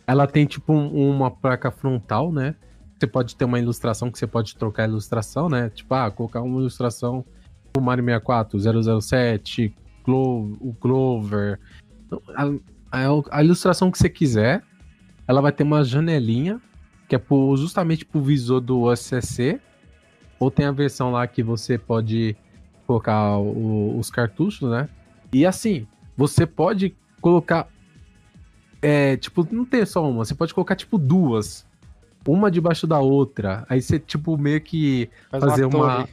ela 0.06 0.26
tem 0.26 0.44
tipo 0.44 0.70
um, 0.74 1.12
uma 1.12 1.30
placa 1.30 1.70
frontal, 1.70 2.30
né? 2.30 2.54
Você 2.98 3.06
pode 3.06 3.36
ter 3.36 3.46
uma 3.46 3.58
ilustração 3.58 4.10
que 4.10 4.18
você 4.18 4.26
pode 4.26 4.54
trocar 4.54 4.82
a 4.82 4.88
ilustração, 4.88 5.48
né? 5.48 5.70
Tipo, 5.70 5.94
ah, 5.94 6.10
colocar 6.10 6.42
uma 6.42 6.60
ilustração 6.60 7.24
do 7.72 7.80
Mario 7.80 8.04
64, 8.04 9.00
007, 9.00 9.74
Glo 10.04 10.58
o 10.60 10.74
Clover. 10.74 11.58
A, 12.90 13.06
a, 13.30 13.44
ilustração 13.44 13.90
que 13.90 13.98
você 13.98 14.08
quiser, 14.08 14.62
ela 15.26 15.40
vai 15.40 15.52
ter 15.52 15.62
uma 15.62 15.84
janelinha, 15.84 16.60
que 17.08 17.14
é 17.14 17.18
pro, 17.18 17.56
justamente 17.56 18.04
pro 18.04 18.20
visor 18.20 18.60
do 18.60 18.82
OSCC. 18.82 19.60
Ou 20.38 20.50
tem 20.50 20.66
a 20.66 20.72
versão 20.72 21.12
lá 21.12 21.26
que 21.26 21.42
você 21.42 21.76
pode 21.76 22.36
colocar 22.86 23.36
o, 23.38 23.98
os 23.98 24.10
cartuchos, 24.10 24.68
né? 24.68 24.88
E 25.32 25.44
assim, 25.44 25.86
você 26.16 26.46
pode 26.46 26.96
colocar. 27.20 27.68
É, 28.82 29.16
tipo, 29.16 29.46
não 29.52 29.64
tem 29.64 29.84
só 29.84 30.08
uma, 30.08 30.24
você 30.24 30.34
pode 30.34 30.54
colocar, 30.54 30.74
tipo, 30.74 30.96
duas 30.96 31.66
uma 32.26 32.50
debaixo 32.50 32.86
da 32.86 32.98
outra. 32.98 33.64
Aí 33.68 33.80
você, 33.80 33.98
tipo, 33.98 34.36
meio 34.36 34.60
que 34.60 35.10
Faz 35.30 35.44
fazer 35.44 35.64
uma. 35.64 35.98
uma 35.98 36.08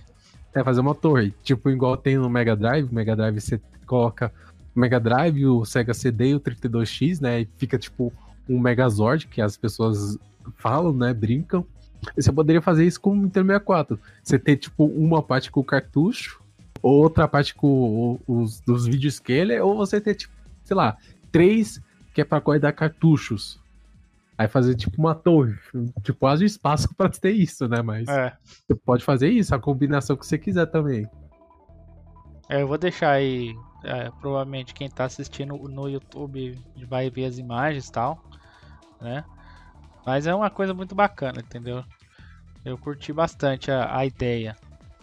é, 0.53 0.63
fazer 0.63 0.81
uma 0.81 0.95
torre. 0.95 1.33
Tipo, 1.43 1.69
igual 1.69 1.97
tem 1.97 2.17
no 2.17 2.29
Mega 2.29 2.55
Drive. 2.55 2.91
Mega 2.91 3.15
Drive 3.15 3.39
você 3.39 3.61
coloca 3.85 4.31
Mega 4.77 4.99
Drive, 4.99 5.45
o 5.45 5.65
Sega 5.65 5.93
CD 5.93 6.29
e 6.29 6.35
o 6.35 6.39
32X, 6.39 7.21
né? 7.21 7.41
E 7.41 7.49
fica 7.57 7.77
tipo 7.77 8.13
um 8.47 8.59
Megazord, 8.59 9.27
que 9.27 9.41
as 9.41 9.57
pessoas 9.57 10.17
falam, 10.57 10.93
né? 10.93 11.13
Brincam. 11.13 11.65
E 12.15 12.21
você 12.21 12.31
poderia 12.31 12.61
fazer 12.61 12.85
isso 12.85 13.01
com 13.01 13.11
o 13.11 13.15
Nintendo 13.15 13.47
64. 13.47 13.99
Você 14.23 14.37
ter, 14.37 14.57
tipo, 14.57 14.85
uma 14.85 15.21
parte 15.21 15.51
com 15.51 15.59
o 15.59 15.63
cartucho, 15.63 16.41
outra 16.81 17.27
parte 17.27 17.55
com 17.55 18.19
os 18.27 18.61
dos 18.61 18.85
scaler, 19.13 19.65
ou 19.65 19.75
você 19.75 19.99
ter, 19.99 20.15
tipo, 20.15 20.33
sei 20.63 20.75
lá, 20.75 20.95
três 21.31 21.81
que 22.13 22.21
é 22.21 22.23
pra 22.23 22.39
guardar 22.39 22.73
cartuchos. 22.73 23.59
Aí 24.37 24.47
fazer 24.47 24.75
tipo 24.75 24.99
uma 24.99 25.15
torre. 25.15 25.55
Tipo, 26.03 26.27
haja 26.27 26.45
espaço 26.45 26.87
para 26.95 27.09
ter 27.09 27.31
isso, 27.31 27.67
né? 27.67 27.81
Mas 27.81 28.07
é. 28.07 28.33
você 28.45 28.75
pode 28.75 29.03
fazer 29.03 29.29
isso, 29.29 29.53
a 29.55 29.59
combinação 29.59 30.15
que 30.15 30.25
você 30.25 30.37
quiser 30.37 30.67
também. 30.67 31.09
É, 32.49 32.61
eu 32.61 32.67
vou 32.67 32.77
deixar 32.77 33.11
aí. 33.11 33.55
É, 33.83 34.09
provavelmente 34.19 34.73
quem 34.73 34.89
tá 34.89 35.05
assistindo 35.05 35.55
no 35.55 35.87
YouTube 35.87 36.59
vai 36.87 37.09
ver 37.09 37.25
as 37.25 37.37
imagens 37.37 37.87
e 37.87 37.91
tal, 37.91 38.21
né? 38.99 39.23
Mas 40.05 40.25
é 40.25 40.33
uma 40.33 40.49
coisa 40.49 40.73
muito 40.73 40.95
bacana, 40.95 41.41
entendeu? 41.41 41.83
Eu 42.65 42.77
curti 42.77 43.13
bastante 43.13 43.69
a, 43.71 43.97
a 43.97 44.05
ideia, 44.05 44.55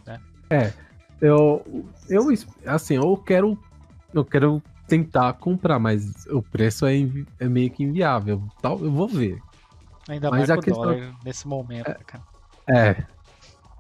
né? 0.04 0.20
É, 0.50 0.72
eu, 1.20 1.86
eu, 2.08 2.28
assim, 2.66 2.96
eu 2.96 3.16
quero, 3.16 3.58
eu 4.12 4.24
quero 4.24 4.62
tentar 4.86 5.32
comprar, 5.34 5.78
mas 5.78 6.26
o 6.26 6.42
preço 6.42 6.86
é, 6.86 6.94
é 7.38 7.48
meio 7.48 7.70
que 7.70 7.82
inviável. 7.82 8.42
Tal, 8.60 8.78
eu 8.80 8.90
vou 8.90 9.08
ver. 9.08 9.40
Ainda 10.08 10.30
mas 10.30 10.48
mais 10.48 10.50
a 10.50 10.58
questão... 10.58 11.16
nesse 11.24 11.48
momento, 11.48 11.90
é, 11.90 11.94
cara. 11.94 12.24
É. 12.68 13.06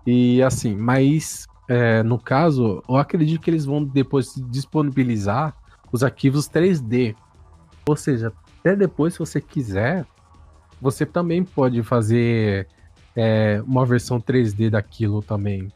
E 0.06 0.42
assim, 0.42 0.74
mas 0.74 1.46
é, 1.68 2.02
no 2.02 2.18
caso, 2.18 2.82
eu 2.88 2.96
acredito 2.96 3.40
que 3.40 3.50
eles 3.50 3.64
vão 3.64 3.82
depois 3.84 4.34
disponibilizar 4.50 5.54
os 5.90 6.02
arquivos 6.02 6.48
3D. 6.48 7.14
Ou 7.86 7.96
seja, 7.96 8.32
até 8.60 8.76
depois, 8.76 9.14
se 9.14 9.18
você 9.18 9.40
quiser, 9.40 10.06
você 10.80 11.06
também 11.06 11.44
pode 11.44 11.82
fazer 11.82 12.68
é, 13.16 13.62
uma 13.66 13.86
versão 13.86 14.20
3D 14.20 14.70
daquilo 14.70 15.22
também. 15.22 15.72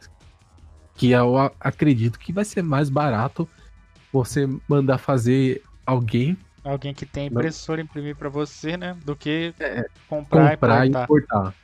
Que 0.95 1.11
eu 1.11 1.37
acredito 1.61 2.19
que 2.19 2.33
vai 2.33 2.45
ser 2.45 2.63
mais 2.63 2.91
barato 2.91 3.49
você 4.13 4.49
mandar 4.69 4.99
fazer 4.99 5.63
alguém. 5.87 6.37
Alguém 6.65 6.93
que 6.93 7.07
tem 7.07 7.29
impressora 7.29 7.81
imprimir 7.81 8.17
para 8.17 8.29
você, 8.29 8.77
né? 8.77 8.97
Do 9.05 9.15
que 9.15 9.55
é, 9.61 9.87
comprar, 10.09 10.51
comprar 10.51 10.85
e, 10.85 10.89
importar. 10.89 11.01
e 11.01 11.05
importar. 11.05 11.55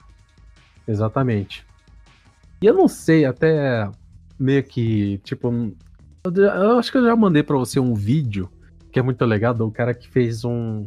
Exatamente. 0.86 1.66
E 2.62 2.66
eu 2.66 2.74
não 2.74 2.88
sei, 2.88 3.24
até 3.24 3.90
meio 4.38 4.62
que, 4.62 5.18
tipo, 5.18 5.52
eu 6.24 6.78
acho 6.78 6.90
que 6.90 6.98
eu 6.98 7.04
já 7.04 7.14
mandei 7.14 7.42
para 7.42 7.56
você 7.56 7.78
um 7.78 7.94
vídeo 7.94 8.48
que 8.90 8.98
é 8.98 9.02
muito 9.02 9.24
legal 9.24 9.52
do 9.52 9.70
cara 9.70 9.92
que 9.92 10.08
fez 10.08 10.44
um 10.44 10.84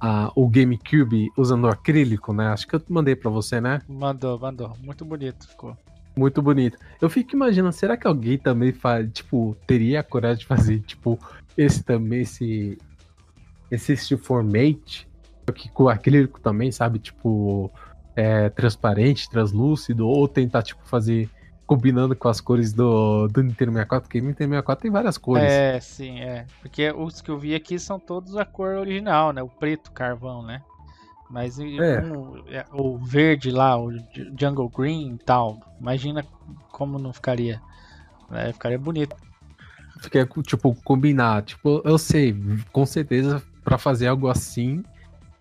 a, 0.00 0.30
o 0.34 0.48
GameCube 0.48 1.28
usando 1.36 1.68
acrílico, 1.68 2.32
né? 2.32 2.48
Acho 2.48 2.66
que 2.66 2.74
eu 2.74 2.82
mandei 2.88 3.14
para 3.16 3.30
você, 3.30 3.60
né? 3.60 3.80
Mandou, 3.88 4.38
mandou. 4.38 4.72
Muito 4.82 5.04
bonito 5.04 5.48
ficou. 5.48 5.76
Muito 6.16 6.42
bonito. 6.42 6.76
Eu 7.00 7.08
fico 7.08 7.36
imaginando, 7.36 7.72
será 7.72 7.96
que 7.96 8.06
alguém 8.06 8.38
também 8.38 8.72
faz, 8.72 9.08
tipo, 9.12 9.56
teria 9.66 10.00
a 10.00 10.02
coragem 10.02 10.38
de 10.38 10.46
fazer, 10.46 10.80
tipo, 10.80 11.18
esse 11.56 11.82
também, 11.82 12.22
esse. 12.22 12.76
Esse 13.70 13.94
Steel 13.96 14.18
Formate, 14.18 15.06
que 15.54 15.68
com 15.68 15.88
acrílico 15.88 16.40
também, 16.40 16.72
sabe? 16.72 16.98
Tipo, 16.98 17.70
é, 18.16 18.48
transparente, 18.48 19.28
translúcido, 19.28 20.08
ou 20.08 20.26
tentar, 20.26 20.62
tipo, 20.62 20.80
fazer 20.86 21.28
combinando 21.68 22.16
com 22.16 22.28
as 22.28 22.40
cores 22.40 22.72
do, 22.72 23.28
do 23.28 23.42
Nintendo 23.42 23.72
64, 23.72 24.08
porque 24.08 24.20
o 24.20 24.24
Nintendo 24.24 24.52
64 24.52 24.82
tem 24.82 24.90
várias 24.90 25.18
cores. 25.18 25.44
É, 25.44 25.78
sim, 25.78 26.18
é. 26.20 26.46
Porque 26.62 26.90
os 26.90 27.20
que 27.20 27.30
eu 27.30 27.38
vi 27.38 27.54
aqui 27.54 27.78
são 27.78 28.00
todos 28.00 28.38
a 28.38 28.44
cor 28.46 28.76
original, 28.76 29.34
né? 29.34 29.42
O 29.42 29.48
preto 29.48 29.92
carvão, 29.92 30.42
né? 30.42 30.62
Mas 31.30 31.60
é. 31.60 32.00
Um, 32.00 32.42
é, 32.48 32.64
o 32.72 32.96
verde 32.96 33.50
lá, 33.50 33.78
o 33.78 33.92
Jungle 34.40 34.70
Green 34.70 35.14
e 35.14 35.18
tal, 35.18 35.60
imagina 35.78 36.24
como 36.72 36.98
não 36.98 37.12
ficaria. 37.12 37.60
É, 38.32 38.50
ficaria 38.50 38.78
bonito. 38.78 39.14
Fiquei, 40.00 40.24
tipo, 40.42 40.74
combinar. 40.82 41.42
Tipo, 41.42 41.82
eu 41.84 41.98
sei, 41.98 42.34
com 42.72 42.86
certeza, 42.86 43.42
para 43.62 43.76
fazer 43.76 44.06
algo 44.06 44.28
assim, 44.28 44.82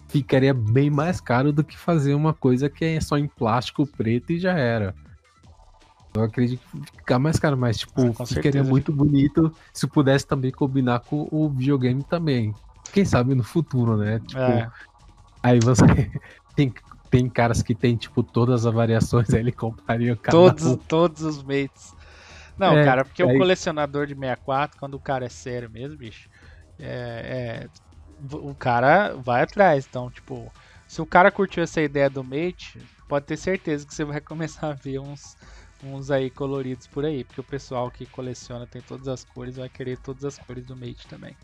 ficaria 0.09 0.53
bem 0.53 0.89
mais 0.89 1.21
caro 1.21 1.53
do 1.53 1.63
que 1.63 1.77
fazer 1.77 2.13
uma 2.15 2.33
coisa 2.33 2.69
que 2.69 2.83
é 2.83 2.99
só 2.99 3.17
em 3.17 3.27
plástico 3.27 3.87
preto 3.87 4.33
e 4.33 4.39
já 4.39 4.57
era. 4.57 4.93
Eu 6.19 6.25
acredito 6.25 6.61
que 6.71 6.97
ficar 6.97 7.19
mais 7.19 7.39
caro, 7.39 7.57
mas 7.57 7.77
tipo, 7.77 8.01
ah, 8.01 8.25
ficaria 8.25 8.51
certeza. 8.51 8.69
muito 8.69 8.91
bonito 8.91 9.53
se 9.73 9.87
pudesse 9.87 10.25
também 10.25 10.51
combinar 10.51 10.99
com 11.01 11.27
o 11.31 11.49
videogame 11.49 12.03
também. 12.03 12.53
Quem 12.91 13.05
sabe 13.05 13.35
no 13.35 13.43
futuro, 13.43 13.97
né? 13.97 14.19
Tipo, 14.19 14.41
é. 14.41 14.71
Aí 15.43 15.59
você 15.59 15.83
tem, 16.55 16.73
tem 17.09 17.29
caras 17.29 17.61
que 17.61 17.75
tem, 17.75 17.95
tipo, 17.95 18.23
todas 18.23 18.65
as 18.65 18.73
variações, 18.73 19.33
aí 19.33 19.39
ele 19.39 19.51
compraria 19.51 20.15
cada 20.15 20.37
todos, 20.37 20.65
um. 20.65 20.77
Todos 20.77 21.21
os 21.21 21.43
mates. 21.43 21.95
Não, 22.57 22.77
é, 22.77 22.83
cara, 22.83 23.05
porque 23.05 23.21
aí... 23.21 23.35
o 23.35 23.37
colecionador 23.37 24.07
de 24.07 24.15
64, 24.15 24.79
quando 24.79 24.95
o 24.95 24.99
cara 24.99 25.25
é 25.25 25.29
sério 25.29 25.69
mesmo, 25.69 25.97
bicho, 25.97 26.27
é, 26.79 27.67
é, 27.69 28.35
o 28.35 28.55
cara 28.55 29.15
vai 29.15 29.43
atrás. 29.43 29.85
Então, 29.87 30.09
tipo, 30.09 30.51
se 30.87 31.01
o 31.01 31.05
cara 31.05 31.29
curtiu 31.29 31.63
essa 31.63 31.81
ideia 31.81 32.09
do 32.09 32.23
mate, 32.23 32.79
pode 33.07 33.25
ter 33.25 33.37
certeza 33.37 33.85
que 33.85 33.93
você 33.93 34.03
vai 34.03 34.19
começar 34.21 34.69
a 34.71 34.73
ver 34.73 34.99
uns, 34.99 35.37
uns 35.83 36.11
aí 36.11 36.29
coloridos 36.29 36.87
por 36.87 37.05
aí. 37.05 37.23
Porque 37.23 37.41
o 37.41 37.43
pessoal 37.43 37.89
que 37.91 38.05
coleciona 38.05 38.65
tem 38.65 38.81
todas 38.81 39.07
as 39.07 39.23
cores, 39.23 39.57
vai 39.57 39.69
querer 39.69 39.97
todas 39.97 40.25
as 40.25 40.37
cores 40.37 40.65
do 40.65 40.75
mate 40.75 41.07
também. 41.07 41.35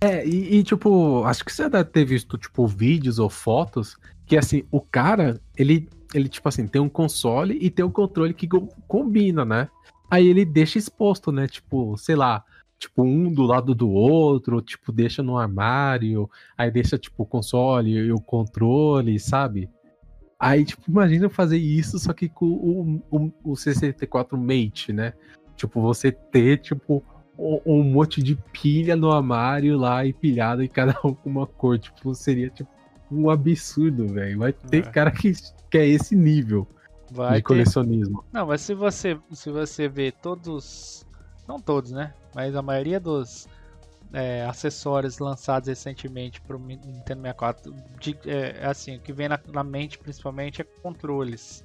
É, 0.00 0.26
e, 0.26 0.56
e, 0.56 0.62
tipo, 0.62 1.22
acho 1.24 1.44
que 1.44 1.52
você 1.52 1.68
deve 1.68 1.90
ter 1.90 2.04
visto, 2.04 2.38
tipo, 2.38 2.66
vídeos 2.66 3.18
ou 3.18 3.28
fotos 3.28 3.98
que, 4.24 4.36
assim, 4.36 4.64
o 4.70 4.80
cara, 4.80 5.38
ele, 5.56 5.88
ele 6.14 6.28
tipo 6.28 6.48
assim, 6.48 6.66
tem 6.66 6.80
um 6.80 6.88
console 6.88 7.58
e 7.60 7.68
tem 7.68 7.84
um 7.84 7.90
controle 7.90 8.32
que 8.32 8.48
combina, 8.88 9.44
né? 9.44 9.68
Aí 10.10 10.26
ele 10.26 10.44
deixa 10.44 10.78
exposto, 10.78 11.30
né? 11.30 11.46
Tipo, 11.46 11.96
sei 11.98 12.16
lá, 12.16 12.42
tipo, 12.78 13.02
um 13.02 13.30
do 13.30 13.42
lado 13.42 13.74
do 13.74 13.90
outro, 13.90 14.62
tipo, 14.62 14.90
deixa 14.90 15.22
no 15.22 15.36
armário, 15.36 16.30
aí 16.56 16.70
deixa, 16.70 16.96
tipo, 16.96 17.24
o 17.24 17.26
console 17.26 17.90
e 17.90 18.12
o 18.12 18.20
controle, 18.20 19.20
sabe? 19.20 19.68
Aí, 20.40 20.64
tipo, 20.64 20.82
imagina 20.88 21.28
fazer 21.28 21.58
isso, 21.58 21.98
só 21.98 22.14
que 22.14 22.26
com 22.26 22.46
o, 22.46 23.02
o, 23.10 23.52
o 23.52 23.56
64 23.56 24.38
Mate, 24.38 24.90
né? 24.90 25.12
Tipo, 25.54 25.82
você 25.82 26.10
ter, 26.10 26.56
tipo, 26.58 27.04
um, 27.38 27.60
um 27.66 27.82
monte 27.82 28.22
de 28.22 28.34
pilha 28.50 28.96
no 28.96 29.12
armário 29.12 29.76
lá 29.76 30.02
e 30.06 30.14
pilhado 30.14 30.62
em 30.62 30.68
cada 30.68 30.98
um 31.04 31.12
com 31.12 31.28
uma 31.28 31.46
cor. 31.46 31.78
Tipo, 31.78 32.14
seria, 32.14 32.48
tipo, 32.48 32.70
um 33.12 33.28
absurdo, 33.28 34.08
velho. 34.08 34.38
Vai 34.38 34.54
ter 34.54 34.78
é. 34.78 34.90
cara 34.90 35.10
que 35.10 35.30
quer 35.68 35.86
esse 35.86 36.16
nível 36.16 36.66
Vai 37.10 37.32
de 37.32 37.34
ter... 37.36 37.42
colecionismo. 37.42 38.24
Não, 38.32 38.46
mas 38.46 38.62
se 38.62 38.74
você, 38.74 39.18
se 39.32 39.50
você 39.50 39.88
ver 39.88 40.12
todos. 40.12 41.06
Não 41.46 41.60
todos, 41.60 41.90
né? 41.90 42.14
Mas 42.34 42.56
a 42.56 42.62
maioria 42.62 42.98
dos 42.98 43.46
é, 44.12 44.44
acessórios 44.44 45.18
lançados 45.18 45.68
recentemente 45.68 46.40
para 46.40 46.56
o 46.56 46.58
Nintendo 46.58 47.22
64, 47.22 47.74
de, 48.00 48.18
é, 48.26 48.66
assim, 48.66 48.96
o 48.96 49.00
que 49.00 49.12
vem 49.12 49.28
na, 49.28 49.38
na, 49.52 49.62
mente 49.62 49.98
principalmente 49.98 50.60
é 50.62 50.64
controles. 50.82 51.64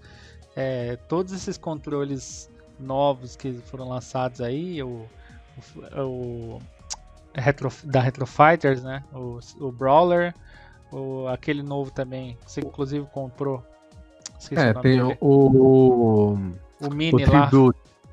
É, 0.56 0.96
todos 1.08 1.34
esses 1.34 1.58
controles 1.58 2.50
novos 2.80 3.36
que 3.36 3.54
foram 3.54 3.90
lançados 3.90 4.42
aí, 4.42 4.82
o, 4.84 5.08
o, 5.98 6.02
o 6.02 6.62
retro, 7.34 7.72
da 7.84 8.00
Retro 8.00 8.26
Fighters, 8.26 8.84
né? 8.84 9.04
O, 9.14 9.40
o 9.60 9.72
Brawler, 9.72 10.34
o, 10.92 11.28
aquele 11.28 11.64
novo 11.64 11.92
também, 11.92 12.38
você 12.46 12.62
inclusive 12.62 13.06
comprou. 13.08 13.64
É, 14.52 14.72
o 14.72 14.82
tem 14.82 14.98
dele. 14.98 15.18
o. 15.20 16.38
O 16.82 16.94
Mini 16.94 17.26
o 17.26 17.32
lá. 17.32 17.50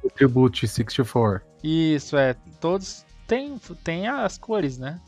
O 0.02 0.10
Tribute 0.10 0.66
64. 0.66 1.46
Isso, 1.62 2.16
é. 2.16 2.34
Todos 2.60 3.04
tem, 3.32 3.58
tem 3.82 4.06
as 4.08 4.36
cores, 4.36 4.76
né? 4.76 5.00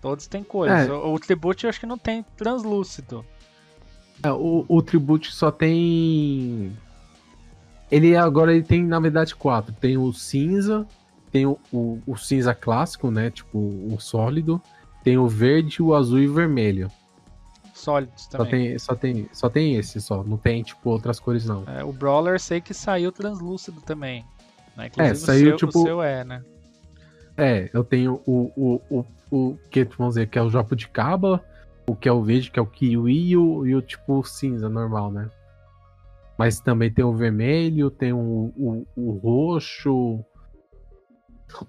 Todos 0.00 0.26
têm 0.26 0.42
cores. 0.42 0.88
É. 0.88 0.90
O, 0.90 1.12
o 1.12 1.18
Tribute 1.18 1.64
eu 1.64 1.70
acho 1.70 1.78
que 1.78 1.84
não 1.84 1.98
tem 1.98 2.24
translúcido. 2.38 3.22
É, 4.22 4.32
o, 4.32 4.64
o 4.66 4.82
Tribute 4.82 5.30
só 5.30 5.50
tem. 5.50 6.74
Ele 7.90 8.16
agora 8.16 8.54
ele 8.54 8.62
tem, 8.62 8.82
na 8.82 8.98
verdade, 8.98 9.34
quatro. 9.34 9.74
Tem 9.78 9.98
o 9.98 10.10
cinza, 10.10 10.86
tem 11.30 11.44
o, 11.44 11.58
o, 11.70 12.00
o 12.06 12.16
cinza 12.16 12.54
clássico, 12.54 13.10
né? 13.10 13.30
Tipo, 13.30 13.58
o 13.58 13.98
sólido. 14.00 14.60
Tem 15.02 15.18
o 15.18 15.28
verde, 15.28 15.82
o 15.82 15.94
azul 15.94 16.20
e 16.20 16.28
o 16.28 16.32
vermelho. 16.32 16.90
Sólidos 17.74 18.26
também. 18.26 18.46
Só 18.46 18.50
tem, 18.50 18.78
só 18.78 18.94
tem, 18.94 19.28
só 19.32 19.50
tem 19.50 19.74
esse 19.76 20.00
só, 20.00 20.24
não 20.24 20.38
tem 20.38 20.62
tipo 20.62 20.88
outras 20.88 21.20
cores 21.20 21.44
não. 21.44 21.64
É, 21.66 21.84
o 21.84 21.92
Brawler 21.92 22.40
sei 22.40 22.62
que 22.62 22.72
saiu 22.72 23.12
translúcido 23.12 23.82
também. 23.82 24.24
Né? 24.74 24.90
é, 24.96 25.14
saiu 25.14 25.54
o 25.54 25.58
seu, 25.58 25.68
tipo. 25.68 25.78
O 25.78 25.82
seu 25.82 26.02
é, 26.02 26.24
né? 26.24 26.42
É, 27.36 27.68
eu 27.72 27.82
tenho 27.82 28.22
o, 28.26 28.52
o, 28.56 28.80
o, 28.90 29.04
o 29.30 29.58
que 29.70 29.84
vamos 29.84 30.14
dizer 30.14 30.28
que 30.28 30.38
é 30.38 30.42
o 30.42 30.50
Jopo 30.50 30.76
de 30.76 30.88
Caba, 30.88 31.42
o 31.86 31.96
que 31.96 32.08
é 32.08 32.12
o 32.12 32.22
verde, 32.22 32.50
que 32.50 32.58
é 32.58 32.62
o 32.62 32.66
Kiwi 32.66 33.30
e 33.30 33.36
o, 33.36 33.66
e 33.66 33.74
o 33.74 33.82
tipo 33.82 34.22
cinza 34.24 34.68
normal, 34.68 35.10
né? 35.10 35.28
Mas 36.38 36.60
também 36.60 36.92
tem 36.92 37.04
o 37.04 37.14
vermelho, 37.14 37.90
tem 37.90 38.12
o, 38.12 38.52
o, 38.56 38.86
o 38.96 39.12
roxo, 39.18 40.24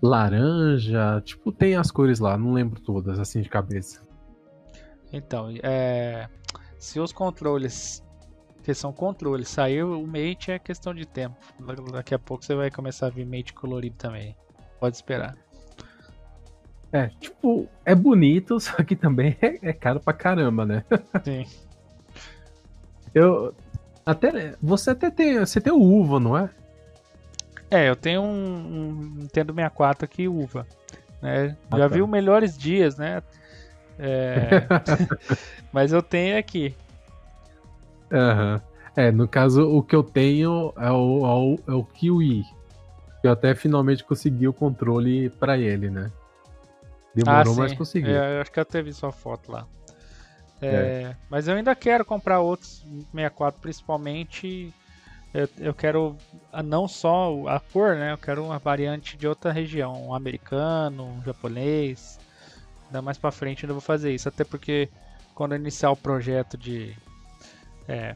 laranja, 0.01 1.22
tipo, 1.24 1.51
tem 1.51 1.76
as 1.76 1.91
cores 1.91 2.20
lá, 2.20 2.38
não 2.38 2.53
lembro 2.53 2.80
todas 2.80 3.20
assim 3.20 3.41
de 3.41 3.49
cabeça. 3.49 4.01
Então, 5.13 5.49
é, 5.61 6.28
se 6.80 6.99
os 6.99 7.11
controles, 7.11 8.03
que 8.63 8.74
são 8.74 8.91
controles, 8.91 9.49
sair 9.49 9.84
o 9.84 10.05
mate 10.05 10.51
é 10.51 10.59
questão 10.59 10.93
de 10.93 11.05
tempo. 11.05 11.38
Daqui 11.91 12.16
a 12.16 12.20
pouco 12.20 12.43
você 12.43 12.55
vai 12.55 12.72
começar 12.72 13.07
a 13.07 13.11
ver 13.11 13.26
mate 13.26 13.53
colorido 13.53 13.95
também. 13.95 14.36
Pode 14.80 14.95
esperar. 14.95 15.45
É, 16.91 17.07
tipo, 17.19 17.67
é 17.83 17.93
bonito, 17.93 18.59
só 18.61 18.83
que 18.83 18.95
também 18.95 19.36
é, 19.41 19.69
é 19.69 19.73
caro 19.73 19.99
pra 19.99 20.13
caramba, 20.13 20.65
né? 20.65 20.83
Sim. 21.23 21.45
Eu. 23.13 23.53
Até. 24.05 24.55
Você 24.61 24.91
até 24.91 25.09
tem. 25.09 25.39
Você 25.39 25.59
tem 25.59 25.73
o 25.73 25.81
Uva, 25.81 26.19
não 26.19 26.38
é? 26.38 26.49
É, 27.69 27.89
eu 27.89 27.95
tenho 27.95 28.21
um, 28.21 28.27
um 28.27 28.91
Nintendo 29.17 29.53
64 29.53 30.05
aqui, 30.05 30.27
Uva. 30.27 30.67
Né? 31.21 31.57
Ah, 31.71 31.77
Já 31.77 31.89
tá. 31.89 31.95
viu 31.95 32.05
melhores 32.07 32.57
dias, 32.57 32.97
né? 32.97 33.23
É... 33.97 34.67
Mas 35.73 35.91
eu 35.91 36.01
tenho 36.01 36.38
aqui. 36.38 36.75
Uhum. 38.11 38.61
É, 38.95 39.11
no 39.11 39.27
caso, 39.27 39.63
o 39.63 39.81
que 39.81 39.95
eu 39.95 40.03
tenho 40.03 40.73
é 40.77 40.91
o, 40.91 41.25
é 41.25 41.33
o, 41.33 41.59
é 41.67 41.73
o 41.73 41.83
Kiwi. 41.83 42.43
Eu 43.23 43.31
até 43.31 43.55
finalmente 43.55 44.03
consegui 44.03 44.47
o 44.47 44.53
controle 44.53 45.29
para 45.31 45.57
ele, 45.57 45.89
né? 45.89 46.11
Demorou, 47.16 47.53
ah, 47.53 47.57
mas 47.57 47.74
consegui. 47.74 48.09
É, 48.09 48.38
eu 48.38 48.41
acho 48.41 48.51
que 48.51 48.59
eu 48.59 48.63
até 48.63 48.82
vi 48.82 48.93
sua 48.93 49.11
foto 49.11 49.51
lá. 49.51 49.66
É, 50.61 50.68
é. 50.68 51.18
Mas 51.30 51.47
eu 51.47 51.55
ainda 51.55 51.74
quero 51.76 52.03
comprar 52.03 52.39
outros 52.39 52.86
64, 53.11 53.61
principalmente. 53.61 54.74
Eu, 55.34 55.49
eu 55.59 55.74
quero 55.74 56.18
não 56.63 56.88
só 56.88 57.47
a 57.47 57.59
cor, 57.59 57.95
né? 57.95 58.13
Eu 58.13 58.18
quero 58.18 58.43
uma 58.43 58.59
variante 58.59 59.18
de 59.18 59.28
outra 59.28 59.51
região, 59.51 60.07
um 60.07 60.13
americano, 60.13 61.05
um 61.05 61.24
japonês. 61.24 62.20
Ainda 62.88 63.01
mais 63.01 63.18
pra 63.18 63.32
frente 63.32 63.63
eu 63.63 63.68
ainda 63.68 63.74
vou 63.74 63.82
fazer 63.82 64.13
isso, 64.13 64.30
até 64.30 64.43
porque 64.43 64.89
quando 65.34 65.53
eu 65.53 65.59
iniciar 65.59 65.91
o 65.91 65.97
projeto 65.97 66.57
de 66.57 66.95
é, 67.88 68.16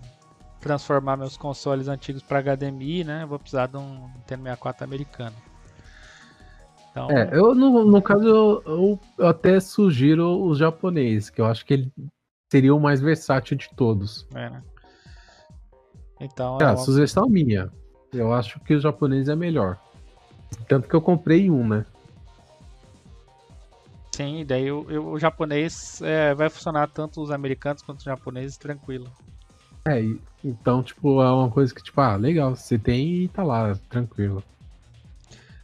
transformar 0.62 1.18
meus 1.18 1.36
consoles 1.36 1.88
antigos 1.88 2.22
para 2.22 2.42
HDMI, 2.42 3.04
né? 3.04 3.24
Eu 3.24 3.28
vou 3.28 3.40
precisar 3.40 3.68
de 3.68 3.78
um 3.78 4.08
Nintendo 4.16 4.44
64 4.44 4.84
americano. 4.84 5.36
Então... 7.06 7.18
É, 7.18 7.30
eu 7.34 7.56
no, 7.56 7.86
no 7.86 8.02
caso 8.02 8.28
eu, 8.28 9.00
eu, 9.18 9.28
até 9.28 9.60
sugiro 9.60 10.44
os 10.44 10.58
japoneses, 10.58 11.30
que 11.30 11.40
eu 11.40 11.46
acho 11.46 11.66
que 11.66 11.74
ele 11.74 11.92
seria 12.52 12.76
o 12.76 12.80
mais 12.80 13.00
versátil 13.00 13.58
de 13.58 13.70
todos. 13.76 14.28
É, 14.34 14.50
né? 14.50 14.64
Então. 16.20 16.58
É, 16.60 16.66
a 16.66 16.78
sugestão 16.78 17.28
minha. 17.30 17.72
Eu 18.12 18.34
acho 18.34 18.60
que 18.62 18.74
o 18.74 18.80
japonês 18.80 19.30
é 19.30 19.36
melhor. 19.36 19.80
Tanto 20.68 20.88
que 20.90 20.96
eu 20.96 21.02
comprei 21.02 21.50
um, 21.50 21.66
né? 21.68 21.86
Sim, 24.12 24.44
daí 24.46 24.70
o, 24.70 25.12
o 25.12 25.20
japonês 25.20 26.02
é, 26.02 26.34
vai 26.34 26.50
funcionar 26.50 26.90
tanto 26.90 27.22
os 27.22 27.32
americanos 27.32 27.82
quanto 27.82 28.00
os 28.00 28.04
japoneses 28.04 28.58
tranquilo. 28.58 29.10
É, 29.88 30.02
então, 30.44 30.84
tipo, 30.84 31.22
é 31.22 31.32
uma 31.32 31.50
coisa 31.50 31.74
que, 31.74 31.82
tipo, 31.82 32.02
ah, 32.02 32.18
legal, 32.18 32.56
você 32.56 32.78
tem 32.78 33.24
e 33.24 33.28
tá 33.30 33.44
lá, 33.44 33.76
tranquilo. 33.90 34.44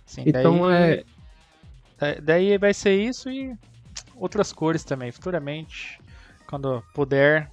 Sim, 0.06 0.24
então 0.26 0.68
daí... 0.68 1.00
é 1.00 1.04
Daí 2.24 2.58
vai 2.58 2.74
ser 2.74 2.96
isso 2.96 3.30
e 3.30 3.56
outras 4.16 4.52
cores 4.52 4.84
também. 4.84 5.12
Futuramente, 5.12 6.00
quando 6.48 6.84
puder, 6.94 7.50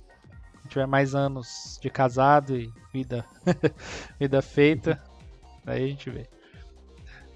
tiver 0.68 0.86
mais 0.86 1.14
anos 1.14 1.78
de 1.80 1.90
casado 1.90 2.56
e 2.56 2.72
vida, 2.92 3.24
vida 4.18 4.42
feita, 4.42 5.00
daí 5.64 5.84
a 5.84 5.88
gente 5.88 6.10
vê. 6.10 6.26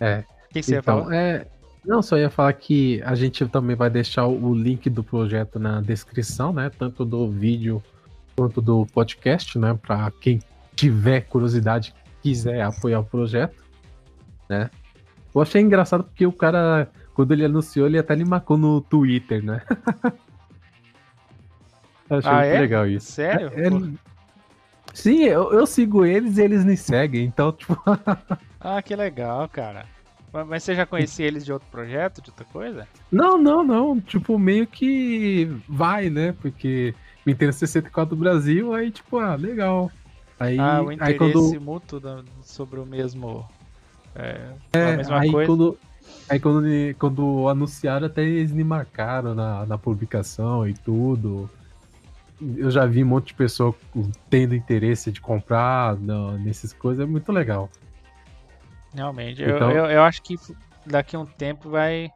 É. 0.00 0.24
O 0.50 0.52
que, 0.52 0.62
você 0.62 0.76
então, 0.76 0.98
ia 0.98 1.04
falar? 1.04 1.14
É... 1.14 1.46
Não, 1.84 2.02
só 2.02 2.18
ia 2.18 2.28
falar 2.28 2.52
que 2.54 3.00
a 3.02 3.14
gente 3.14 3.46
também 3.46 3.76
vai 3.76 3.88
deixar 3.88 4.26
o 4.26 4.52
link 4.52 4.90
do 4.90 5.04
projeto 5.04 5.60
na 5.60 5.80
descrição, 5.80 6.52
né? 6.52 6.68
Tanto 6.68 7.04
do 7.04 7.30
vídeo 7.30 7.80
quanto 8.34 8.60
do 8.60 8.84
podcast, 8.86 9.56
né? 9.56 9.78
Para 9.80 10.10
quem 10.10 10.40
tiver 10.74 11.20
curiosidade, 11.22 11.94
quiser 12.20 12.62
apoiar 12.62 12.98
o 12.98 13.04
projeto, 13.04 13.64
né? 14.48 14.68
Eu 15.36 15.42
achei 15.42 15.60
engraçado 15.60 16.02
porque 16.02 16.26
o 16.26 16.32
cara, 16.32 16.90
quando 17.12 17.32
ele 17.32 17.44
anunciou, 17.44 17.86
ele 17.86 17.98
até 17.98 18.16
me 18.16 18.24
marcou 18.24 18.56
no 18.56 18.80
Twitter, 18.80 19.44
né? 19.44 19.60
achei 22.08 22.30
ah, 22.30 22.36
muito 22.36 22.46
é? 22.46 22.60
legal 22.60 22.86
isso. 22.86 23.12
Sério? 23.12 23.52
É, 23.54 23.68
Sim, 24.94 25.24
eu, 25.24 25.52
eu, 25.52 25.66
sigo 25.66 26.06
eles 26.06 26.38
e 26.38 26.42
eles 26.42 26.64
me 26.64 26.74
seguem, 26.74 27.26
então, 27.26 27.52
tipo. 27.52 27.78
ah, 28.58 28.80
que 28.80 28.96
legal, 28.96 29.46
cara. 29.46 29.84
Mas 30.32 30.62
você 30.62 30.74
já 30.74 30.86
conhecia 30.86 31.26
eles 31.26 31.44
de 31.44 31.52
outro 31.52 31.68
projeto, 31.70 32.22
de 32.22 32.30
outra 32.30 32.46
coisa? 32.46 32.88
Não, 33.12 33.36
não, 33.36 33.62
não. 33.62 34.00
Tipo, 34.00 34.38
meio 34.38 34.66
que 34.66 35.54
vai, 35.68 36.08
né? 36.08 36.34
Porque 36.40 36.94
Nintendo 37.26 37.52
64 37.52 38.16
do 38.16 38.18
Brasil, 38.18 38.72
aí, 38.72 38.90
tipo, 38.90 39.18
ah, 39.18 39.34
legal. 39.34 39.90
Aí, 40.40 40.58
ah, 40.58 40.82
o 40.82 40.90
interesse 40.90 41.12
aí 41.12 41.18
quando... 41.18 41.60
mútuo 41.60 42.00
sobre 42.42 42.80
o 42.80 42.86
mesmo 42.86 43.46
é, 44.16 44.78
é 44.78 44.92
a 44.92 44.96
mesma 44.96 45.20
aí 45.20 45.30
coisa. 45.30 45.46
Quando, 45.46 45.78
aí 46.28 46.40
quando, 46.40 46.66
quando 46.98 47.48
anunciaram, 47.48 48.06
até 48.06 48.22
eles 48.22 48.52
me 48.52 48.64
marcaram 48.64 49.34
na, 49.34 49.66
na 49.66 49.78
publicação 49.78 50.66
e 50.68 50.74
tudo. 50.74 51.50
Eu 52.56 52.70
já 52.70 52.84
vi 52.84 53.02
um 53.02 53.06
monte 53.06 53.28
de 53.28 53.34
pessoa 53.34 53.74
tendo 54.28 54.54
interesse 54.54 55.10
de 55.10 55.20
comprar 55.20 55.96
não, 55.96 56.38
nessas 56.38 56.72
coisas, 56.72 57.06
é 57.06 57.08
muito 57.08 57.32
legal. 57.32 57.70
Realmente, 58.94 59.42
então, 59.42 59.70
eu, 59.70 59.84
eu, 59.84 59.90
eu, 59.90 60.02
acho 60.02 60.22
que 60.22 60.36
daqui 60.84 61.16
a 61.16 61.18
um 61.18 61.26
tempo 61.26 61.68
vai, 61.70 62.10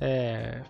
é, 0.00 0.62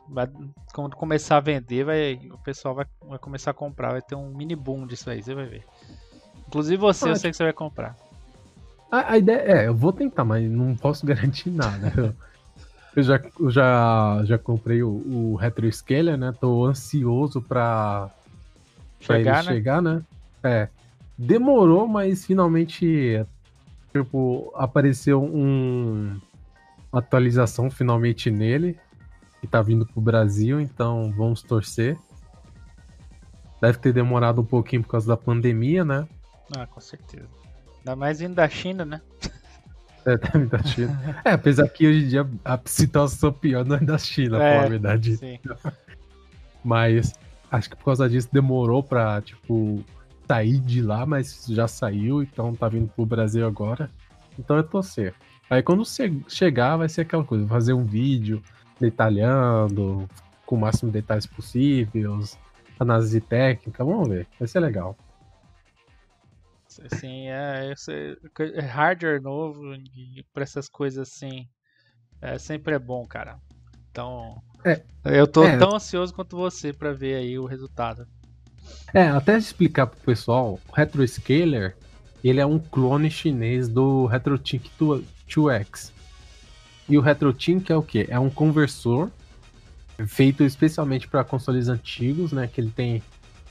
Quando 0.75 0.97
começar 0.97 1.37
a 1.37 1.41
vender, 1.41 1.85
vai, 1.85 2.21
o 2.31 2.39
pessoal 2.39 2.75
vai, 2.75 2.87
vai 3.07 3.19
começar 3.19 3.51
a 3.51 3.55
comprar, 3.55 3.93
vai 3.93 4.03
ter 4.03 4.15
um 4.15 4.29
mini 4.29 4.57
boom 4.57 4.87
disso 4.87 5.09
aí, 5.11 5.23
você 5.23 5.35
vai 5.35 5.47
ver. 5.47 5.65
Inclusive 6.47 6.79
você, 6.79 7.11
eu 7.11 7.17
sei 7.17 7.31
que 7.31 7.37
você 7.37 7.45
vai 7.45 7.53
comprar. 7.53 7.95
A, 8.91 9.13
a, 9.13 9.19
ideia 9.19 9.39
é, 9.39 9.67
eu 9.69 9.75
vou 9.75 9.93
tentar, 9.93 10.25
mas 10.25 10.51
não 10.51 10.75
posso 10.75 11.05
garantir 11.07 11.51
nada. 11.51 11.93
eu, 11.97 12.15
eu 12.97 13.03
já, 13.03 13.21
eu 13.39 13.51
já, 13.51 14.23
já 14.25 14.39
comprei 14.39 14.83
o, 14.83 14.89
o 14.89 15.37
Retro 15.37 15.71
Scaler, 15.71 16.17
né? 16.17 16.33
Tô 16.41 16.65
ansioso 16.65 17.41
pra, 17.43 18.11
pra 19.05 19.17
chegar, 19.17 19.39
ele 19.41 19.49
né? 19.49 19.55
chegar, 19.55 19.83
né? 19.83 20.03
É. 20.43 20.69
Demorou, 21.17 21.87
mas 21.87 22.25
finalmente 22.25 23.25
tipo, 23.93 24.53
apareceu 24.55 25.23
um 25.23 26.19
uma 26.93 27.01
atualização 27.01 27.71
finalmente 27.71 28.31
nele, 28.31 28.79
que 29.41 29.47
tá 29.47 29.61
vindo 29.61 29.87
pro 29.87 30.01
Brasil, 30.01 30.61
então 30.61 31.13
vamos 31.17 31.43
torcer. 31.43 31.99
Deve 33.61 33.79
ter 33.79 33.93
demorado 33.93 34.41
um 34.41 34.45
pouquinho 34.45 34.83
por 34.83 34.89
causa 34.89 35.07
da 35.07 35.17
pandemia, 35.17 35.85
né? 35.85 36.09
Ah, 36.57 36.67
com 36.67 36.81
certeza. 36.81 37.29
Ainda 37.89 37.97
mais 37.97 38.21
vindo 38.21 38.35
da 38.35 38.47
China, 38.47 38.85
né? 38.85 39.01
É, 40.05 40.19
tá 40.19 40.39
vindo 40.39 40.51
da 40.51 40.63
China. 40.63 41.23
é, 41.25 41.31
apesar 41.31 41.67
que 41.69 41.87
hoje 41.87 42.05
em 42.05 42.09
dia 42.09 42.29
a 42.45 42.61
situação 42.67 43.33
pior 43.33 43.65
não 43.65 43.77
é 43.77 43.81
da 43.81 43.97
China, 43.97 44.43
é, 44.43 44.59
a 44.59 44.69
verdade. 44.69 45.17
Sim. 45.17 45.39
Mas 46.63 47.15
acho 47.51 47.71
que 47.71 47.77
por 47.77 47.87
causa 47.87 48.09
disso 48.09 48.29
demorou 48.31 48.83
pra, 48.83 49.23
tipo, 49.23 49.83
sair 50.27 50.59
de 50.59 50.83
lá, 50.83 51.07
mas 51.07 51.47
já 51.49 51.67
saiu, 51.67 52.23
então 52.23 52.55
tá 52.55 52.69
vindo 52.69 52.89
pro 52.89 53.07
Brasil 53.07 53.47
agora. 53.47 53.91
Então 54.39 54.59
é 54.59 54.63
torcer. 54.63 55.15
Aí 55.49 55.63
quando 55.63 55.83
chegar, 56.29 56.77
vai 56.77 56.91
ser 56.91 57.03
aquela 57.03 57.25
coisa, 57.25 57.47
fazer 57.47 57.73
um 57.73 57.87
vídeo 57.87 58.43
detalhando, 58.79 60.07
com 60.45 60.57
o 60.57 60.61
máximo 60.61 60.91
de 60.93 61.01
detalhes 61.01 61.25
possíveis, 61.25 62.39
análise 62.79 63.19
técnica, 63.19 63.83
vamos 63.83 64.09
ver, 64.11 64.27
vai 64.39 64.47
ser 64.47 64.61
legal. 64.61 64.95
Sim, 66.99 67.29
é, 67.29 67.75
é 68.55 68.61
hardware 68.61 69.21
novo 69.21 69.61
para 70.33 70.45
essas 70.45 70.69
coisas 70.69 71.09
assim, 71.09 71.49
é, 72.21 72.39
sempre 72.39 72.75
é 72.75 72.79
bom, 72.79 73.07
cara. 73.07 73.39
Então, 73.91 74.41
é, 74.65 74.83
eu 75.05 75.27
tô 75.27 75.45
é, 75.45 75.57
tão 75.57 75.75
ansioso 75.75 76.15
quanto 76.15 76.37
você 76.37 76.73
para 76.73 76.93
ver 76.93 77.17
aí 77.17 77.39
o 77.39 77.47
resultado. 77.47 78.07
É, 78.93 79.09
até 79.09 79.37
explicar 79.37 79.87
pro 79.87 80.01
pessoal, 80.01 80.59
o 80.69 80.73
RetroScaler, 80.73 81.77
ele 82.23 82.41
é 82.41 82.47
um 82.47 82.59
clone 82.59 83.11
chinês 83.11 83.69
do 83.69 84.07
RetroTink 84.07 84.71
2X. 84.79 85.93
E 86.89 86.97
o 86.97 87.01
RetroTink 87.01 87.71
é 87.71 87.77
o 87.77 87.83
que? 87.83 88.07
É 88.09 88.19
um 88.19 88.31
conversor 88.31 89.11
feito 90.07 90.43
especialmente 90.43 91.09
para 91.09 91.25
consoles 91.25 91.69
antigos, 91.69 92.33
né? 92.33 92.47
Que 92.47 92.61
ele 92.61 92.71
tem 92.71 93.03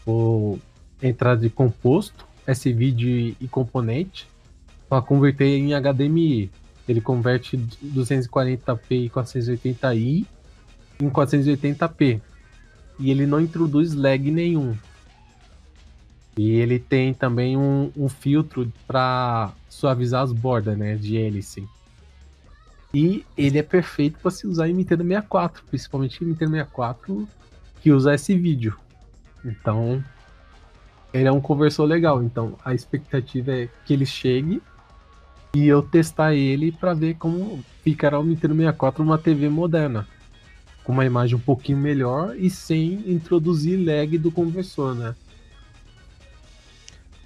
o 0.05 0.57
entrada 1.01 1.41
de 1.41 1.49
composto, 1.49 2.26
SVD 2.47 3.35
e 3.39 3.47
componente 3.47 4.27
para 4.89 5.01
converter 5.01 5.57
em 5.57 5.73
HDMI. 5.73 6.49
Ele 6.87 7.01
converte 7.01 7.57
240p 7.57 8.79
e 8.91 9.09
480i 9.09 10.25
em 11.01 11.09
480p. 11.09 12.21
E 12.99 13.11
ele 13.11 13.27
não 13.27 13.41
introduz 13.41 13.93
lag 13.93 14.31
nenhum. 14.31 14.75
E 16.37 16.51
ele 16.51 16.79
tem 16.79 17.13
também 17.13 17.57
um, 17.57 17.91
um 17.95 18.07
filtro 18.07 18.71
para 18.87 19.51
suavizar 19.69 20.23
as 20.23 20.31
bordas, 20.31 20.77
né, 20.77 20.95
de 20.95 21.17
hélice. 21.17 21.67
E 22.93 23.25
ele 23.37 23.59
é 23.59 23.63
perfeito 23.63 24.19
para 24.19 24.31
se 24.31 24.47
usar 24.47 24.69
em 24.69 24.73
Nintendo 24.73 25.03
64, 25.03 25.63
principalmente 25.65 26.23
em 26.23 26.27
Nintendo 26.27 26.51
64 26.51 27.27
que 27.81 27.91
usa 27.91 28.13
esse 28.13 28.35
vídeo. 28.35 28.77
Então, 29.43 30.03
ele 31.13 31.27
é 31.27 31.31
um 31.31 31.41
conversor 31.41 31.85
legal. 31.85 32.23
Então, 32.23 32.57
a 32.63 32.73
expectativa 32.73 33.51
é 33.51 33.69
que 33.85 33.93
ele 33.93 34.05
chegue 34.05 34.61
e 35.55 35.67
eu 35.67 35.81
testar 35.81 36.33
ele 36.33 36.71
para 36.71 36.93
ver 36.93 37.15
como 37.15 37.63
ficará 37.83 38.19
o 38.19 38.23
Nintendo 38.23 38.55
64 38.55 39.03
numa 39.03 39.17
TV 39.17 39.49
moderna. 39.49 40.07
Com 40.83 40.93
uma 40.93 41.05
imagem 41.05 41.35
um 41.35 41.39
pouquinho 41.39 41.77
melhor 41.77 42.35
e 42.37 42.49
sem 42.49 43.11
introduzir 43.11 43.77
lag 43.77 44.17
do 44.17 44.31
conversor, 44.31 44.95
né? 44.95 45.15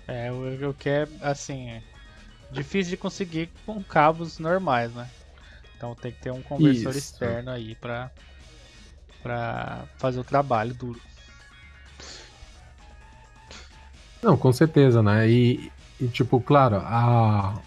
É, 0.07 0.31
o 0.31 0.73
que 0.73 0.89
é, 0.89 1.07
assim, 1.21 1.69
é 1.69 1.81
difícil 2.51 2.91
de 2.91 2.97
conseguir 2.97 3.49
com 3.65 3.81
cabos 3.83 4.39
normais, 4.39 4.93
né? 4.93 5.09
Então 5.75 5.95
tem 5.95 6.11
que 6.11 6.21
ter 6.21 6.31
um 6.31 6.41
conversor 6.41 6.91
Isso. 6.91 6.99
externo 6.99 7.49
aí 7.49 7.75
pra, 7.75 8.11
pra 9.23 9.85
fazer 9.97 10.19
o 10.19 10.23
trabalho 10.23 10.73
duro. 10.73 10.99
Não, 14.21 14.37
com 14.37 14.51
certeza, 14.51 15.01
né? 15.01 15.29
E, 15.29 15.71
e 15.99 16.07
tipo, 16.07 16.39
claro, 16.39 16.77
a... 16.77 17.59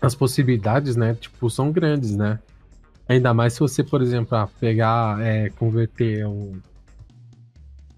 as 0.00 0.14
possibilidades, 0.14 0.96
né, 0.96 1.14
tipo, 1.14 1.50
são 1.50 1.70
grandes, 1.70 2.16
né? 2.16 2.38
Ainda 3.08 3.32
mais 3.32 3.54
se 3.54 3.60
você, 3.60 3.82
por 3.82 4.02
exemplo, 4.02 4.48
pegar, 4.60 5.20
é, 5.20 5.48
converter 5.50 6.26
um, 6.26 6.60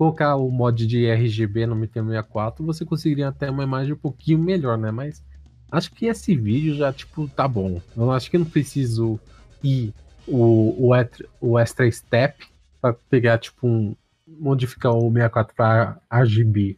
colocar 0.00 0.34
o 0.36 0.50
mod 0.50 0.86
de 0.86 1.04
RGB 1.06 1.66
no 1.66 1.74
Nintendo 1.74 2.08
64, 2.08 2.64
você 2.64 2.86
conseguiria 2.86 3.28
até 3.28 3.50
uma 3.50 3.62
imagem 3.62 3.92
um 3.92 3.98
pouquinho 3.98 4.38
melhor, 4.38 4.78
né? 4.78 4.90
Mas 4.90 5.22
acho 5.70 5.92
que 5.92 6.06
esse 6.06 6.34
vídeo 6.34 6.74
já, 6.74 6.90
tipo, 6.90 7.28
tá 7.28 7.46
bom. 7.46 7.82
Eu 7.94 8.10
acho 8.10 8.30
que 8.30 8.38
não 8.38 8.46
preciso 8.46 9.20
ir 9.62 9.92
o, 10.26 10.90
o, 10.90 11.08
o 11.38 11.58
extra 11.58 11.90
step 11.92 12.46
para 12.80 12.94
pegar, 13.10 13.36
tipo, 13.36 13.66
um. 13.66 13.94
Modificar 14.38 14.92
o 14.92 15.10
64 15.12 15.54
para 15.54 15.98
RGB. 16.10 16.76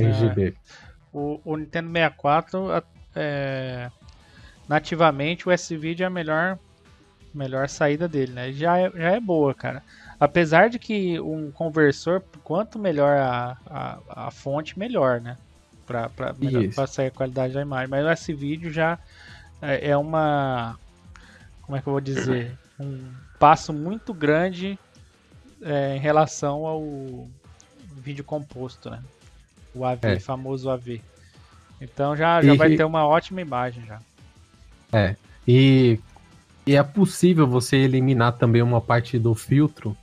RGB. 0.00 0.48
É, 0.48 0.54
o, 1.12 1.40
o, 1.44 1.56
Nintendo 1.56 1.88
64, 1.88 2.84
é, 3.14 3.90
nativamente, 4.68 5.48
o 5.48 5.52
S-Video 5.52 6.04
é 6.04 6.06
a 6.06 6.10
melhor, 6.10 6.58
melhor 7.34 7.68
saída 7.68 8.06
dele, 8.06 8.32
né? 8.32 8.52
Já 8.52 8.78
é, 8.78 8.90
já 8.90 9.10
é 9.10 9.20
boa, 9.20 9.54
cara. 9.54 9.82
Apesar 10.18 10.68
de 10.68 10.78
que 10.78 11.18
um 11.20 11.50
conversor, 11.50 12.22
quanto 12.44 12.78
melhor 12.78 13.16
a, 13.16 13.56
a, 13.66 14.26
a 14.26 14.30
fonte, 14.30 14.78
melhor, 14.78 15.20
né? 15.20 15.36
Pra, 15.86 16.08
pra, 16.08 16.34
pra 16.74 16.86
sair 16.86 17.08
a 17.08 17.10
qualidade 17.10 17.54
da 17.54 17.62
imagem. 17.62 17.88
Mas 17.88 18.06
esse 18.06 18.32
vídeo 18.32 18.70
já 18.70 18.98
é, 19.60 19.90
é 19.90 19.96
uma. 19.96 20.78
Como 21.62 21.76
é 21.76 21.80
que 21.80 21.88
eu 21.88 21.92
vou 21.92 22.00
dizer? 22.00 22.56
Um 22.78 23.12
passo 23.40 23.72
muito 23.72 24.14
grande 24.14 24.78
é, 25.62 25.96
em 25.96 25.98
relação 25.98 26.66
ao 26.66 27.28
vídeo 27.96 28.24
composto, 28.24 28.90
né? 28.90 29.02
O 29.74 29.84
AV, 29.84 30.04
é. 30.04 30.20
famoso 30.20 30.70
AV. 30.70 31.00
Então 31.80 32.16
já, 32.16 32.42
já 32.42 32.54
e, 32.54 32.56
vai 32.56 32.76
ter 32.76 32.84
uma 32.84 33.06
ótima 33.06 33.40
imagem 33.40 33.84
já. 33.86 34.00
É. 34.92 35.16
E, 35.46 35.98
e 36.66 36.76
é 36.76 36.82
possível 36.82 37.46
você 37.46 37.76
eliminar 37.76 38.32
também 38.32 38.62
uma 38.62 38.80
parte 38.80 39.18
do 39.18 39.34
filtro 39.34 39.96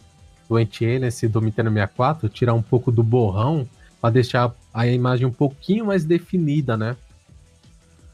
do 0.48 0.56
anti-alias 0.56 1.22
do 1.22 1.42
Nintendo 1.42 1.70
64, 1.70 2.30
tirar 2.30 2.54
um 2.54 2.62
pouco 2.62 2.92
do 2.92 3.04
borrão 3.04 3.68
para 4.00 4.12
deixar 4.12 4.54
a 4.74 4.88
imagem 4.88 5.26
um 5.26 5.32
pouquinho 5.32 5.86
mais 5.86 6.06
definida, 6.06 6.78
né? 6.78 6.96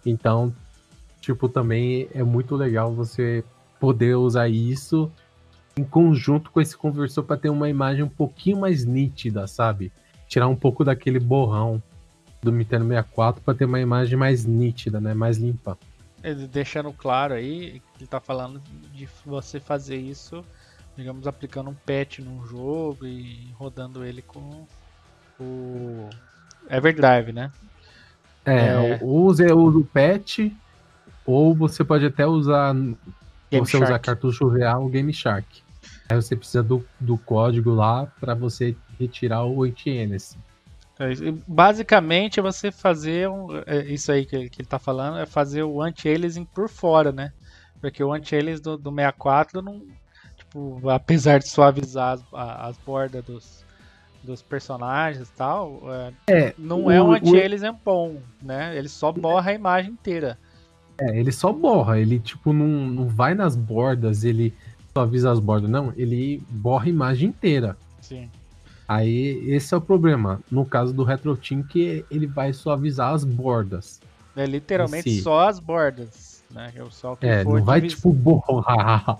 Então, 0.06 0.54
tipo, 1.22 1.48
também 1.48 2.08
é 2.14 2.24
muito 2.24 2.56
legal 2.56 2.92
você 2.94 3.44
poder 3.80 4.16
usar 4.16 4.50
isso 4.50 5.12
em 5.78 5.84
conjunto 5.84 6.52
com 6.52 6.62
esse 6.62 6.78
conversor 6.78 7.24
para 7.24 7.38
ter 7.38 7.50
uma 7.50 7.70
imagem 7.70 8.04
um 8.04 8.10
pouquinho 8.10 8.60
mais 8.60 8.86
nítida, 8.86 9.48
sabe? 9.48 9.92
Tirar 10.28 10.48
um 10.48 10.56
pouco 10.56 10.84
daquele 10.84 11.20
borrão 11.20 11.82
do 12.42 12.52
Nintendo 12.52 12.88
64 12.88 13.42
para 13.42 13.54
ter 13.54 13.66
uma 13.66 13.80
imagem 13.80 14.18
mais 14.18 14.46
nítida, 14.46 15.00
né? 15.00 15.14
Mais 15.14 15.38
limpa. 15.38 15.78
Deixando 16.52 16.92
claro 16.94 17.34
aí, 17.34 17.82
ele 17.98 18.08
tá 18.08 18.20
falando 18.20 18.62
de 18.94 19.08
você 19.26 19.60
fazer 19.60 19.98
isso 19.98 20.44
digamos, 20.96 21.28
aplicando 21.28 21.70
um 21.70 21.74
patch 21.74 22.20
num 22.20 22.46
jogo 22.46 23.06
e 23.06 23.52
rodando 23.54 24.06
ele 24.06 24.22
com 24.22 24.66
o 25.40 26.10
Everdrive, 26.70 27.34
né? 27.34 27.52
É, 28.46 28.68
é... 28.68 29.00
use 29.02 29.46
o 29.52 29.86
patch 29.86 30.52
ou 31.26 31.56
você 31.56 31.84
pode 31.84 32.06
até 32.06 32.28
usar 32.28 32.76
Game 33.54 33.66
você 33.66 33.72
Shark. 33.78 33.86
usar 33.86 34.00
cartucho 34.00 34.48
real 34.48 34.88
Game 34.88 35.14
Shark. 35.14 35.64
Aí 36.10 36.16
você 36.16 36.36
precisa 36.36 36.62
do, 36.62 36.86
do 37.00 37.18
código 37.18 37.74
lá 37.74 38.06
para 38.20 38.34
você 38.34 38.76
retirar 39.00 39.46
o 39.46 39.64
anti-NS. 39.64 40.38
É, 41.00 41.10
basicamente 41.48 42.40
é 42.40 42.44
você 42.44 42.72
fazer 42.72 43.28
um, 43.28 43.48
é 43.66 43.86
isso 43.86 44.12
aí 44.12 44.26
que, 44.26 44.50
que 44.50 44.62
ele 44.62 44.66
está 44.66 44.78
falando, 44.78 45.18
é 45.18 45.26
fazer 45.26 45.64
o 45.64 45.82
anti-aliasing 45.82 46.46
por 46.46 46.70
fora, 46.70 47.12
né? 47.12 47.34
Porque 47.82 48.04
o 48.04 48.14
anti-alias 48.14 48.62
do, 48.62 48.78
do 48.78 48.92
64 48.92 49.62
não, 49.62 49.82
tipo, 50.38 50.90
apesar 50.90 51.40
de 51.40 51.50
suavizar 51.50 52.14
as, 52.14 52.24
as 52.32 52.78
bordas 52.78 53.24
dos, 53.26 53.66
dos 54.24 54.42
personagens 54.42 55.28
e 55.28 55.32
tal, 55.34 55.82
é, 55.92 56.14
é, 56.28 56.56
não 56.58 56.92
é 56.92 57.02
o, 57.02 57.06
é 57.06 57.10
um 57.10 57.12
anti-aliasing 57.14 57.76
bom, 57.84 58.22
né? 58.42 58.78
Ele 58.78 58.88
só 58.88 59.12
borra 59.12 59.52
a 59.52 59.56
imagem 59.56 59.92
inteira. 59.92 60.38
É, 61.00 61.20
ele 61.20 61.32
só 61.32 61.52
borra, 61.52 62.00
ele 62.00 62.20
tipo 62.20 62.54
não, 62.54 62.68
não 62.68 63.08
vai 63.08 63.34
nas 63.34 63.56
bordas, 63.56 64.24
ele 64.24 64.54
suaviza 64.94 65.32
as 65.32 65.40
bordas, 65.40 65.70
não, 65.70 65.92
ele 65.96 66.42
borra 66.50 66.86
a 66.86 66.90
imagem 66.90 67.30
inteira. 67.30 67.76
Sim. 68.00 68.30
Aí 68.88 69.50
esse 69.50 69.74
é 69.74 69.78
o 69.78 69.82
problema. 69.82 70.40
No 70.52 70.66
caso 70.66 70.94
do 70.94 71.04
RetroTink, 71.04 72.06
ele 72.12 72.28
vai 72.28 72.54
suavizar 72.54 73.14
as 73.14 73.24
bordas. 73.24 74.00
É 74.36 74.46
literalmente 74.46 75.22
só 75.22 75.48
as 75.48 75.60
bordas, 75.60 76.44
né? 76.52 76.72
É, 76.76 76.84
só 76.90 77.18
é 77.22 77.44
não 77.44 77.64
vai 77.64 77.82
tipo 77.82 78.12
borrar 78.12 79.20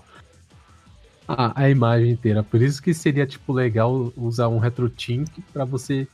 a, 1.26 1.62
a 1.62 1.70
imagem 1.70 2.10
inteira. 2.10 2.42
Por 2.42 2.60
isso 2.60 2.82
que 2.82 2.92
seria 2.92 3.26
tipo 3.26 3.52
legal 3.52 4.12
usar 4.16 4.48
um 4.48 4.58
RetroTink 4.58 5.42
para 5.52 5.64
você 5.64 6.06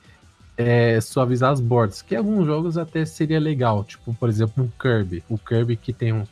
é, 0.60 1.00
suavizar 1.00 1.52
as 1.52 1.60
bordas. 1.60 2.02
Que 2.02 2.14
alguns 2.14 2.44
jogos 2.44 2.76
até 2.76 3.06
seria 3.06 3.40
legal, 3.40 3.82
tipo, 3.82 4.12
por 4.14 4.28
exemplo, 4.28 4.62
um 4.62 4.68
Kirby. 4.68 5.24
O 5.28 5.38
Kirby 5.38 5.74
que 5.74 5.90
tem 5.90 6.12
um, 6.12 6.24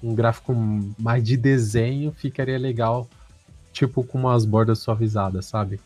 um 0.00 0.14
gráfico 0.14 0.54
mais 0.96 1.24
de 1.24 1.36
desenho 1.36 2.12
ficaria 2.12 2.56
legal, 2.56 3.08
tipo, 3.72 4.04
com 4.04 4.18
umas 4.18 4.44
bordas 4.44 4.78
suavizadas, 4.78 5.46
sabe? 5.46 5.80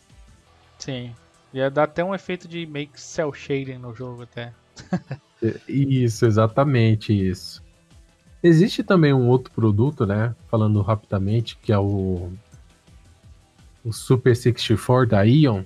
Sim. 0.79 1.15
Ia 1.55 1.71
dar 1.71 1.85
até 1.85 2.05
um 2.05 2.15
efeito 2.15 2.47
de 2.47 2.67
make 2.67 3.01
cel 3.01 3.33
shading 3.33 3.79
no 3.79 3.95
jogo 3.95 4.25
até. 4.25 4.53
isso, 5.67 6.27
exatamente 6.27 7.13
isso. 7.13 7.65
Existe 8.43 8.85
também 8.85 9.15
um 9.15 9.29
outro 9.29 9.51
produto, 9.51 10.05
né? 10.05 10.35
Falando 10.51 10.83
rapidamente, 10.83 11.57
que 11.57 11.73
é 11.73 11.79
o, 11.79 12.31
o 13.83 13.93
Super 13.95 14.37
64 14.37 15.09
da 15.09 15.23
Ion, 15.23 15.65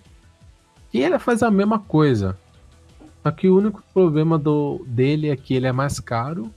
e 0.93 1.03
ele 1.03 1.18
faz 1.18 1.43
a 1.43 1.51
mesma 1.51 1.78
coisa. 1.78 2.38
Só 3.22 3.30
que 3.30 3.49
o 3.49 3.57
único 3.57 3.82
problema 3.95 4.38
do, 4.38 4.84
dele 4.86 5.30
é 5.30 5.36
que 5.36 5.55
ele 5.55 5.66
é 5.66 5.72
mais 5.72 6.01
caro 6.01 6.53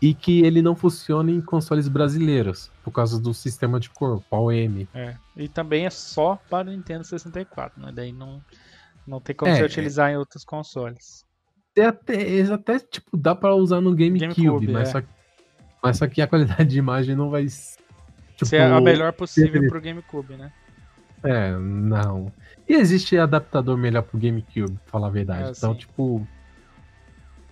e 0.00 0.14
que 0.14 0.42
ele 0.42 0.60
não 0.60 0.74
funciona 0.74 1.30
em 1.30 1.40
consoles 1.40 1.88
brasileiros, 1.88 2.70
por 2.82 2.90
causa 2.90 3.20
do 3.20 3.32
sistema 3.32 3.78
de 3.78 3.88
cor, 3.90 4.22
PAL-M. 4.28 4.88
É, 4.94 5.16
e 5.36 5.48
também 5.48 5.86
é 5.86 5.90
só 5.90 6.38
para 6.50 6.68
o 6.68 6.72
Nintendo 6.72 7.04
64, 7.04 7.80
né? 7.80 7.92
Daí 7.94 8.12
não, 8.12 8.42
não 9.06 9.20
tem 9.20 9.34
como 9.34 9.50
é, 9.50 9.56
você 9.56 9.64
utilizar 9.64 10.10
em 10.10 10.16
outros 10.16 10.44
consoles. 10.44 11.24
É 11.76 11.86
até, 11.86 12.42
até 12.42 12.78
tipo, 12.78 13.16
dá 13.16 13.34
para 13.34 13.54
usar 13.54 13.80
no 13.80 13.94
GameCube, 13.94 14.34
GameCube 14.34 14.72
mas, 14.72 14.88
é. 14.88 14.92
só, 14.92 15.02
mas 15.82 15.98
só 15.98 16.06
que 16.06 16.22
a 16.22 16.26
qualidade 16.26 16.66
de 16.66 16.78
imagem 16.78 17.14
não 17.14 17.30
vai 17.30 17.46
tipo, 17.46 18.46
ser 18.46 18.60
a 18.60 18.80
melhor 18.80 19.12
possível 19.12 19.66
para 19.68 19.78
o 19.78 19.80
GameCube, 19.80 20.36
né? 20.36 20.52
É, 21.22 21.56
não. 21.56 22.30
E 22.68 22.74
existe 22.74 23.16
adaptador 23.18 23.76
melhor 23.76 24.02
pro 24.02 24.18
GameCube, 24.18 24.72
pra 24.72 24.86
falar 24.86 25.08
a 25.08 25.10
verdade. 25.10 25.48
É, 25.48 25.52
então, 25.56 25.72
sim. 25.72 25.78
tipo. 25.80 26.26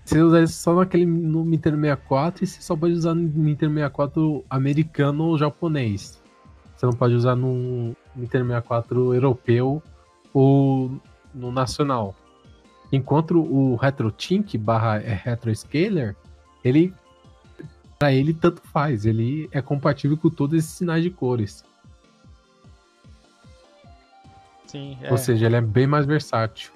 Você 0.05 0.21
usa 0.21 0.43
isso 0.43 0.55
só 0.55 0.75
naquele 0.75 1.07
no 1.07 1.45
Nintendo 1.45 1.77
64 1.77 2.43
e 2.43 2.47
você 2.47 2.61
só 2.61 2.77
pode 2.77 2.95
usar 2.95 3.15
no 3.15 3.23
Nintendo 3.23 3.75
64 3.75 4.45
americano 4.51 5.25
ou 5.25 5.39
japonês. 5.39 6.21
Você 6.75 6.87
não 6.87 6.93
pode 6.93 7.15
usar 7.15 7.37
no 7.37 7.95
Nintendo 8.17 8.47
64 8.47 9.15
europeu 9.15 9.81
ou 10.35 10.91
no 11.33 11.53
nacional. 11.53 12.17
Enquanto 12.91 13.39
o 13.39 13.77
RetroTink 13.77 14.59
barra 14.59 14.97
é 15.01 15.15
RetroScaler, 15.15 16.17
ele 16.65 16.93
para 17.97 18.13
ele 18.13 18.35
tanto 18.35 18.61
faz, 18.63 19.07
ele 19.07 19.49
é 19.53 19.63
compatível 19.63 20.17
com 20.17 20.29
todos 20.29 20.59
esses 20.59 20.73
sinais 20.73 21.05
de 21.05 21.11
cores. 21.11 21.65
Sim, 24.73 24.97
é. 25.03 25.13
Ou 25.13 25.19
seja, 25.19 25.45
ele 25.45 25.57
é 25.57 25.61
bem 25.61 25.87
mais 25.87 26.07
versátil. 26.07 26.73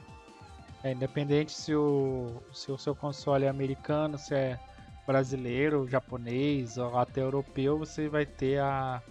É, 0.84 0.92
independente 0.92 1.50
se 1.50 1.74
o, 1.74 2.42
se 2.52 2.70
o 2.70 2.76
seu 2.76 2.94
console 2.94 3.46
é 3.46 3.48
americano, 3.48 4.18
se 4.18 4.34
é 4.34 4.60
brasileiro, 5.06 5.88
japonês 5.88 6.76
ou 6.76 6.98
até 6.98 7.22
europeu, 7.22 7.78
você 7.78 8.06
vai 8.06 8.26
ter 8.26 8.60
a, 8.60 9.02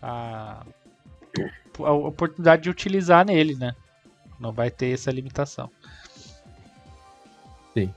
a, 0.00 0.64
a 1.80 1.92
oportunidade 1.92 2.62
de 2.62 2.70
utilizar 2.70 3.26
nele, 3.26 3.56
né? 3.56 3.74
Não 4.38 4.52
vai 4.52 4.70
ter 4.70 4.94
essa 4.94 5.10
limitação. 5.10 5.68
Sim. 7.72 7.92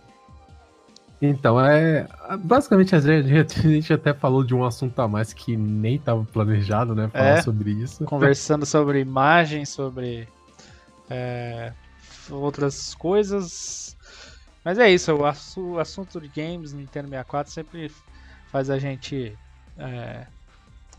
Então, 1.22 1.59
é. 1.59 2.07
Basicamente, 2.39 2.95
a 2.95 2.99
gente, 2.99 3.59
a 3.59 3.70
gente 3.70 3.93
até 3.93 4.13
falou 4.13 4.43
de 4.43 4.53
um 4.53 4.63
assunto 4.63 4.99
a 4.99 5.07
mais 5.07 5.34
que 5.34 5.57
nem 5.57 5.95
estava 5.95 6.24
planejado, 6.24 6.93
né? 6.93 7.07
Falar 7.07 7.38
é, 7.38 7.41
sobre 7.41 7.72
isso. 7.72 8.05
Conversando 8.05 8.65
sobre 8.68 8.99
imagem, 8.99 9.65
sobre 9.65 10.28
é, 11.09 11.74
outras 12.30 12.93
coisas. 12.95 13.97
Mas 14.63 14.78
é 14.78 14.91
isso, 14.91 15.13
o 15.15 15.80
assunto 15.80 16.20
de 16.20 16.28
games 16.28 16.74
Nintendo 16.74 17.07
64 17.07 17.53
sempre 17.53 17.89
faz 18.51 18.70
a 18.70 18.78
gente 18.78 19.34
é, 19.78 20.28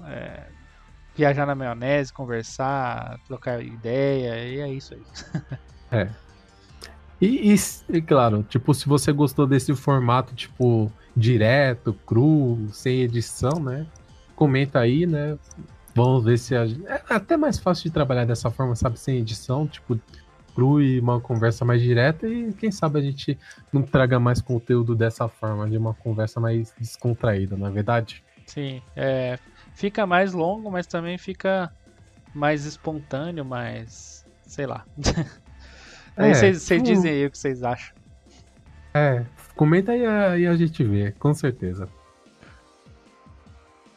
é, 0.06 0.42
viajar 1.14 1.44
na 1.44 1.54
maionese, 1.54 2.12
conversar, 2.12 3.18
trocar 3.26 3.62
ideia, 3.62 4.42
e 4.42 4.60
é 4.60 4.68
isso 4.68 4.94
aí. 4.94 5.02
É. 5.90 6.06
E, 7.20 7.52
e, 7.52 7.56
e, 7.88 8.00
claro, 8.00 8.44
tipo, 8.44 8.72
se 8.72 8.88
você 8.88 9.12
gostou 9.12 9.46
desse 9.46 9.74
formato, 9.74 10.34
tipo, 10.34 10.90
direto, 11.16 11.92
cru, 12.06 12.68
sem 12.70 13.00
edição, 13.00 13.58
né? 13.58 13.86
Comenta 14.36 14.78
aí, 14.78 15.04
né? 15.04 15.36
Vamos 15.94 16.24
ver 16.24 16.38
se 16.38 16.54
a... 16.54 16.64
é 16.64 17.02
até 17.08 17.36
mais 17.36 17.58
fácil 17.58 17.84
de 17.84 17.90
trabalhar 17.90 18.24
dessa 18.24 18.50
forma, 18.50 18.76
sabe, 18.76 19.00
sem 19.00 19.18
edição, 19.18 19.66
tipo, 19.66 19.98
cru 20.54 20.80
e 20.80 21.00
uma 21.00 21.20
conversa 21.20 21.64
mais 21.64 21.82
direta 21.82 22.28
e 22.28 22.52
quem 22.52 22.70
sabe 22.70 22.98
a 22.98 23.02
gente 23.02 23.38
não 23.72 23.82
traga 23.82 24.18
mais 24.18 24.40
conteúdo 24.40 24.94
dessa 24.94 25.28
forma, 25.28 25.68
de 25.68 25.76
uma 25.76 25.94
conversa 25.94 26.40
mais 26.40 26.72
descontraída, 26.78 27.56
não 27.56 27.66
é 27.66 27.70
verdade? 27.70 28.24
Sim, 28.46 28.80
é, 28.96 29.38
fica 29.74 30.06
mais 30.06 30.32
longo, 30.32 30.70
mas 30.70 30.86
também 30.86 31.18
fica 31.18 31.72
mais 32.34 32.64
espontâneo, 32.64 33.44
mais, 33.44 34.26
sei 34.46 34.66
lá. 34.66 34.84
Aí 36.18 36.34
vocês 36.34 36.70
é, 36.70 36.78
dizem 36.78 37.12
aí 37.12 37.26
o 37.26 37.30
que 37.30 37.38
vocês 37.38 37.62
acham. 37.62 37.94
É, 38.92 39.24
comenta 39.54 39.92
aí 39.92 40.02
e 40.40 40.46
a 40.46 40.56
gente 40.56 40.82
vê, 40.82 41.12
com 41.12 41.32
certeza. 41.32 41.88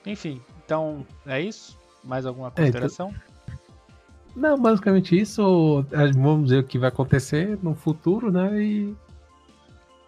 Enfim, 0.06 0.42
então 0.64 1.06
é 1.26 1.42
isso? 1.42 1.80
Mais 2.04 2.26
alguma 2.26 2.52
consideração? 2.52 3.08
É, 3.08 3.12
então... 3.12 3.32
Não, 4.36 4.58
basicamente 4.58 5.20
isso. 5.20 5.86
É, 5.92 6.12
vamos 6.12 6.50
ver 6.50 6.60
o 6.60 6.64
que 6.64 6.80
vai 6.80 6.90
acontecer 6.90 7.60
no 7.62 7.76
futuro, 7.76 8.32
né? 8.32 8.64
E, 8.64 8.96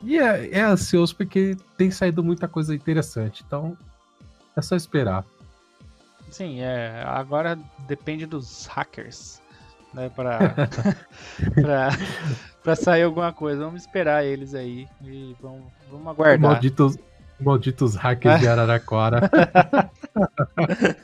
e 0.01 0.17
é, 0.17 0.59
é 0.59 0.61
ansioso 0.61 1.15
porque 1.15 1.57
tem 1.77 1.91
saído 1.91 2.23
muita 2.23 2.47
coisa 2.47 2.73
interessante. 2.73 3.43
Então 3.45 3.77
é 4.55 4.61
só 4.61 4.75
esperar. 4.75 5.25
Sim, 6.29 6.61
é, 6.61 7.03
agora 7.05 7.59
depende 7.87 8.25
dos 8.25 8.65
hackers 8.67 9.42
né, 9.93 10.09
pra, 10.09 10.39
pra, 11.55 11.89
pra 12.63 12.75
sair 12.75 13.03
alguma 13.03 13.31
coisa. 13.31 13.63
Vamos 13.63 13.81
esperar 13.81 14.25
eles 14.25 14.55
aí 14.55 14.87
e 15.01 15.35
vamos, 15.41 15.63
vamos 15.91 16.07
aguardar. 16.07 16.39
Malditos, 16.39 16.97
malditos 17.39 17.95
hackers 17.95 18.39
de 18.39 18.47
Araraquara. 18.47 19.29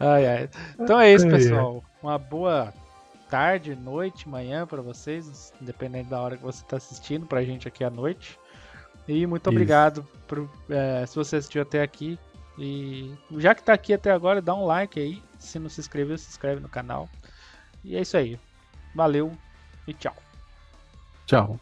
ai, 0.00 0.26
ai. 0.26 0.48
Então 0.78 1.00
é 1.00 1.12
isso, 1.12 1.28
pessoal. 1.28 1.84
Uma 2.02 2.18
boa 2.18 2.72
tarde, 3.30 3.74
noite, 3.74 4.28
manhã 4.28 4.66
para 4.66 4.80
vocês, 4.80 5.52
independente 5.60 6.08
da 6.08 6.20
hora 6.20 6.36
que 6.36 6.42
você 6.42 6.62
está 6.62 6.76
assistindo, 6.76 7.26
pra 7.26 7.44
gente 7.44 7.68
aqui 7.68 7.84
à 7.84 7.90
noite. 7.90 8.38
E 9.06 9.26
muito 9.26 9.48
obrigado 9.48 10.06
por, 10.26 10.48
é, 10.68 11.04
se 11.06 11.16
você 11.16 11.36
assistiu 11.36 11.62
até 11.62 11.82
aqui. 11.82 12.18
E 12.58 13.14
já 13.36 13.54
que 13.54 13.60
está 13.60 13.72
aqui 13.72 13.94
até 13.94 14.10
agora, 14.10 14.42
dá 14.42 14.54
um 14.54 14.66
like 14.66 14.98
aí. 14.98 15.22
Se 15.38 15.58
não 15.58 15.68
se 15.68 15.80
inscreveu, 15.80 16.18
se 16.18 16.28
inscreve 16.28 16.60
no 16.60 16.68
canal. 16.68 17.08
E 17.84 17.96
é 17.96 18.00
isso 18.00 18.16
aí. 18.16 18.38
Valeu 18.94 19.32
e 19.86 19.94
tchau. 19.94 20.16
Tchau. 21.26 21.60